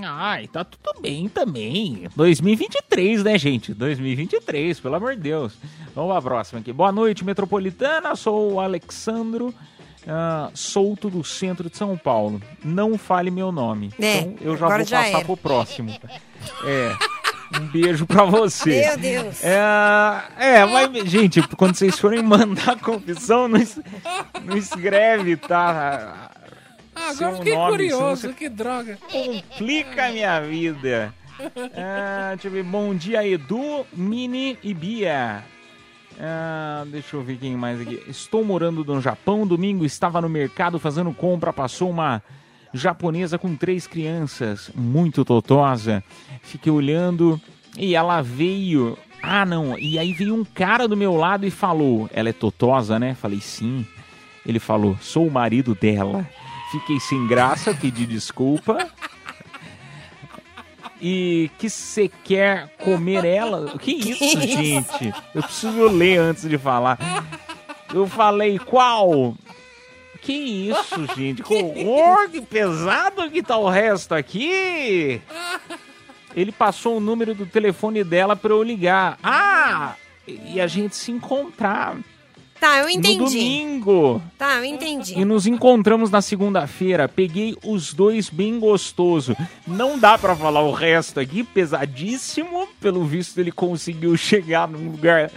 Ai, 0.03 0.47
tá 0.47 0.63
tudo 0.65 1.01
bem 1.01 1.29
também. 1.29 2.09
2023, 2.15 3.25
né, 3.25 3.37
gente? 3.37 3.75
2023, 3.75 4.79
pelo 4.79 4.95
amor 4.95 5.15
de 5.17 5.21
Deus. 5.23 5.55
Vamos 5.95 6.13
pra 6.13 6.23
próxima 6.23 6.61
aqui. 6.61 6.73
Boa 6.73 6.93
noite, 6.93 7.25
metropolitana. 7.25 8.15
Sou 8.15 8.53
o 8.55 8.61
Alexandro. 8.61 9.53
Ah, 10.07 10.51
Souto 10.55 11.09
do 11.11 11.23
centro 11.25 11.69
de 11.71 11.77
São 11.77 11.97
Paulo. 11.97 12.41
Não 12.65 12.97
fale 12.99 13.31
meu 13.31 13.51
nome. 13.53 13.93
É, 14.01 14.19
então 14.21 14.37
eu 14.41 14.57
já 14.57 14.67
vou 14.69 14.85
já 14.85 14.99
passar 14.99 15.17
era. 15.17 15.25
pro 15.25 15.37
próximo. 15.37 15.97
É. 16.65 16.95
Um 17.61 17.67
beijo 17.67 18.07
pra 18.07 18.25
você. 18.25 18.81
Meu 18.87 18.97
Deus. 18.99 19.43
É, 19.43 19.59
é, 20.39 20.65
mas, 20.65 21.05
gente, 21.11 21.43
quando 21.57 21.75
vocês 21.75 21.99
forem 21.99 22.23
mandar 22.23 22.79
confissão, 22.79 23.49
não, 23.49 23.59
es- 23.59 23.81
não 24.45 24.57
escreve, 24.57 25.37
tá? 25.37 26.31
Ah, 26.95 27.11
agora 27.11 27.37
fiquei 27.39 27.55
nome, 27.57 27.71
curioso, 27.73 28.33
que 28.35 28.49
droga. 28.49 28.99
Complica 29.11 30.07
a 30.07 30.11
minha 30.11 30.41
vida. 30.43 31.13
Ah, 31.77 32.31
deixa 32.35 32.49
eu 32.49 32.53
ver. 32.53 32.63
Bom 32.63 32.95
dia, 32.95 33.27
Edu, 33.27 33.85
Mini 33.93 34.57
e 34.63 34.73
Bia. 34.73 35.43
Ah, 36.23 36.85
deixa 36.87 37.17
eu 37.17 37.23
ver 37.23 37.39
quem 37.39 37.57
mais 37.57 37.81
aqui. 37.81 38.03
Estou 38.07 38.45
morando 38.45 38.85
no 38.85 39.01
Japão. 39.01 39.47
Domingo 39.47 39.87
estava 39.87 40.21
no 40.21 40.29
mercado 40.29 40.79
fazendo 40.79 41.15
compra. 41.15 41.51
Passou 41.51 41.89
uma 41.89 42.23
japonesa 42.75 43.39
com 43.39 43.57
três 43.57 43.87
crianças, 43.87 44.71
muito 44.75 45.25
totosa. 45.25 46.05
Fiquei 46.43 46.71
olhando 46.71 47.41
e 47.77 47.95
ela 47.95 48.21
veio. 48.21 48.99
Ah, 49.23 49.47
não. 49.47 49.79
E 49.79 49.99
aí 49.99 50.13
veio 50.13 50.35
um 50.35 50.45
cara 50.45 50.87
do 50.87 50.97
meu 50.97 51.17
lado 51.17 51.47
e 51.47 51.51
falou: 51.51 52.09
Ela 52.13 52.29
é 52.29 52.35
totosa, 52.35 52.99
né? 52.99 53.15
Falei: 53.15 53.41
Sim. 53.41 53.87
Ele 54.45 54.59
falou: 54.59 54.99
Sou 55.01 55.27
o 55.27 55.31
marido 55.31 55.75
dela. 55.75 56.29
Fiquei 56.71 57.01
sem 57.01 57.27
graça, 57.27 57.75
pedi 57.75 58.05
desculpa. 58.07 58.91
E 61.01 61.51
que 61.59 61.71
você 61.71 62.11
quer 62.25 62.69
comer 62.79 63.25
ela? 63.25 63.73
O 63.75 63.79
que 63.79 63.93
isso, 63.93 64.19
Que 64.19 64.27
isso? 64.27 64.41
gente? 64.41 65.15
Eu 65.35 65.43
preciso 65.43 65.85
ler 65.89 66.19
antes 66.19 66.49
de 66.49 66.59
falar. 66.59 66.99
Eu 67.93 68.07
falei, 68.07 68.59
qual? 68.59 69.35
Que 70.21 70.33
isso, 70.33 71.07
gente? 71.17 71.43
Que 71.43 72.41
pesado 72.49 73.31
que 73.31 73.43
tá 73.43 73.57
o 73.57 73.69
resto 73.69 74.15
aqui. 74.15 75.21
Ele 76.37 76.53
passou 76.53 76.99
o 76.99 77.01
número 77.01 77.35
do 77.35 77.47
telefone 77.47 78.05
dela 78.05 78.37
pra 78.37 78.53
eu 78.53 78.63
ligar. 78.63 79.19
Ah! 79.23 79.95
E 80.29 80.61
a 80.61 80.67
gente 80.67 80.95
se 80.95 81.11
encontrar 81.11 81.97
Tá, 82.61 82.79
eu 82.79 82.85
no 82.85 82.91
entendi. 82.91 83.17
domingo. 83.19 84.23
Tá, 84.37 84.57
eu 84.57 84.65
entendi. 84.65 85.19
E 85.19 85.25
nos 85.25 85.47
encontramos 85.47 86.11
na 86.11 86.21
segunda-feira. 86.21 87.09
Peguei 87.09 87.57
os 87.65 87.95
dois 87.95 88.29
bem 88.29 88.61
gostoso. 88.61 89.35
Não 89.67 89.99
dá 89.99 90.19
pra 90.19 90.37
falar 90.37 90.61
o 90.63 90.71
resto 90.73 91.19
aqui, 91.19 91.43
pesadíssimo. 91.43 92.69
Pelo 92.81 93.05
visto, 93.05 93.39
ele 93.39 93.51
conseguiu 93.51 94.15
chegar 94.19 94.69
num 94.69 94.91
lugar 94.91 95.31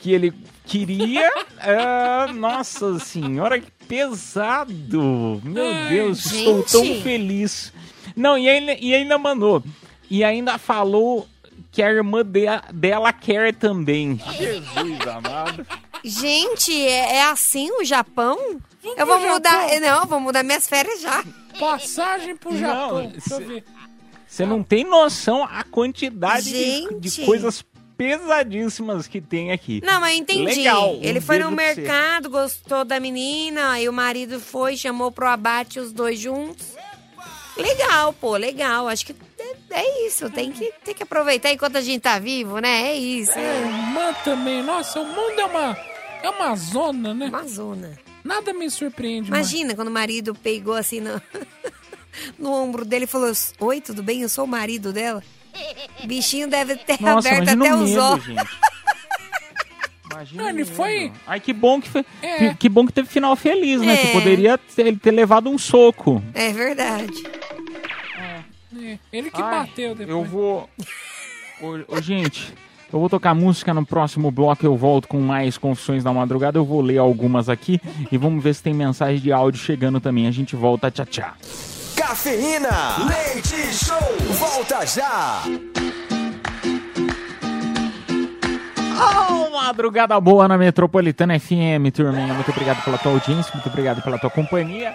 que 0.00 0.12
ele 0.12 0.32
queria. 0.64 1.30
Ah, 1.58 2.26
nossa 2.32 2.98
senhora, 2.98 3.58
que 3.58 3.70
pesado! 3.88 5.40
Meu 5.42 5.88
Deus, 5.88 6.26
estou 6.26 6.62
tão 6.62 6.84
gente. 6.84 7.02
feliz. 7.02 7.72
Não, 8.14 8.36
e 8.36 8.48
ainda, 8.48 8.74
e 8.78 8.94
ainda 8.94 9.18
mandou. 9.18 9.64
E 10.08 10.22
ainda 10.22 10.58
falou 10.58 11.26
que 11.76 11.82
a 11.82 11.90
irmã 11.90 12.24
de- 12.24 12.46
dela 12.72 13.12
quer 13.12 13.54
também. 13.54 14.18
Jesus 14.32 15.06
amado. 15.06 15.66
Gente, 16.02 16.72
é, 16.74 17.16
é 17.16 17.22
assim 17.24 17.70
o 17.72 17.84
Japão? 17.84 18.38
eu 18.96 19.06
vou 19.06 19.20
mudar. 19.20 19.68
Japão. 19.68 19.80
Não, 19.80 20.06
vou 20.06 20.18
mudar 20.20 20.42
minhas 20.42 20.66
férias 20.66 21.02
já. 21.02 21.22
Passagem 21.60 22.34
pro 22.34 22.56
Japão. 22.56 23.12
Você 24.26 24.46
não 24.46 24.62
tem 24.62 24.84
noção 24.84 25.44
a 25.44 25.62
quantidade 25.64 26.50
de, 26.50 26.98
de 26.98 27.26
coisas 27.26 27.62
pesadíssimas 27.94 29.06
que 29.06 29.20
tem 29.20 29.52
aqui. 29.52 29.82
Não, 29.84 30.00
mas 30.00 30.14
eu 30.14 30.22
entendi. 30.22 30.44
Legal, 30.44 30.96
um 30.96 31.02
Ele 31.02 31.20
foi 31.20 31.38
no 31.38 31.54
pra 31.54 31.74
você. 31.74 31.80
mercado, 31.82 32.30
gostou 32.30 32.86
da 32.86 32.98
menina, 32.98 33.72
aí 33.72 33.86
o 33.86 33.92
marido 33.92 34.40
foi, 34.40 34.78
chamou 34.78 35.12
pro 35.12 35.26
abate 35.28 35.78
os 35.78 35.92
dois 35.92 36.18
juntos. 36.18 36.68
Legal, 37.56 38.14
pô, 38.14 38.34
legal. 38.36 38.88
Acho 38.88 39.04
que 39.06 39.14
é, 39.38 39.55
é 39.70 40.06
isso. 40.06 40.30
Tem 40.30 40.52
que, 40.52 40.72
tem 40.84 40.94
que 40.94 41.02
aproveitar 41.02 41.52
enquanto 41.52 41.76
a 41.76 41.80
gente 41.80 42.00
tá 42.02 42.18
vivo, 42.18 42.58
né? 42.58 42.90
É 42.90 42.94
isso. 42.94 43.32
É, 43.38 43.60
irmã 43.60 44.12
também. 44.24 44.62
Nossa, 44.62 45.00
o 45.00 45.04
mundo 45.06 45.38
é 45.40 45.44
uma, 45.44 45.76
é 46.22 46.30
uma 46.30 46.56
zona, 46.56 47.12
né? 47.14 47.26
Uma 47.28 47.46
zona. 47.46 47.98
Nada 48.24 48.52
me 48.52 48.68
surpreende 48.70 49.30
mais. 49.30 49.50
Imagina 49.52 49.74
quando 49.74 49.88
o 49.88 49.92
marido 49.92 50.34
pegou 50.34 50.74
assim 50.74 51.00
no, 51.00 51.20
no 52.38 52.52
ombro 52.52 52.84
dele 52.84 53.04
e 53.04 53.08
falou: 53.08 53.32
Oi, 53.60 53.80
tudo 53.80 54.02
bem? 54.02 54.22
Eu 54.22 54.28
sou 54.28 54.44
o 54.44 54.48
marido 54.48 54.92
dela. 54.92 55.22
O 56.02 56.06
bichinho 56.06 56.48
deve 56.48 56.76
ter 56.76 57.00
Nossa, 57.00 57.28
aberto 57.28 57.48
até 57.48 57.72
o 57.74 57.78
os 57.78 57.90
medo, 57.90 58.02
olhos. 58.02 58.24
gente. 58.24 58.48
Imagina 60.10 60.42
Não, 60.42 60.50
ele 60.50 60.64
foi- 60.64 61.12
Ai, 61.26 61.40
que 61.40 61.52
bom 61.52 61.80
que 61.80 61.88
foi. 61.90 62.04
É. 62.22 62.36
Que, 62.50 62.54
que 62.54 62.68
bom 62.68 62.86
que 62.86 62.92
teve 62.92 63.08
final 63.08 63.36
feliz, 63.36 63.80
né? 63.80 63.94
É. 63.94 63.96
Que 63.98 64.12
poderia 64.12 64.56
ter, 64.58 64.98
ter 64.98 65.10
levado 65.10 65.50
um 65.50 65.58
soco. 65.58 66.22
É 66.34 66.52
verdade. 66.52 67.22
Ele 69.12 69.30
que 69.30 69.42
Ai, 69.42 69.66
bateu 69.66 69.94
depois. 69.94 70.08
Eu 70.08 70.24
vou. 70.24 70.68
Ô, 71.60 71.96
ô, 71.96 72.00
gente, 72.00 72.52
eu 72.92 73.00
vou 73.00 73.08
tocar 73.08 73.34
música 73.34 73.74
no 73.74 73.84
próximo 73.84 74.30
bloco. 74.30 74.64
Eu 74.64 74.76
volto 74.76 75.08
com 75.08 75.20
mais 75.20 75.58
confissões 75.58 76.04
da 76.04 76.12
madrugada. 76.12 76.58
Eu 76.58 76.64
vou 76.64 76.80
ler 76.80 76.98
algumas 76.98 77.48
aqui 77.48 77.80
e 78.10 78.16
vamos 78.16 78.42
ver 78.42 78.54
se 78.54 78.62
tem 78.62 78.74
mensagem 78.74 79.20
de 79.20 79.32
áudio 79.32 79.60
chegando 79.60 80.00
também. 80.00 80.26
A 80.26 80.30
gente 80.30 80.54
volta. 80.54 80.90
Tchau, 80.90 81.06
tchau. 81.06 81.32
Cafeína. 81.96 82.68
Leite 83.08 83.74
Show. 83.74 84.34
Volta 84.38 84.86
já. 84.86 85.42
Oh, 88.98 89.50
madrugada 89.50 90.18
boa 90.18 90.48
na 90.48 90.56
Metropolitana 90.56 91.38
FM, 91.38 91.92
turminha. 91.92 92.32
Muito 92.32 92.50
obrigado 92.50 92.82
pela 92.82 92.96
tua 92.96 93.12
audiência, 93.12 93.52
muito 93.52 93.68
obrigado 93.68 94.00
pela 94.02 94.18
tua 94.18 94.30
companhia. 94.30 94.94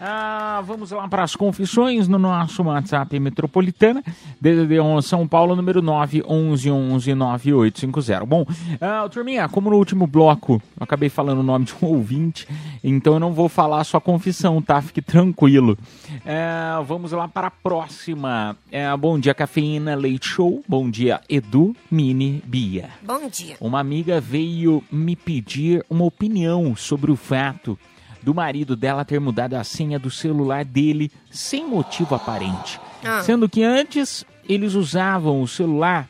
Ah, 0.00 0.62
vamos 0.66 0.90
lá 0.90 1.06
para 1.08 1.22
as 1.22 1.34
confissões 1.34 2.06
no 2.08 2.18
nosso 2.18 2.62
WhatsApp 2.62 3.18
Metropolitana, 3.18 4.04
DDD 4.40 4.80
11 4.80 5.08
São 5.08 5.26
Paulo, 5.26 5.56
número 5.56 5.82
911-9850. 5.82 8.26
Bom, 8.26 8.44
ah, 8.80 9.08
turminha, 9.10 9.48
como 9.48 9.70
no 9.70 9.76
último 9.76 10.06
bloco 10.06 10.60
eu 10.78 10.84
acabei 10.84 11.08
falando 11.08 11.38
o 11.38 11.42
nome 11.42 11.64
de 11.64 11.74
um 11.82 11.86
ouvinte, 11.96 12.46
então 12.84 13.14
eu 13.14 13.20
não 13.20 13.32
vou 13.32 13.48
falar 13.48 13.80
a 13.80 13.84
sua 13.84 13.98
confissão, 14.00 14.60
tá? 14.60 14.82
Fique 14.82 15.00
tranquilo. 15.00 15.78
Ah, 16.26 16.82
vamos 16.86 17.12
lá 17.12 17.26
para 17.26 17.46
a 17.48 17.50
próxima. 17.50 18.54
Ah, 18.72 18.96
bom 18.96 19.18
dia, 19.18 19.34
Cafeína 19.34 19.94
Leite 19.94 20.28
Show. 20.28 20.62
Bom 20.68 20.90
dia, 20.90 21.20
Edu, 21.28 21.74
Mini, 21.90 22.42
Bia. 22.44 22.90
Bom 23.02 23.28
dia. 23.28 23.56
Uma 23.60 23.80
amiga 23.80 24.20
veio 24.20 24.84
me 24.92 25.16
pedir 25.16 25.84
uma 25.88 26.04
opinião 26.04 26.76
sobre 26.76 27.10
o 27.10 27.16
fato 27.16 27.78
do 28.26 28.34
marido 28.34 28.74
dela 28.74 29.04
ter 29.04 29.20
mudado 29.20 29.54
a 29.54 29.62
senha 29.62 30.00
do 30.00 30.10
celular 30.10 30.64
dele 30.64 31.12
sem 31.30 31.64
motivo 31.64 32.16
aparente. 32.16 32.80
Ah. 33.04 33.22
Sendo 33.22 33.48
que 33.48 33.62
antes 33.62 34.24
eles 34.48 34.74
usavam 34.74 35.40
o 35.40 35.46
celular 35.46 36.08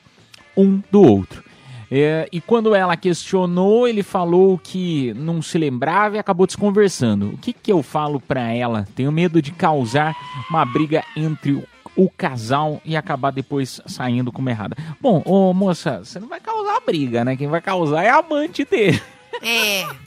um 0.56 0.82
do 0.90 1.02
outro. 1.02 1.44
É, 1.90 2.26
e 2.32 2.40
quando 2.40 2.74
ela 2.74 2.96
questionou, 2.96 3.86
ele 3.86 4.02
falou 4.02 4.56
que 4.56 5.12
não 5.12 5.42
se 5.42 5.58
lembrava 5.58 6.16
e 6.16 6.18
acabou 6.18 6.46
desconversando. 6.46 7.34
O 7.34 7.36
que, 7.36 7.52
que 7.52 7.70
eu 7.70 7.82
falo 7.82 8.18
pra 8.18 8.50
ela? 8.50 8.88
Tenho 8.96 9.12
medo 9.12 9.42
de 9.42 9.52
causar 9.52 10.16
uma 10.48 10.64
briga 10.64 11.04
entre 11.14 11.52
o, 11.52 11.64
o 11.94 12.08
casal 12.08 12.80
e 12.82 12.96
acabar 12.96 13.30
depois 13.30 13.78
saindo 13.84 14.32
como 14.32 14.48
errada. 14.48 14.74
Bom, 15.02 15.22
ô 15.26 15.52
moça, 15.52 16.02
você 16.02 16.18
não 16.18 16.28
vai 16.28 16.40
causar 16.40 16.80
briga, 16.80 17.26
né? 17.26 17.36
Quem 17.36 17.46
vai 17.46 17.60
causar 17.60 18.04
é 18.04 18.08
a 18.08 18.20
amante 18.20 18.64
dele. 18.64 19.02
É. 19.42 19.84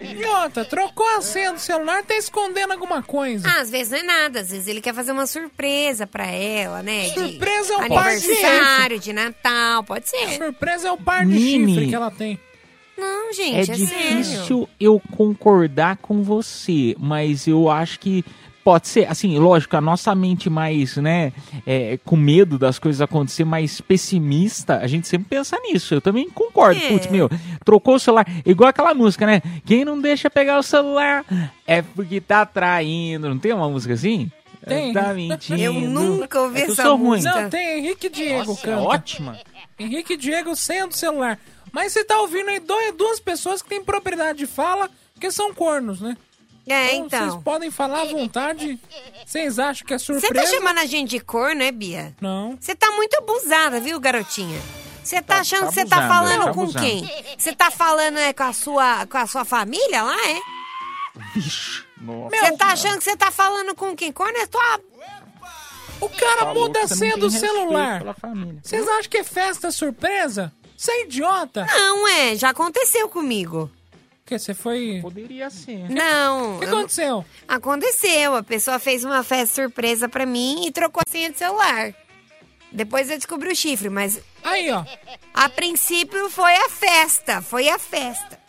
E 0.00 0.24
outra, 0.24 0.64
trocou 0.64 1.06
a 1.16 1.20
senha 1.22 1.52
do 1.52 1.58
celular, 1.58 2.02
tá 2.04 2.14
escondendo 2.16 2.72
alguma 2.72 3.02
coisa. 3.02 3.48
Ah, 3.48 3.60
às 3.60 3.70
vezes 3.70 3.90
não 3.92 3.98
é 3.98 4.02
nada. 4.02 4.40
Às 4.40 4.50
vezes 4.50 4.66
ele 4.68 4.80
quer 4.80 4.94
fazer 4.94 5.12
uma 5.12 5.26
surpresa 5.26 6.06
pra 6.06 6.26
ela, 6.26 6.82
né? 6.82 7.08
De 7.08 7.14
Surpresa 7.14 7.72
é 7.74 7.76
um 7.76 7.80
Aniversário, 7.98 8.98
de 8.98 9.12
Natal, 9.12 9.84
pode 9.84 10.08
ser. 10.08 10.36
Surpresa 10.36 10.88
é 10.88 10.92
o 10.92 10.96
par 10.98 11.24
de 11.24 11.32
Mini. 11.32 11.72
chifre 11.74 11.88
que 11.88 11.94
ela 11.94 12.10
tem. 12.10 12.38
Não, 12.96 13.30
É 13.30 13.32
gente, 13.32 13.56
é, 13.58 13.64
sério. 13.64 13.86
difícil 13.86 14.68
eu 14.78 15.00
concordar 15.16 15.96
com 15.96 16.22
você, 16.22 16.94
mas 16.98 17.46
eu 17.46 17.70
acho 17.70 17.98
que 17.98 18.24
pode 18.64 18.88
ser, 18.88 19.08
assim, 19.10 19.38
lógico, 19.38 19.76
a 19.76 19.80
nossa 19.80 20.14
mente 20.14 20.48
mais, 20.48 20.96
né, 20.96 21.32
é, 21.66 21.98
com 22.04 22.16
medo 22.16 22.58
das 22.58 22.78
coisas 22.78 23.00
acontecer, 23.00 23.44
mais 23.44 23.80
pessimista, 23.80 24.78
a 24.78 24.86
gente 24.86 25.08
sempre 25.08 25.28
pensa 25.28 25.58
nisso. 25.60 25.94
Eu 25.94 26.00
também 26.00 26.28
concordo. 26.30 26.80
É. 26.82 26.88
Putz, 26.88 27.06
meu, 27.08 27.28
trocou 27.64 27.96
o 27.96 27.98
celular, 27.98 28.26
igual 28.46 28.68
aquela 28.70 28.94
música, 28.94 29.26
né? 29.26 29.42
Quem 29.64 29.84
não 29.84 30.00
deixa 30.00 30.30
pegar 30.30 30.58
o 30.58 30.62
celular 30.62 31.24
é 31.66 31.82
porque 31.82 32.20
tá 32.20 32.44
traindo. 32.46 33.28
Não 33.28 33.38
tem 33.38 33.52
uma 33.52 33.68
música 33.68 33.94
assim? 33.94 34.30
Tem. 34.66 34.92
Tá 34.92 35.12
mentindo. 35.12 35.60
Eu 35.60 35.72
nunca 35.74 36.40
ouvi 36.40 36.60
É 36.60 36.64
essa 36.64 36.82
sou 36.84 36.96
ruim. 36.96 37.08
música. 37.16 37.42
Não, 37.42 37.50
tem 37.50 37.78
Henrique 37.78 38.06
e 38.06 38.10
Diego 38.10 38.46
Nossa, 38.52 38.60
é 38.60 38.70
canta. 38.74 38.82
ótima. 38.82 39.38
Henrique 39.78 40.12
e 40.12 40.16
Diego 40.16 40.54
sem 40.54 40.86
do 40.86 40.94
celular. 40.94 41.38
Mas 41.72 41.92
você 41.92 42.04
tá 42.04 42.20
ouvindo 42.20 42.48
aí 42.50 42.60
dois- 42.60 42.94
duas 42.94 43.18
pessoas 43.18 43.60
que 43.60 43.68
têm 43.68 43.82
propriedade 43.82 44.38
de 44.38 44.46
fala, 44.46 44.88
que 45.18 45.30
são 45.32 45.52
cornos, 45.52 46.00
né? 46.00 46.16
É, 46.66 46.94
Então, 46.94 47.06
então. 47.06 47.30
Vocês 47.30 47.42
podem 47.42 47.70
falar 47.70 48.02
à 48.02 48.04
vontade. 48.04 48.78
Vocês 49.26 49.58
acham 49.58 49.86
que 49.86 49.94
é 49.94 49.98
Você 49.98 50.20
surpresa? 50.20 50.34
tá 50.34 50.50
chamando 50.56 50.78
a 50.78 50.86
gente 50.86 51.10
de 51.10 51.20
cor, 51.20 51.54
né, 51.54 51.72
Bia? 51.72 52.14
Não. 52.20 52.56
Você 52.60 52.74
tá 52.74 52.90
muito 52.92 53.14
abusada, 53.16 53.80
viu, 53.80 53.98
garotinha? 53.98 54.60
Você 55.02 55.20
tá, 55.20 55.38
achando 55.40 55.62
tá 55.62 55.68
que 55.68 55.74
você 55.74 55.84
tá 55.84 56.08
falando 56.08 56.44
tá 56.44 56.52
com 56.52 56.62
abusando. 56.62 56.84
quem? 56.84 57.10
Você 57.36 57.52
tá 57.52 57.70
falando 57.72 58.18
é, 58.18 58.32
com, 58.32 58.42
a 58.44 58.52
sua, 58.52 59.06
com 59.06 59.18
a 59.18 59.26
sua 59.26 59.44
família 59.44 60.02
lá, 60.02 60.16
é? 60.28 60.40
Vixe, 61.34 61.82
nossa. 62.00 62.36
Você 62.36 62.56
tá 62.56 62.66
achando 62.68 62.98
que 62.98 63.04
você 63.04 63.16
tá 63.16 63.30
falando 63.32 63.74
com 63.74 63.96
quem? 63.96 64.12
Cornetou 64.12 64.60
a... 64.60 64.78
O 66.00 66.08
cara 66.08 66.46
Falou 66.46 66.66
muda 66.66 66.80
a 66.82 66.86
você 66.88 66.96
senha 66.96 67.16
do 67.16 67.30
celular. 67.30 68.02
Vocês 68.62 68.86
acham 68.88 69.10
que 69.10 69.18
é 69.18 69.24
festa 69.24 69.70
surpresa? 69.70 70.52
Você 70.76 70.90
é 70.90 71.02
idiota? 71.04 71.64
Não, 71.64 72.08
é, 72.08 72.34
já 72.34 72.50
aconteceu 72.50 73.08
comigo. 73.08 73.70
Que 74.24 74.38
você 74.38 74.54
foi. 74.54 74.98
Poderia 75.02 75.50
ser. 75.50 75.88
Não. 75.90 76.56
O 76.56 76.58
que 76.60 76.64
eu- 76.66 76.68
aconteceu? 76.78 77.24
Aconteceu. 77.48 78.36
A 78.36 78.42
pessoa 78.42 78.78
fez 78.78 79.04
uma 79.04 79.22
festa 79.22 79.62
surpresa 79.62 80.08
pra 80.08 80.24
mim 80.26 80.66
e 80.66 80.70
trocou 80.72 81.02
a 81.06 81.10
senha 81.10 81.30
de 81.30 81.38
celular. 81.38 81.92
Depois 82.70 83.10
eu 83.10 83.16
descobri 83.18 83.50
o 83.52 83.56
chifre, 83.56 83.90
mas 83.90 84.20
Aí, 84.42 84.70
ó. 84.70 84.82
a 85.34 85.48
princípio 85.48 86.30
foi 86.30 86.54
a 86.54 86.68
festa. 86.70 87.42
Foi 87.42 87.68
a 87.68 87.78
festa. 87.78 88.40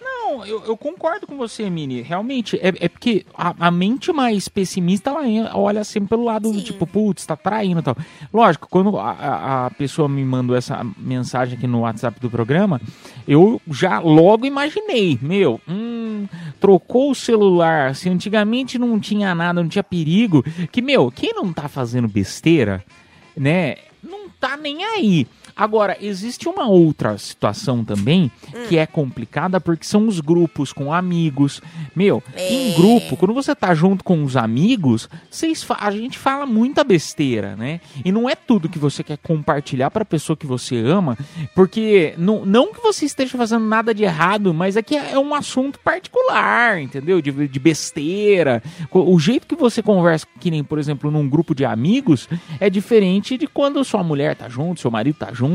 Não, 0.00 0.44
eu, 0.44 0.62
eu 0.64 0.76
concordo 0.76 1.26
com 1.26 1.36
você, 1.36 1.68
Mini. 1.70 2.00
Realmente, 2.02 2.56
é, 2.56 2.72
é 2.80 2.88
porque 2.88 3.24
a, 3.34 3.54
a 3.66 3.70
mente 3.70 4.12
mais 4.12 4.48
pessimista, 4.48 5.10
ela 5.10 5.56
olha 5.56 5.84
sempre 5.84 6.10
pelo 6.10 6.24
lado 6.24 6.50
do 6.52 6.62
tipo, 6.62 6.86
putz, 6.86 7.24
tá 7.26 7.36
traindo 7.36 7.80
e 7.80 7.82
tal. 7.82 7.96
Lógico, 8.32 8.68
quando 8.68 8.96
a- 8.98 9.10
a, 9.12 9.66
a 9.66 9.70
pessoa 9.70 10.08
me 10.08 10.24
mandou 10.24 10.56
essa 10.56 10.84
mensagem 10.96 11.56
aqui 11.56 11.66
no 11.66 11.80
WhatsApp 11.80 12.18
do 12.20 12.28
programa, 12.30 12.80
eu 13.26 13.60
já 13.70 13.98
logo 13.98 14.46
imaginei, 14.46 15.18
meu, 15.20 15.60
hum, 15.68 16.26
trocou 16.60 17.10
o 17.10 17.14
celular, 17.14 17.94
se 17.94 18.08
antigamente 18.08 18.78
não 18.78 18.98
tinha 19.00 19.34
nada, 19.34 19.62
não 19.62 19.68
tinha 19.68 19.82
perigo, 19.82 20.44
que, 20.70 20.80
meu, 20.80 21.10
quem 21.10 21.32
não 21.34 21.52
tá 21.52 21.68
fazendo 21.68 22.08
besteira, 22.08 22.84
né, 23.36 23.76
não 24.02 24.28
tá 24.28 24.56
nem 24.56 24.84
aí. 24.84 25.26
Agora, 25.56 25.96
existe 26.00 26.48
uma 26.48 26.68
outra 26.68 27.16
situação 27.16 27.82
também 27.82 28.30
que 28.68 28.76
é 28.76 28.86
complicada 28.86 29.58
porque 29.58 29.86
são 29.86 30.06
os 30.06 30.20
grupos 30.20 30.70
com 30.70 30.92
amigos. 30.92 31.62
Meu, 31.94 32.22
em 32.36 32.74
grupo, 32.74 33.16
quando 33.16 33.32
você 33.32 33.54
tá 33.54 33.74
junto 33.74 34.04
com 34.04 34.22
os 34.22 34.36
amigos, 34.36 35.08
vocês 35.30 35.66
a 35.80 35.90
gente 35.90 36.18
fala 36.18 36.44
muita 36.44 36.84
besteira, 36.84 37.56
né? 37.56 37.80
E 38.04 38.12
não 38.12 38.28
é 38.28 38.34
tudo 38.34 38.68
que 38.68 38.78
você 38.78 39.02
quer 39.02 39.16
compartilhar 39.16 39.90
pra 39.90 40.04
pessoa 40.04 40.36
que 40.36 40.46
você 40.46 40.76
ama, 40.76 41.16
porque 41.54 42.14
não, 42.18 42.44
não 42.44 42.72
que 42.72 42.82
você 42.82 43.06
esteja 43.06 43.38
fazendo 43.38 43.64
nada 43.64 43.94
de 43.94 44.04
errado, 44.04 44.52
mas 44.52 44.76
é 44.76 44.82
que 44.82 44.94
é 44.94 45.18
um 45.18 45.34
assunto 45.34 45.78
particular, 45.80 46.78
entendeu? 46.80 47.22
De, 47.22 47.48
de 47.48 47.58
besteira. 47.58 48.62
O 48.90 49.18
jeito 49.18 49.46
que 49.46 49.56
você 49.56 49.82
conversa, 49.82 50.26
que 50.38 50.50
nem, 50.50 50.62
por 50.62 50.78
exemplo, 50.78 51.10
num 51.10 51.26
grupo 51.26 51.54
de 51.54 51.64
amigos, 51.64 52.28
é 52.60 52.68
diferente 52.68 53.38
de 53.38 53.46
quando 53.46 53.82
sua 53.84 54.02
mulher 54.02 54.36
tá 54.36 54.48
junto, 54.48 54.80
seu 54.80 54.90
marido 54.90 55.16
tá 55.16 55.32
junto, 55.32 55.45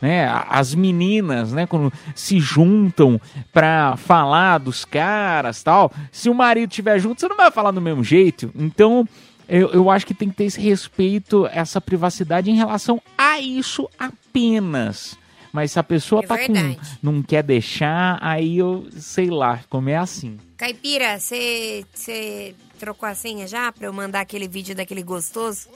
né? 0.00 0.26
A- 0.26 0.46
As 0.50 0.74
meninas, 0.74 1.52
né, 1.52 1.66
quando 1.66 1.92
se 2.14 2.38
juntam 2.40 3.20
pra 3.52 3.96
falar 3.96 4.58
dos 4.58 4.84
caras 4.84 5.62
tal. 5.62 5.92
Se 6.10 6.28
o 6.28 6.34
marido 6.34 6.70
estiver 6.70 6.98
junto, 6.98 7.20
você 7.20 7.28
não 7.28 7.36
vai 7.36 7.50
falar 7.50 7.70
do 7.70 7.80
mesmo 7.80 8.02
jeito. 8.04 8.50
Então, 8.54 9.06
eu, 9.48 9.68
eu 9.72 9.90
acho 9.90 10.06
que 10.06 10.14
tem 10.14 10.28
que 10.30 10.36
ter 10.36 10.44
esse 10.44 10.60
respeito, 10.60 11.46
essa 11.52 11.80
privacidade 11.80 12.50
em 12.50 12.54
relação 12.56 13.00
a 13.18 13.40
isso 13.40 13.88
apenas. 13.98 15.16
Mas 15.52 15.72
se 15.72 15.78
a 15.78 15.82
pessoa 15.82 16.22
É 16.22 16.26
tá 16.26 16.38
com, 16.38 16.76
não 17.02 17.22
quer 17.22 17.42
deixar, 17.42 18.18
aí 18.22 18.56
eu 18.56 18.86
sei 18.96 19.28
lá, 19.28 19.60
como 19.68 19.90
é 19.90 19.96
assim. 19.96 20.38
Caipira, 20.56 21.18
você 21.20 21.84
você 21.92 22.54
trocou 22.78 23.06
a 23.08 23.14
senha 23.14 23.46
já 23.46 23.70
pra 23.70 23.86
eu 23.86 23.92
mandar 23.92 24.20
aquele 24.20 24.48
vídeo 24.48 24.74
daquele 24.74 25.02
gostoso? 25.02 25.68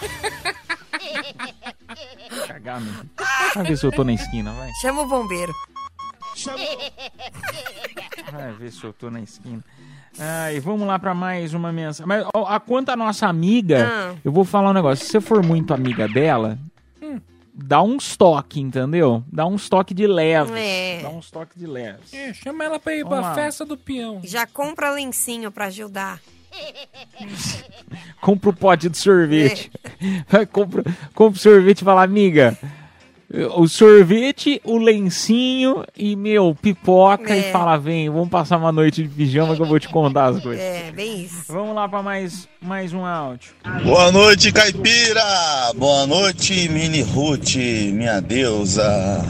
Cagar, 2.46 2.80
meu. 2.80 2.92
Vamos 3.54 3.68
ver 3.68 3.76
se 3.76 3.86
eu 3.86 3.92
tô 3.92 4.04
na 4.04 4.12
esquina, 4.12 4.52
vai. 4.52 4.70
Chama 4.80 5.02
o 5.02 5.06
bombeiro. 5.08 5.52
Vai 8.32 8.52
ver 8.52 8.72
se 8.72 8.84
eu 8.84 8.92
tô 8.92 9.10
na 9.10 9.20
esquina. 9.20 9.62
Ai, 10.18 10.60
vamos 10.60 10.86
lá 10.86 10.98
pra 10.98 11.14
mais 11.14 11.54
uma 11.54 11.72
mensagem. 11.72 12.06
Mas 12.06 12.26
ó, 12.34 12.44
a 12.46 12.58
quanto 12.60 12.90
a 12.90 12.96
nossa 12.96 13.26
amiga, 13.26 13.86
Ah. 13.88 14.14
eu 14.24 14.32
vou 14.32 14.44
falar 14.44 14.70
um 14.70 14.74
negócio. 14.74 15.04
Se 15.04 15.10
você 15.12 15.20
for 15.20 15.42
muito 15.44 15.72
amiga 15.74 16.08
dela, 16.08 16.58
dá 17.54 17.82
um 17.82 17.96
estoque, 17.96 18.60
entendeu? 18.60 19.24
Dá 19.32 19.46
um 19.46 19.56
estoque 19.56 19.94
de 19.94 20.06
leves. 20.06 20.52
É. 20.56 21.00
Dá 21.02 21.08
um 21.10 21.18
estoque 21.20 21.58
de 21.58 21.66
leves. 21.66 22.12
É, 22.12 22.32
chama 22.34 22.64
ela 22.64 22.78
pra 22.78 22.94
ir 22.94 23.02
Vamos 23.04 23.18
pra 23.20 23.28
lá. 23.28 23.34
festa 23.34 23.64
do 23.64 23.76
peão. 23.76 24.20
Já 24.24 24.46
compra 24.46 24.90
lencinho 24.90 25.50
pra 25.50 25.66
ajudar. 25.66 26.20
Compra 28.20 28.50
o 28.50 28.52
pote 28.52 28.88
de 28.88 28.98
sorvete. 28.98 29.70
Vai, 30.28 30.44
compra, 30.46 30.84
compra 31.14 31.36
o 31.38 31.40
sorvete 31.42 31.80
e 31.80 31.84
fala, 31.84 32.02
amiga. 32.02 32.56
O 33.56 33.68
sorvete, 33.68 34.60
o 34.64 34.76
lencinho 34.76 35.84
e, 35.96 36.16
meu, 36.16 36.52
pipoca 36.60 37.32
É. 37.32 37.38
e 37.38 37.52
fala, 37.52 37.76
vem, 37.78 38.10
vamos 38.10 38.28
passar 38.28 38.56
uma 38.56 38.72
noite 38.72 39.04
de 39.04 39.08
pijama 39.08 39.54
que 39.54 39.62
eu 39.62 39.66
vou 39.66 39.78
te 39.78 39.88
contar 39.88 40.26
as 40.26 40.42
coisas. 40.42 40.60
É, 40.60 40.90
bem 40.90 41.22
isso. 41.22 41.44
Vamos 41.46 41.74
lá 41.76 41.88
pra 41.88 42.02
mais, 42.02 42.48
mais 42.60 42.92
um 42.92 43.04
áudio. 43.06 43.52
Boa 43.84 44.10
noite, 44.10 44.50
caipira! 44.50 45.22
Boa 45.76 46.08
noite, 46.08 46.68
Mini 46.70 47.02
Ruth, 47.02 47.54
minha 47.54 48.20
deusa. 48.20 49.24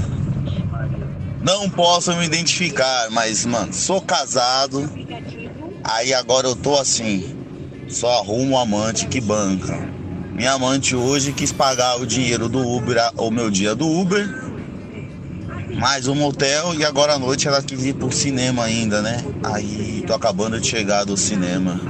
Não 1.43 1.69
posso 1.69 2.15
me 2.17 2.25
identificar, 2.25 3.09
mas, 3.11 3.45
mano, 3.45 3.73
sou 3.75 4.01
casado. 4.01 4.91
Aí 5.93 6.15
agora 6.15 6.47
eu 6.47 6.55
tô 6.55 6.79
assim, 6.79 7.37
só 7.89 8.21
arrumo 8.21 8.53
um 8.53 8.59
amante 8.59 9.09
que 9.09 9.21
banca. 9.21 9.77
Minha 10.33 10.53
amante 10.53 10.95
hoje 10.95 11.33
quis 11.33 11.51
pagar 11.51 12.01
o 12.01 12.07
dinheiro 12.07 12.49
do 12.49 12.61
Uber, 12.61 12.97
o 13.17 13.29
meu 13.29 13.51
dia 13.51 13.75
do 13.75 13.89
Uber, 13.89 14.25
mais 15.75 16.07
um 16.07 16.15
motel 16.15 16.75
e 16.75 16.85
agora 16.85 17.15
à 17.15 17.19
noite 17.19 17.49
ela 17.49 17.61
quis 17.61 17.85
ir 17.85 17.95
pro 17.95 18.13
cinema 18.13 18.65
ainda, 18.65 19.03
né? 19.03 19.25
Aí 19.43 20.05
tô 20.07 20.15
acabando 20.15 20.61
de 20.61 20.67
chegar 20.69 21.05
do 21.05 21.17
cinema 21.17 21.81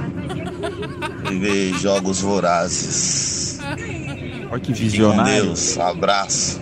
e 1.31 1.35
ver 1.37 1.73
jogos 1.77 2.21
vorazes. 2.21 3.59
Olha 4.49 4.59
que 4.59 4.73
visionário. 4.73 5.43
Deus, 5.43 5.77
abraço. 5.77 6.59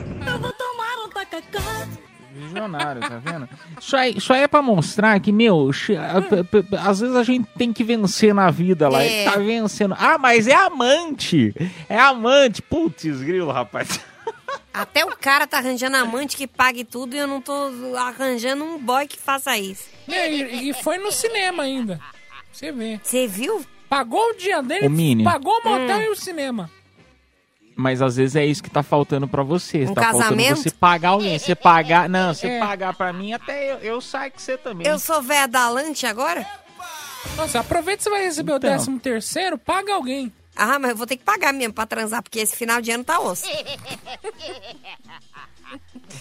Visionário, 2.67 3.01
tá 3.01 3.17
vendo? 3.23 3.49
Isso 3.79 3.95
aí, 3.97 4.17
isso 4.17 4.33
aí 4.33 4.41
é 4.43 4.47
pra 4.47 4.61
mostrar 4.61 5.19
que, 5.19 5.31
meu, 5.31 5.69
às 6.85 6.99
vezes 6.99 7.15
a 7.15 7.23
gente 7.23 7.47
tem 7.57 7.71
que 7.71 7.83
vencer 7.83 8.33
na 8.33 8.49
vida 8.51 8.87
lá. 8.89 9.01
É. 9.03 9.23
Ele 9.23 9.31
tá 9.31 9.37
vencendo. 9.39 9.95
Ah, 9.97 10.17
mas 10.17 10.47
é 10.47 10.53
amante! 10.55 11.53
É 11.87 11.97
amante! 11.99 12.61
Putz, 12.61 13.21
grilo, 13.21 13.51
rapaz. 13.51 13.99
Até 14.73 15.03
o 15.03 15.09
cara 15.17 15.47
tá 15.47 15.57
arranjando 15.57 15.97
amante 15.97 16.37
que 16.37 16.47
pague 16.47 16.83
tudo 16.83 17.15
e 17.15 17.17
eu 17.17 17.27
não 17.27 17.41
tô 17.41 17.53
arranjando 17.97 18.63
um 18.63 18.77
boy 18.77 19.07
que 19.07 19.17
faça 19.17 19.57
isso. 19.57 19.85
É, 20.07 20.31
e, 20.31 20.69
e 20.69 20.73
foi 20.73 20.97
no 20.97 21.11
cinema 21.11 21.63
ainda. 21.63 21.99
Você 22.51 22.71
vê. 22.71 22.99
Você 23.03 23.27
viu? 23.27 23.65
Pagou 23.89 24.21
o 24.21 24.33
dia 24.35 24.61
dele, 24.61 25.23
pagou 25.23 25.51
o 25.65 25.69
motel 25.69 25.97
Hum. 25.97 26.01
e 26.03 26.09
o 26.09 26.15
cinema. 26.15 26.69
Mas 27.79 28.01
às 28.01 28.17
vezes 28.17 28.35
é 28.35 28.45
isso 28.45 28.61
que 28.61 28.69
tá 28.69 28.83
faltando 28.83 29.25
pra 29.25 29.41
você. 29.41 29.85
Um 29.85 29.93
tá 29.93 30.01
faltando 30.01 30.23
casamento? 30.23 30.57
você 30.57 30.69
pagar 30.69 31.09
alguém. 31.09 31.39
Você 31.39 31.55
pagar. 31.55 32.09
Não, 32.09 32.33
você 32.33 32.47
É. 32.47 32.59
pagar 32.59 32.93
pra 32.93 33.13
mim, 33.13 33.31
até 33.31 33.71
eu, 33.71 33.77
eu 33.77 34.01
saio 34.01 34.31
que 34.33 34.41
você 34.41 34.57
também. 34.57 34.85
Eu 34.85 34.99
sou 34.99 35.21
véia 35.21 35.47
da 35.47 35.69
lanche 35.69 36.05
agora? 36.05 36.45
Nossa, 37.37 37.61
aproveita 37.61 37.97
que 37.99 38.03
você 38.03 38.09
vai 38.09 38.23
receber 38.23 38.51
o 38.51 38.57
Então. 38.57 38.69
décimo 38.69 38.99
terceiro, 38.99 39.57
paga 39.57 39.93
alguém. 39.93 40.29
Ah, 40.57 40.77
mas 40.77 40.91
eu 40.91 40.97
vou 40.97 41.07
ter 41.07 41.15
que 41.15 41.23
pagar 41.23 41.53
mesmo 41.53 41.73
pra 41.73 41.85
transar, 41.85 42.21
porque 42.21 42.39
esse 42.39 42.53
final 42.53 42.81
de 42.81 42.91
ano 42.91 43.05
tá 43.05 43.17
osso. 43.21 43.45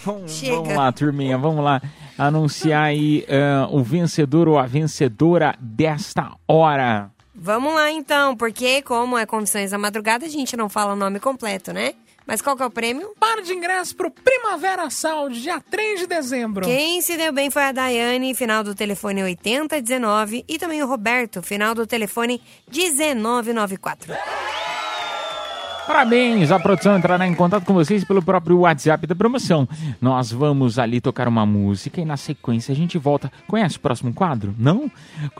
Vamos, 0.05 0.31
Chega. 0.31 0.55
vamos 0.55 0.75
lá, 0.75 0.91
turminha, 0.91 1.37
vamos 1.37 1.63
lá 1.63 1.81
anunciar 2.17 2.83
aí 2.83 3.25
ah, 3.27 3.67
o 3.71 3.83
vencedor 3.83 4.47
ou 4.47 4.57
a 4.59 4.65
vencedora 4.65 5.55
desta 5.59 6.31
hora. 6.47 7.09
Vamos 7.41 7.73
lá 7.73 7.89
então, 7.89 8.35
porque 8.35 8.81
como 8.81 9.17
é 9.17 9.25
Confissões 9.25 9.71
da 9.71 9.77
Madrugada, 9.77 10.25
a 10.25 10.29
gente 10.29 10.57
não 10.57 10.67
fala 10.67 10.91
o 10.91 10.95
nome 10.95 11.21
completo, 11.21 11.71
né? 11.71 11.93
Mas 12.27 12.41
qual 12.41 12.55
que 12.55 12.61
é 12.61 12.65
o 12.65 12.69
prêmio? 12.69 13.13
Par 13.17 13.41
de 13.41 13.53
ingresso 13.53 13.95
pro 13.95 14.11
Primavera 14.11 14.89
Sound, 14.89 15.41
dia 15.41 15.61
3 15.61 16.01
de 16.01 16.07
dezembro. 16.07 16.65
Quem 16.65 17.01
se 17.01 17.15
deu 17.15 17.31
bem 17.31 17.49
foi 17.49 17.63
a 17.63 17.71
Daiane, 17.71 18.35
final 18.35 18.61
do 18.61 18.75
telefone 18.75 19.23
8019, 19.23 20.43
e 20.49 20.59
também 20.59 20.83
o 20.83 20.85
Roberto, 20.85 21.41
final 21.41 21.73
do 21.73 21.87
telefone 21.87 22.41
1994. 22.71 24.13
Parabéns! 25.89 26.51
A 26.51 26.59
produção 26.59 26.95
entrará 26.95 27.27
em 27.27 27.33
contato 27.33 27.65
com 27.65 27.73
vocês 27.73 28.03
pelo 28.03 28.21
próprio 28.21 28.59
WhatsApp 28.59 29.07
da 29.07 29.15
promoção. 29.15 29.67
Nós 29.99 30.31
vamos 30.31 30.77
ali 30.77 31.01
tocar 31.01 31.27
uma 31.27 31.47
música 31.47 31.99
e 31.99 32.05
na 32.05 32.15
sequência 32.15 32.71
a 32.71 32.75
gente 32.75 32.99
volta. 32.99 33.31
Conhece 33.47 33.77
o 33.77 33.79
próximo 33.79 34.13
quadro? 34.13 34.53
Não? 34.55 34.91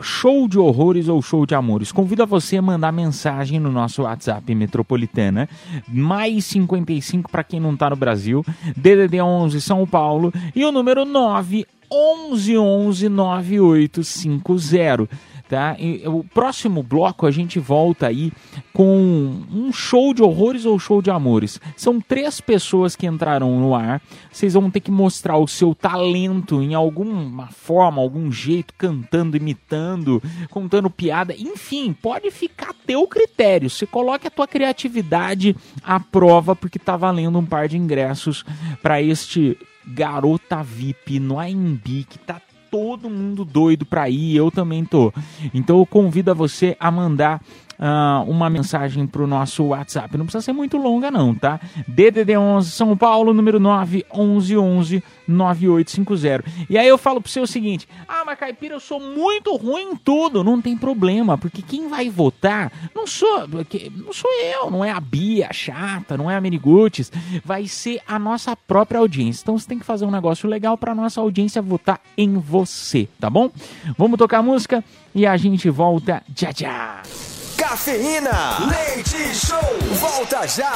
Show 0.02 0.48
de 0.48 0.58
horrores 0.58 1.06
ou 1.06 1.22
show 1.22 1.46
de 1.46 1.54
amores? 1.54 1.92
Convido 1.92 2.24
a 2.24 2.26
você 2.26 2.56
a 2.56 2.62
mandar 2.62 2.90
mensagem 2.90 3.60
no 3.60 3.70
nosso 3.70 4.02
WhatsApp 4.02 4.52
metropolitana. 4.52 5.48
Mais 5.86 6.46
55 6.46 7.30
para 7.30 7.44
quem 7.44 7.60
não 7.60 7.76
tá 7.76 7.88
no 7.88 7.94
Brasil. 7.94 8.44
DDD 8.76 9.22
11 9.22 9.60
São 9.60 9.86
Paulo. 9.86 10.32
E 10.52 10.64
o 10.64 10.72
número 10.72 11.04
9 11.04 11.64
11 11.92 12.58
11 12.58 13.08
9850. 13.08 15.08
Tá? 15.50 15.74
E 15.80 16.06
o 16.06 16.22
próximo 16.22 16.80
bloco 16.80 17.26
a 17.26 17.30
gente 17.32 17.58
volta 17.58 18.06
aí 18.06 18.32
com 18.72 19.42
um 19.52 19.72
show 19.72 20.14
de 20.14 20.22
horrores 20.22 20.64
ou 20.64 20.78
show 20.78 21.02
de 21.02 21.10
amores. 21.10 21.60
São 21.76 22.00
três 22.00 22.40
pessoas 22.40 22.94
que 22.94 23.04
entrarão 23.04 23.58
no 23.58 23.74
ar. 23.74 24.00
Vocês 24.30 24.54
vão 24.54 24.70
ter 24.70 24.78
que 24.78 24.92
mostrar 24.92 25.38
o 25.38 25.48
seu 25.48 25.74
talento 25.74 26.62
em 26.62 26.72
alguma 26.72 27.48
forma, 27.48 28.00
algum 28.00 28.30
jeito, 28.30 28.72
cantando, 28.78 29.36
imitando, 29.36 30.22
contando 30.50 30.88
piada. 30.88 31.34
Enfim, 31.36 31.92
pode 32.00 32.30
ficar 32.30 32.70
a 32.70 32.86
teu 32.86 33.08
critério. 33.08 33.68
Você 33.68 33.86
coloque 33.86 34.28
a 34.28 34.30
tua 34.30 34.46
criatividade 34.46 35.56
à 35.82 35.98
prova, 35.98 36.54
porque 36.54 36.78
tá 36.78 36.96
valendo 36.96 37.40
um 37.40 37.44
par 37.44 37.66
de 37.66 37.76
ingressos 37.76 38.44
para 38.80 39.02
este 39.02 39.58
Garota 39.84 40.62
VIP 40.62 41.18
no 41.18 41.40
AMB, 41.40 42.06
que 42.08 42.18
tá 42.20 42.40
todo 42.70 43.10
mundo 43.10 43.44
doido 43.44 43.84
pra 43.84 44.08
ir, 44.08 44.36
eu 44.36 44.50
também 44.50 44.84
tô. 44.84 45.12
Então 45.52 45.78
eu 45.78 45.86
convido 45.86 46.30
a 46.30 46.34
você 46.34 46.76
a 46.78 46.90
mandar 46.90 47.42
uh, 47.80 48.30
uma 48.30 48.50
mensagem 48.50 49.06
pro 49.06 49.26
nosso 49.26 49.64
WhatsApp. 49.64 50.16
Não 50.16 50.26
precisa 50.26 50.44
ser 50.44 50.52
muito 50.52 50.76
longa 50.76 51.10
não, 51.10 51.34
tá? 51.34 51.58
DDD 51.88 52.36
11 52.36 52.70
São 52.70 52.96
Paulo, 52.96 53.32
número 53.32 53.58
9 53.58 54.04
11 54.12 54.56
11 54.56 55.04
9850. 55.26 56.44
E 56.68 56.76
aí 56.76 56.86
eu 56.86 56.98
falo 56.98 57.20
pro 57.20 57.30
você 57.30 57.40
o 57.40 57.46
seguinte: 57.46 57.88
"Ah, 58.06 58.22
mas 58.24 58.38
caipira, 58.38 58.74
eu 58.74 58.80
sou 58.80 59.00
muito 59.00 59.56
ruim 59.56 59.92
em 59.92 59.96
tudo". 59.96 60.44
Não 60.44 60.60
tem 60.60 60.76
problema, 60.76 61.38
porque 61.38 61.62
quem 61.62 61.88
vai 61.88 62.10
votar 62.10 62.70
não 62.94 63.06
sou, 63.06 63.48
não 63.48 64.12
sou 64.12 64.30
eu, 64.42 64.70
não 64.70 64.84
é 64.84 64.90
a 64.90 65.00
Bia 65.00 65.48
a 65.48 65.52
chata, 65.52 66.16
não 66.16 66.30
é 66.30 66.36
a 66.36 66.40
Meniguts, 66.40 67.10
vai 67.44 67.66
ser 67.66 68.00
a 68.06 68.18
nossa 68.18 68.54
própria 68.56 68.98
audiência. 68.98 69.42
Então 69.42 69.58
você 69.58 69.66
tem 69.66 69.78
que 69.78 69.86
fazer 69.86 70.04
um 70.04 70.10
negócio 70.10 70.48
legal 70.48 70.76
para 70.76 70.94
nossa 70.94 71.20
audiência 71.20 71.62
votar 71.62 72.00
em 72.16 72.34
você, 72.34 73.08
tá 73.18 73.30
bom? 73.30 73.50
Vamos 73.96 74.18
tocar 74.18 74.42
música 74.42 74.84
e 75.14 75.26
a 75.26 75.36
gente 75.36 75.70
volta 75.70 76.22
já 76.36 76.50
já. 76.52 77.39
Cafeína, 77.60 78.56
leite 78.70 79.34
show, 79.34 79.58
volta 80.00 80.48
já. 80.48 80.72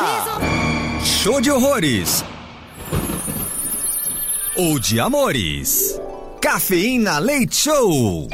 Show 1.03 1.41
de 1.41 1.51
horrores. 1.51 2.23
Ou 4.55 4.79
de 4.79 5.01
amores. 5.01 5.99
Cafeína 6.43 7.19
Leite 7.19 7.57
Show. 7.57 8.29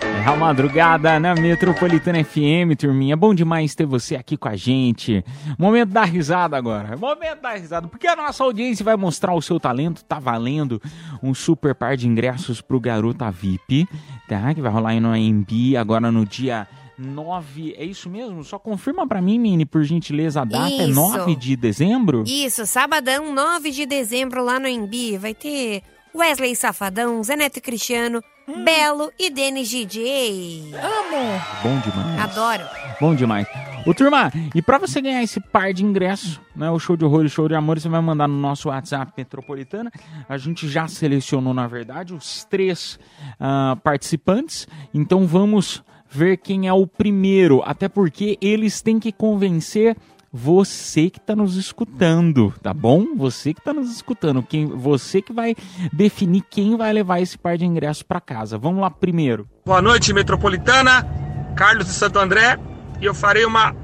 É 0.00 0.24
a 0.24 0.36
madrugada 0.36 1.18
na 1.18 1.34
Metropolitana 1.34 2.22
FM, 2.24 2.78
turminha. 2.78 3.16
Bom 3.16 3.34
demais 3.34 3.74
ter 3.74 3.84
você 3.84 4.14
aqui 4.14 4.36
com 4.36 4.48
a 4.48 4.54
gente. 4.54 5.22
Momento 5.58 5.90
da 5.90 6.04
risada 6.04 6.56
agora. 6.56 6.96
Momento 6.96 7.42
da 7.42 7.54
risada, 7.54 7.88
porque 7.88 8.06
a 8.06 8.14
nossa 8.14 8.44
audiência 8.44 8.84
vai 8.84 8.96
mostrar 8.96 9.34
o 9.34 9.42
seu 9.42 9.58
talento. 9.58 10.04
Tá 10.04 10.20
valendo 10.20 10.80
um 11.20 11.34
super 11.34 11.74
par 11.74 11.96
de 11.96 12.06
ingressos 12.06 12.60
pro 12.62 12.80
Garota 12.80 13.30
VIP, 13.32 13.86
tá? 14.28 14.54
Que 14.54 14.62
vai 14.62 14.70
rolar 14.70 14.90
aí 14.90 15.00
no 15.00 15.10
AMB 15.10 15.76
agora 15.76 16.12
no 16.12 16.24
dia 16.24 16.68
9. 16.98 17.74
É 17.76 17.84
isso 17.84 18.08
mesmo? 18.08 18.44
Só 18.44 18.58
confirma 18.58 19.06
pra 19.06 19.20
mim, 19.20 19.38
Mini, 19.38 19.66
por 19.66 19.82
gentileza, 19.82 20.42
a 20.42 20.44
data. 20.44 20.66
É 20.66 20.86
Isso. 20.86 20.94
9 20.94 21.36
de 21.36 21.56
dezembro? 21.56 22.24
Isso, 22.26 22.66
sabadão, 22.66 23.34
9 23.34 23.70
de 23.70 23.86
dezembro, 23.86 24.44
lá 24.44 24.58
no 24.58 24.68
Embi, 24.68 25.18
vai 25.18 25.34
ter 25.34 25.82
Wesley 26.14 26.54
Safadão, 26.54 27.22
Zé 27.24 27.34
Neto 27.34 27.60
Cristiano, 27.60 28.22
Belo 28.64 29.10
e 29.18 29.30
Denis 29.30 29.68
DJ. 29.68 30.72
Amo! 30.74 31.40
Bom 31.62 31.80
demais. 31.80 32.20
Adoro. 32.20 32.62
Bom 33.00 33.14
demais. 33.14 33.46
Ô, 33.86 33.92
turma, 33.92 34.32
e 34.54 34.62
pra 34.62 34.78
você 34.78 35.00
ganhar 35.00 35.22
esse 35.22 35.40
par 35.40 35.74
de 35.74 35.84
ingressos, 35.84 36.40
né, 36.56 36.70
o 36.70 36.78
show 36.78 36.96
de 36.96 37.04
horror 37.04 37.24
e 37.24 37.28
show 37.28 37.48
de 37.48 37.54
amor, 37.54 37.78
você 37.78 37.88
vai 37.88 38.00
mandar 38.00 38.26
no 38.28 38.38
nosso 38.38 38.68
WhatsApp 38.68 39.12
Metropolitana. 39.16 39.90
A 40.28 40.38
gente 40.38 40.68
já 40.68 40.88
selecionou, 40.88 41.52
na 41.52 41.66
verdade, 41.66 42.14
os 42.14 42.44
três 42.44 42.98
ah, 43.38 43.76
participantes. 43.82 44.66
Então 44.94 45.26
vamos 45.26 45.82
ver 46.14 46.36
quem 46.36 46.68
é 46.68 46.72
o 46.72 46.86
primeiro. 46.86 47.62
Até 47.64 47.88
porque 47.88 48.38
eles 48.40 48.80
têm 48.80 49.00
que 49.00 49.12
convencer 49.12 49.96
você 50.32 51.10
que 51.10 51.18
está 51.18 51.36
nos 51.36 51.56
escutando, 51.56 52.52
tá 52.62 52.74
bom? 52.74 53.14
Você 53.16 53.54
que 53.54 53.60
está 53.60 53.72
nos 53.72 53.90
escutando, 53.90 54.42
quem, 54.42 54.66
você 54.66 55.22
que 55.22 55.32
vai 55.32 55.54
definir 55.92 56.42
quem 56.50 56.76
vai 56.76 56.92
levar 56.92 57.20
esse 57.20 57.38
par 57.38 57.56
de 57.56 57.64
ingressos 57.64 58.02
para 58.02 58.20
casa. 58.20 58.58
Vamos 58.58 58.80
lá 58.80 58.90
primeiro. 58.90 59.48
Boa 59.64 59.80
noite, 59.80 60.12
Metropolitana. 60.12 61.06
Carlos 61.54 61.86
de 61.86 61.92
Santo 61.92 62.18
André. 62.18 62.58
E 63.00 63.04
eu 63.04 63.14
farei 63.14 63.44
uma 63.44 63.76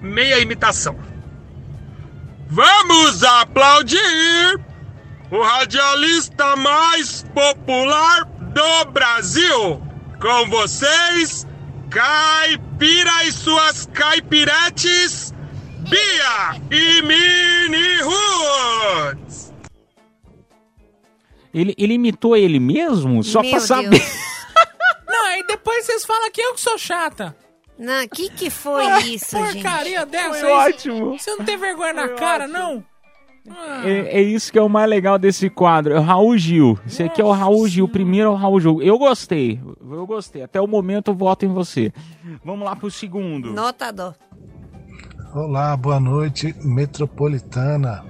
meia 0.00 0.38
imitação. 0.38 0.96
Vamos 2.48 3.24
aplaudir 3.24 4.60
o 5.30 5.42
radialista 5.42 6.54
mais 6.56 7.24
popular 7.34 8.24
do 8.24 8.92
Brasil. 8.92 9.82
Com 10.20 10.48
vocês, 10.48 11.46
Caipira 11.90 13.24
e 13.24 13.32
suas 13.32 13.86
caipiretes, 13.86 15.32
Bia 15.88 16.60
e 16.70 17.02
Mini 17.02 18.02
Roots. 18.02 19.52
Ele, 21.54 21.74
ele 21.78 21.94
imitou 21.94 22.36
ele 22.36 22.60
mesmo? 22.60 23.22
Só 23.24 23.40
Meu 23.40 23.50
pra 23.52 23.60
saber. 23.60 24.02
Não, 25.08 25.26
aí 25.26 25.46
depois 25.46 25.86
vocês 25.86 26.04
falam 26.04 26.30
que 26.30 26.40
eu 26.40 26.54
que 26.54 26.60
sou 26.60 26.76
chata. 26.76 27.34
Não, 27.78 28.06
que 28.08 28.28
que 28.30 28.50
foi 28.50 28.84
Ah, 28.84 29.00
isso, 29.00 29.36
gente? 29.36 29.62
Porcaria 29.62 30.04
dessa 30.06 30.40
Foi 30.40 30.50
ótimo. 30.50 31.18
Você 31.18 31.30
não 31.36 31.44
tem 31.44 31.58
vergonha 31.58 31.92
na 31.92 32.08
cara, 32.10 32.48
não? 32.48 32.82
É, 33.84 34.18
é 34.18 34.22
isso 34.22 34.50
que 34.50 34.58
é 34.58 34.62
o 34.62 34.68
mais 34.68 34.88
legal 34.88 35.18
desse 35.18 35.48
quadro. 35.48 35.92
É 35.92 35.98
o 35.98 36.02
Raul 36.02 36.36
Gil. 36.36 36.78
Esse 36.86 37.02
aqui 37.02 37.20
é 37.20 37.24
o 37.24 37.30
Raul 37.30 37.68
Gil. 37.68 37.84
O 37.84 37.88
primeiro 37.88 38.30
é 38.30 38.32
o 38.32 38.34
Raul 38.34 38.60
Gil. 38.60 38.82
Eu 38.82 38.98
gostei. 38.98 39.60
Eu 39.90 40.06
gostei. 40.06 40.42
Até 40.42 40.60
o 40.60 40.66
momento 40.66 41.10
eu 41.10 41.14
voto 41.14 41.44
em 41.44 41.48
você. 41.48 41.92
Vamos 42.44 42.64
lá 42.64 42.74
pro 42.74 42.90
segundo. 42.90 43.52
Notador. 43.52 44.14
Olá, 45.34 45.76
boa 45.76 46.00
noite, 46.00 46.54
metropolitana, 46.64 48.02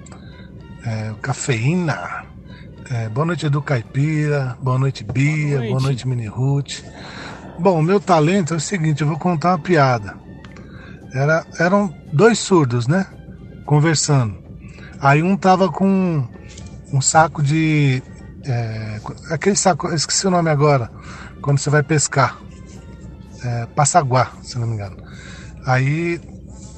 é, 0.85 1.13
cafeína. 1.21 2.25
É, 2.89 3.09
boa 3.09 3.27
noite, 3.27 3.47
Edu 3.47 3.61
Caipira. 3.61 4.57
Boa 4.63 4.79
noite, 4.79 5.03
Bia. 5.03 5.59
Boa 5.59 5.81
noite, 5.81 6.07
Mini 6.07 6.27
Ruth. 6.27 6.85
Bom, 7.59 7.81
o 7.81 7.83
meu 7.83 7.99
talento 7.99 8.55
é 8.55 8.57
o 8.57 8.61
seguinte: 8.61 9.03
eu 9.03 9.09
vou 9.09 9.19
contar 9.19 9.51
uma 9.51 9.59
piada. 9.59 10.17
Era, 11.13 11.45
eram 11.59 11.93
dois 12.13 12.39
surdos, 12.39 12.87
né? 12.87 13.07
Conversando. 13.65 14.46
Aí 15.01 15.23
um 15.23 15.37
tava 15.37 15.71
com 15.71 16.27
um 16.93 17.01
saco 17.01 17.43
de. 17.43 18.03
é, 18.45 19.01
aquele 19.31 19.57
saco, 19.57 19.93
esqueci 19.93 20.27
o 20.27 20.31
nome 20.31 20.51
agora, 20.51 20.91
quando 21.43 21.59
você 21.59 21.71
vai 21.71 21.83
pescar. 21.83 22.39
É, 23.45 23.67
passaguá, 23.67 24.33
se 24.43 24.59
não 24.59 24.67
me 24.67 24.75
engano. 24.75 24.97
Aí 25.67 26.21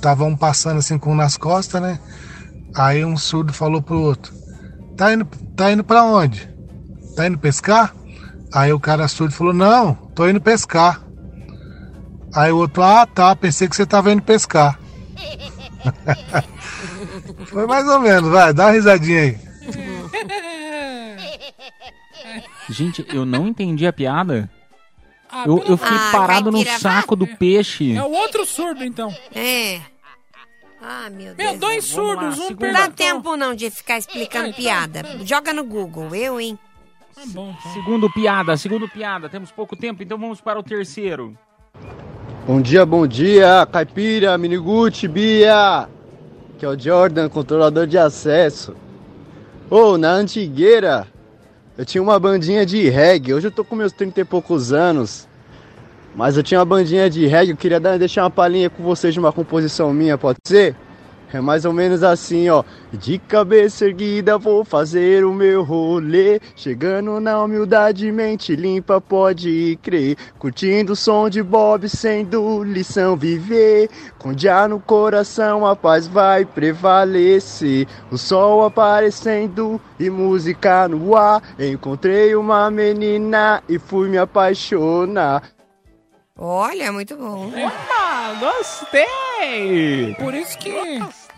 tava 0.01 0.25
um 0.25 0.37
passando 0.37 0.79
assim 0.79 0.99
com 0.99 1.13
um 1.13 1.17
nas 1.17 1.37
costas, 1.37 1.81
né? 1.81 1.99
Aí 2.75 3.05
um 3.05 3.17
surdo 3.17 3.53
falou 3.53 3.81
pro 3.81 4.01
outro: 4.01 4.35
Tá 4.97 5.13
indo, 5.13 5.25
tá 5.57 5.71
indo 5.71 5.85
pra 5.85 6.03
onde? 6.03 6.49
Tá 7.15 7.27
indo 7.27 7.39
pescar? 7.39 7.95
Aí 8.53 8.73
o 8.73 8.81
cara 8.81 9.09
surdo 9.09 9.33
falou: 9.33 9.53
Não, 9.53 9.95
tô 10.15 10.29
indo 10.29 10.41
pescar. 10.41 11.03
Aí 12.35 12.51
o 12.51 12.59
outro: 12.59 12.83
Ah, 12.83 13.07
tá, 13.07 13.35
pensei 13.37 13.69
que 13.69 13.77
você 13.77 13.87
tava 13.87 14.13
indo 14.13 14.23
pescar. 14.23 14.79
Foi 17.47 17.67
mais 17.67 17.87
ou 17.89 18.01
menos, 18.01 18.29
vai, 18.31 18.53
dá 18.53 18.67
uma 18.67 18.73
risadinha 18.73 19.21
aí. 19.23 19.39
Gente, 22.71 23.05
eu 23.13 23.25
não 23.25 23.49
entendi 23.49 23.87
a 23.87 23.93
piada. 23.93 24.51
Ah, 25.31 25.45
Eu, 25.47 25.59
eu 25.67 25.77
fiquei 25.77 25.97
Ah, 25.97 26.09
parado 26.13 26.51
no 26.51 26.65
saco 26.65 27.15
do 27.17 27.27
peixe. 27.27 27.95
É 27.95 28.03
o 28.03 28.11
outro 28.11 28.45
surdo, 28.47 28.85
então. 28.85 29.15
É. 29.35 29.81
Ah, 30.81 31.09
meu 31.11 31.35
Deus. 31.35 31.37
Meu, 31.37 31.59
dois 31.59 31.85
surdos, 31.85 32.39
um 32.39 32.51
Não 32.51 32.57
perguntou. 32.57 32.73
dá 32.87 32.89
tempo 32.91 33.37
não 33.37 33.55
de 33.55 33.71
ficar 33.71 33.99
explicando 33.99 34.53
piada. 34.55 35.03
Joga 35.25 35.53
no 35.53 35.65
Google, 35.65 36.15
eu, 36.15 36.41
hein? 36.41 36.59
Tá 37.15 37.23
bom, 37.27 37.55
então. 37.59 37.73
Segundo 37.73 38.11
piada, 38.13 38.57
segundo 38.57 38.89
piada. 38.89 39.29
Temos 39.29 39.51
pouco 39.51 39.75
tempo, 39.77 40.03
então 40.03 40.17
vamos 40.19 40.41
para 40.41 40.59
o 40.59 40.63
terceiro. 40.63 41.37
Bom 42.47 42.61
dia, 42.61 42.87
bom 42.87 43.07
dia, 43.07 43.67
Caipira, 43.71 44.39
Miniguti, 44.39 45.09
Bia. 45.09 45.89
Que 46.59 46.67
é 46.67 46.69
o 46.69 46.77
Jordan, 46.77 47.29
controlador 47.29 47.87
de 47.87 47.97
acesso. 47.97 48.75
Ô, 49.71 49.97
na 49.97 50.11
antigueira, 50.11 51.07
eu 51.77 51.87
tinha 51.87 52.03
uma 52.03 52.19
bandinha 52.19 52.67
de 52.67 52.89
reggae. 52.89 53.33
Hoje 53.33 53.47
eu 53.47 53.53
tô 53.53 53.65
com 53.65 53.77
meus 53.77 53.93
30 53.93 54.21
e 54.21 54.25
poucos 54.25 54.73
anos. 54.73 55.29
Mas 56.17 56.37
eu 56.37 56.43
tinha 56.43 56.59
uma 56.59 56.65
bandinha 56.65 57.09
de 57.09 57.27
reggae, 57.27 57.53
eu 57.53 57.57
queria 57.57 57.79
deixar 57.97 58.25
uma 58.25 58.31
palhinha 58.31 58.69
com 58.69 58.83
vocês 58.83 59.15
de 59.15 59.21
uma 59.21 59.33
composição 59.33 59.93
minha, 59.95 60.19
pode 60.19 60.39
ser? 60.45 60.75
É 61.33 61.41
mais 61.43 61.67
ou 61.67 61.73
menos 61.73 62.03
assim, 62.03 62.49
ó. 62.49 62.65
De 62.91 63.19
cabeça 63.19 63.85
erguida 63.85 64.39
vou 64.39 64.65
fazer 64.65 65.27
o 65.27 65.33
meu 65.33 65.63
rolê. 65.63 66.41
Chegando 66.57 67.21
na 67.21 67.43
humildade, 67.43 68.11
mente 68.11 68.57
limpa, 68.57 68.99
pode 68.99 69.79
crer. 69.83 70.17
Curtindo 70.39 70.95
o 70.95 70.97
som 70.97 71.29
de 71.29 71.43
Bob, 71.43 71.87
sendo 71.89 72.63
lição 72.65 73.15
viver. 73.15 73.91
Com 74.19 74.33
dia 74.33 74.67
no 74.67 74.81
coração, 74.81 75.67
a 75.67 75.77
paz 75.77 76.07
vai 76.09 76.47
prevalecer. 76.47 77.87
O 78.11 78.17
sol 78.17 78.65
aparecendo 78.65 79.79
e 80.01 80.09
música 80.09 80.89
no 80.89 81.15
ar. 81.15 81.43
Encontrei 81.59 82.35
uma 82.35 82.71
menina 82.71 83.63
e 83.69 83.79
fui 83.79 84.09
me 84.09 84.17
apaixonar. 84.17 85.58
Olha, 86.41 86.93
muito 86.93 87.17
bom. 87.17 87.51
Ah, 88.01 88.37
gostei! 88.39 90.15
Por 90.15 90.33
isso 90.35 90.57
que, 90.57 90.71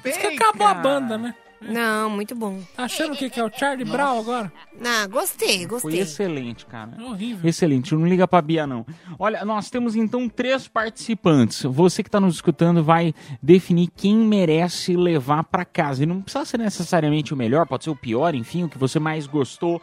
por 0.02 0.08
isso 0.10 0.18
que 0.20 0.26
acabou 0.26 0.66
a 0.66 0.74
banda, 0.74 1.16
né? 1.16 1.34
Não, 1.60 2.08
muito 2.08 2.34
bom. 2.34 2.60
Tá 2.74 2.84
achando 2.84 3.12
o 3.12 3.16
que, 3.16 3.28
que 3.28 3.38
é 3.38 3.44
o 3.44 3.50
Charlie 3.50 3.84
Brown 3.84 4.20
agora? 4.20 4.52
Não, 4.80 5.08
gostei, 5.08 5.58
Foi 5.58 5.66
gostei. 5.66 6.00
excelente, 6.00 6.64
cara. 6.66 6.92
Horrível. 7.02 7.48
Excelente, 7.48 7.94
não 7.94 8.06
liga 8.06 8.26
pra 8.26 8.40
Bia, 8.40 8.66
não. 8.66 8.86
Olha, 9.18 9.44
nós 9.44 9.68
temos 9.68 9.94
então 9.94 10.28
três 10.28 10.66
participantes. 10.66 11.62
Você 11.64 12.02
que 12.02 12.08
está 12.08 12.18
nos 12.18 12.36
escutando 12.36 12.82
vai 12.82 13.14
definir 13.42 13.88
quem 13.94 14.16
merece 14.16 14.96
levar 14.96 15.44
pra 15.44 15.64
casa. 15.64 16.02
E 16.02 16.06
não 16.06 16.22
precisa 16.22 16.44
ser 16.44 16.58
necessariamente 16.58 17.34
o 17.34 17.36
melhor, 17.36 17.66
pode 17.66 17.84
ser 17.84 17.90
o 17.90 17.96
pior, 17.96 18.34
enfim, 18.34 18.64
o 18.64 18.68
que 18.68 18.78
você 18.78 18.98
mais 18.98 19.26
gostou. 19.26 19.80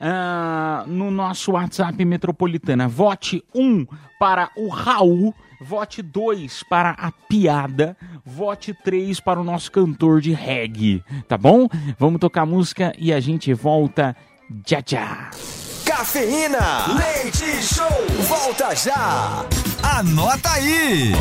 Ah, 0.00 0.84
no 0.86 1.10
nosso 1.10 1.52
WhatsApp 1.52 2.02
Metropolitana, 2.04 2.88
vote 2.88 3.44
1 3.54 3.62
um 3.62 3.86
para 4.18 4.50
o 4.56 4.68
Raul. 4.68 5.34
Vote 5.60 6.02
2 6.02 6.62
para 6.64 6.90
a 6.90 7.10
piada. 7.10 7.96
Vote 8.24 8.74
3 8.84 9.20
para 9.20 9.40
o 9.40 9.44
nosso 9.44 9.70
cantor 9.72 10.20
de 10.20 10.32
reggae. 10.32 11.02
Tá 11.26 11.36
bom? 11.36 11.68
Vamos 11.98 12.20
tocar 12.20 12.46
música 12.46 12.92
e 12.98 13.12
a 13.12 13.20
gente 13.20 13.52
volta 13.52 14.16
já 14.66 14.82
já. 14.86 15.30
Cafeína, 15.84 16.86
leite 16.96 17.62
show, 17.62 17.86
volta 18.28 18.74
já. 18.74 19.44
Anota 19.82 20.50
aí. 20.52 21.12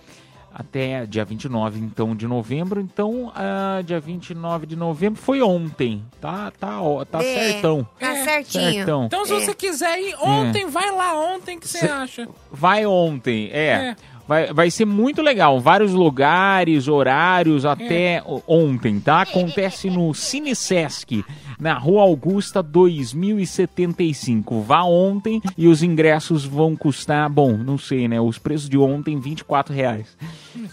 Até 0.56 1.04
dia 1.04 1.24
29, 1.24 1.80
então, 1.80 2.14
de 2.14 2.28
novembro. 2.28 2.80
Então, 2.80 3.32
ah, 3.34 3.82
dia 3.84 3.98
29 3.98 4.66
de 4.66 4.76
novembro 4.76 5.20
foi 5.20 5.42
ontem. 5.42 6.04
Tá, 6.20 6.52
tá, 6.52 6.80
ó, 6.80 7.04
tá 7.04 7.18
É, 7.20 7.50
certão. 7.52 7.84
Tá 7.98 8.14
certinho. 8.22 8.72
Certão. 8.72 9.04
Então, 9.06 9.24
se 9.26 9.34
É. 9.34 9.40
você 9.40 9.52
quiser 9.52 9.98
ir 10.00 10.14
ontem, 10.20 10.66
vai 10.66 10.92
lá 10.92 11.12
ontem 11.34 11.58
que 11.58 11.66
você 11.66 11.78
Cê- 11.80 11.88
acha. 11.90 12.28
Vai 12.52 12.86
ontem, 12.86 13.50
é. 13.52 13.96
É. 14.24 14.28
Vai, 14.28 14.52
vai 14.52 14.70
ser 14.70 14.84
muito 14.84 15.20
legal. 15.22 15.60
Vários 15.60 15.92
lugares, 15.92 16.88
horários, 16.88 17.64
até 17.64 18.22
o- 18.26 18.42
ontem, 18.48 18.98
tá? 19.00 19.20
Acontece 19.22 19.90
no 19.90 20.12
Cine 20.14 20.54
Sesc, 20.56 21.24
na 21.58 21.74
Rua 21.74 22.02
Augusta 22.02 22.62
2075. 22.62 24.60
Vá 24.62 24.82
ontem 24.82 25.40
e 25.56 25.66
os 25.68 25.82
ingressos 25.82 26.44
vão 26.44 26.74
custar, 26.76 27.28
bom, 27.28 27.56
não 27.56 27.78
sei, 27.78 28.08
né? 28.08 28.20
Os 28.20 28.38
preços 28.38 28.68
de 28.68 28.78
ontem, 28.78 29.18
24 29.18 29.74
reais. 29.74 30.16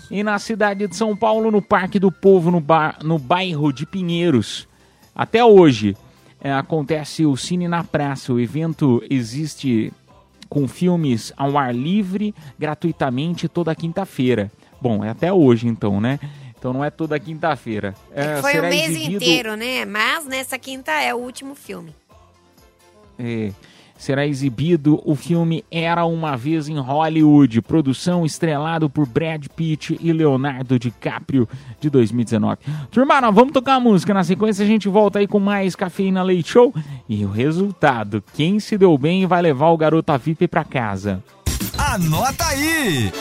E 0.09 0.23
na 0.23 0.39
cidade 0.39 0.87
de 0.87 0.95
São 0.95 1.15
Paulo, 1.15 1.51
no 1.51 1.61
Parque 1.61 1.99
do 1.99 2.11
Povo, 2.11 2.51
no, 2.51 2.59
bar, 2.59 2.97
no 3.03 3.17
bairro 3.17 3.71
de 3.73 3.85
Pinheiros. 3.85 4.67
Até 5.15 5.43
hoje 5.43 5.95
é, 6.43 6.51
acontece 6.51 7.25
o 7.25 7.35
Cine 7.35 7.67
na 7.67 7.83
Praça. 7.83 8.33
O 8.33 8.39
evento 8.39 9.03
existe 9.09 9.91
com 10.51 10.67
filmes 10.67 11.31
ao 11.37 11.57
ar 11.57 11.73
livre, 11.73 12.35
gratuitamente, 12.59 13.47
toda 13.47 13.73
quinta-feira. 13.73 14.51
Bom, 14.81 15.01
é 15.01 15.07
até 15.09 15.31
hoje 15.31 15.65
então, 15.65 16.01
né? 16.01 16.19
Então 16.59 16.73
não 16.73 16.83
é 16.83 16.89
toda 16.89 17.17
quinta-feira. 17.17 17.95
É, 18.13 18.35
Foi 18.41 18.59
o 18.59 18.63
mês 18.63 18.89
exibido- 18.91 19.15
inteiro, 19.23 19.55
né? 19.55 19.85
Mas 19.85 20.25
nessa 20.25 20.59
quinta 20.59 20.91
é 20.91 21.15
o 21.15 21.17
último 21.19 21.55
filme. 21.55 21.95
É, 23.17 23.51
será 24.01 24.25
exibido 24.25 24.99
o 25.05 25.13
filme 25.13 25.63
Era 25.69 26.05
Uma 26.05 26.35
Vez 26.35 26.67
em 26.67 26.79
Hollywood, 26.79 27.61
produção 27.61 28.25
estrelado 28.25 28.89
por 28.89 29.05
Brad 29.05 29.45
Pitt 29.55 29.95
e 30.01 30.11
Leonardo 30.11 30.79
DiCaprio 30.79 31.47
de 31.79 31.87
2019. 31.87 32.57
Turma, 32.89 33.21
nós 33.21 33.35
vamos 33.35 33.53
tocar 33.53 33.75
a 33.75 33.79
música, 33.79 34.11
na 34.11 34.23
sequência 34.23 34.65
a 34.65 34.67
gente 34.67 34.89
volta 34.89 35.19
aí 35.19 35.27
com 35.27 35.39
mais 35.39 35.75
Cafeína 35.75 36.23
Leite 36.23 36.49
Show 36.49 36.73
e 37.07 37.23
o 37.23 37.29
resultado, 37.29 38.23
quem 38.33 38.59
se 38.59 38.75
deu 38.75 38.97
bem 38.97 39.27
vai 39.27 39.39
levar 39.39 39.69
o 39.69 39.77
Garota 39.77 40.17
VIP 40.17 40.47
pra 40.47 40.63
casa. 40.63 41.23
Anota 41.77 42.43
aí. 42.47 43.11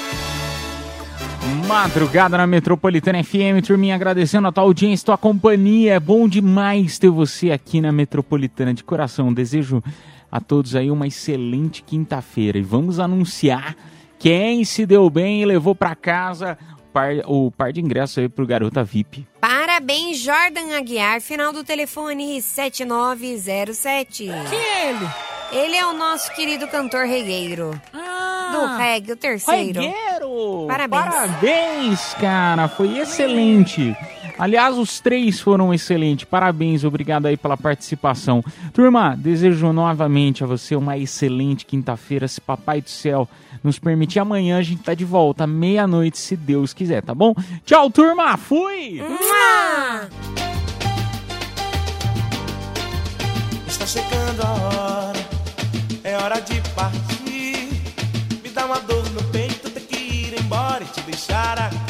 Madrugada 1.69 2.39
na 2.39 2.47
Metropolitana 2.47 3.23
FM, 3.23 3.65
turminha, 3.67 3.95
agradecendo 3.95 4.49
a 4.49 4.53
tua 4.53 4.65
audiência, 4.65 5.05
tua 5.05 5.19
companhia. 5.19 5.95
É 5.95 6.01
bom 6.01 6.27
demais 6.27 6.99
ter 6.99 7.11
você 7.11 7.51
aqui 7.51 7.83
na 7.83 7.93
Metropolitana 7.93 8.73
de 8.73 8.83
coração. 8.83 9.33
Desejo 9.33 9.83
a 10.31 10.41
todos 10.41 10.75
aí 10.77 10.91
uma 10.91 11.07
excelente 11.07 11.83
quinta-feira 11.83 12.59
e 12.59 12.63
vamos 12.63 12.99
anunciar 12.99 13.77
quem 14.19 14.65
se 14.65 14.85
deu 14.85 15.09
bem 15.09 15.43
e 15.43 15.47
levou 15.47 15.75
pra 15.75 15.95
casa 15.95 16.59
o 16.79 16.93
par, 16.93 17.13
o 17.27 17.51
par 17.51 17.73
de 17.73 17.81
ingressos 17.81 18.19
aí 18.19 18.29
pro 18.29 18.47
Garota 18.47 18.85
VIP. 18.85 19.27
Parabéns, 19.41 20.19
Jordan 20.19 20.77
Aguiar, 20.77 21.21
final 21.21 21.53
do 21.53 21.65
telefone 21.65 22.43
7907. 22.43 24.25
Quem 24.51 24.59
é 24.59 24.91
ele? 24.91 25.09
Ele 25.53 25.77
é 25.77 25.85
o 25.85 25.93
nosso 25.95 26.33
querido 26.33 26.69
cantor 26.69 27.07
regueiro. 27.07 27.81
Ah, 27.93 28.51
do 28.53 28.77
reggae, 28.77 29.13
o 29.13 29.17
terceiro. 29.17 29.81
Regueiro! 29.81 30.67
Parabéns. 30.69 31.05
Parabéns, 31.05 32.15
cara! 32.15 32.69
Foi 32.69 32.99
excelente! 32.99 33.97
Aliás, 34.41 34.79
os 34.79 35.01
três 35.01 35.39
foram 35.39 35.75
excelentes. 35.75 36.25
Parabéns, 36.25 36.83
obrigado 36.83 37.27
aí 37.27 37.37
pela 37.37 37.59
participação. 37.59 38.43
Turma, 38.73 39.15
desejo 39.15 39.71
novamente 39.71 40.43
a 40.43 40.47
você 40.47 40.75
uma 40.75 40.97
excelente 40.97 41.67
quinta-feira. 41.67 42.27
Se 42.27 42.41
Papai 42.41 42.81
do 42.81 42.89
Céu 42.89 43.29
nos 43.63 43.79
permitir, 43.79 44.19
amanhã 44.19 44.57
a 44.57 44.63
gente 44.63 44.83
tá 44.83 44.95
de 44.95 45.05
volta, 45.05 45.47
meia-noite, 45.47 46.17
se 46.17 46.37
Deus 46.37 46.73
quiser, 46.73 47.03
tá 47.03 47.15
bom? 47.15 47.35
Tchau, 47.67 47.91
turma! 47.91 48.39
Fui! 48.39 49.03
Mua! 49.03 50.09
Está 53.69 53.87
chegando 53.87 54.43
a 54.43 54.53
hora, 54.53 55.21
é 56.03 56.17
hora 56.17 56.41
de 56.41 56.59
partir. 56.75 57.69
Me 58.43 58.49
dá 58.49 58.65
uma 58.65 58.81
dor 58.81 59.05
no 59.11 59.23
peito, 59.25 59.69
ter 59.69 59.81
que 59.81 59.97
ir 59.99 60.41
embora 60.41 60.83
e 60.83 60.87
te 60.87 61.03
deixar 61.03 61.59
aqui. 61.59 61.90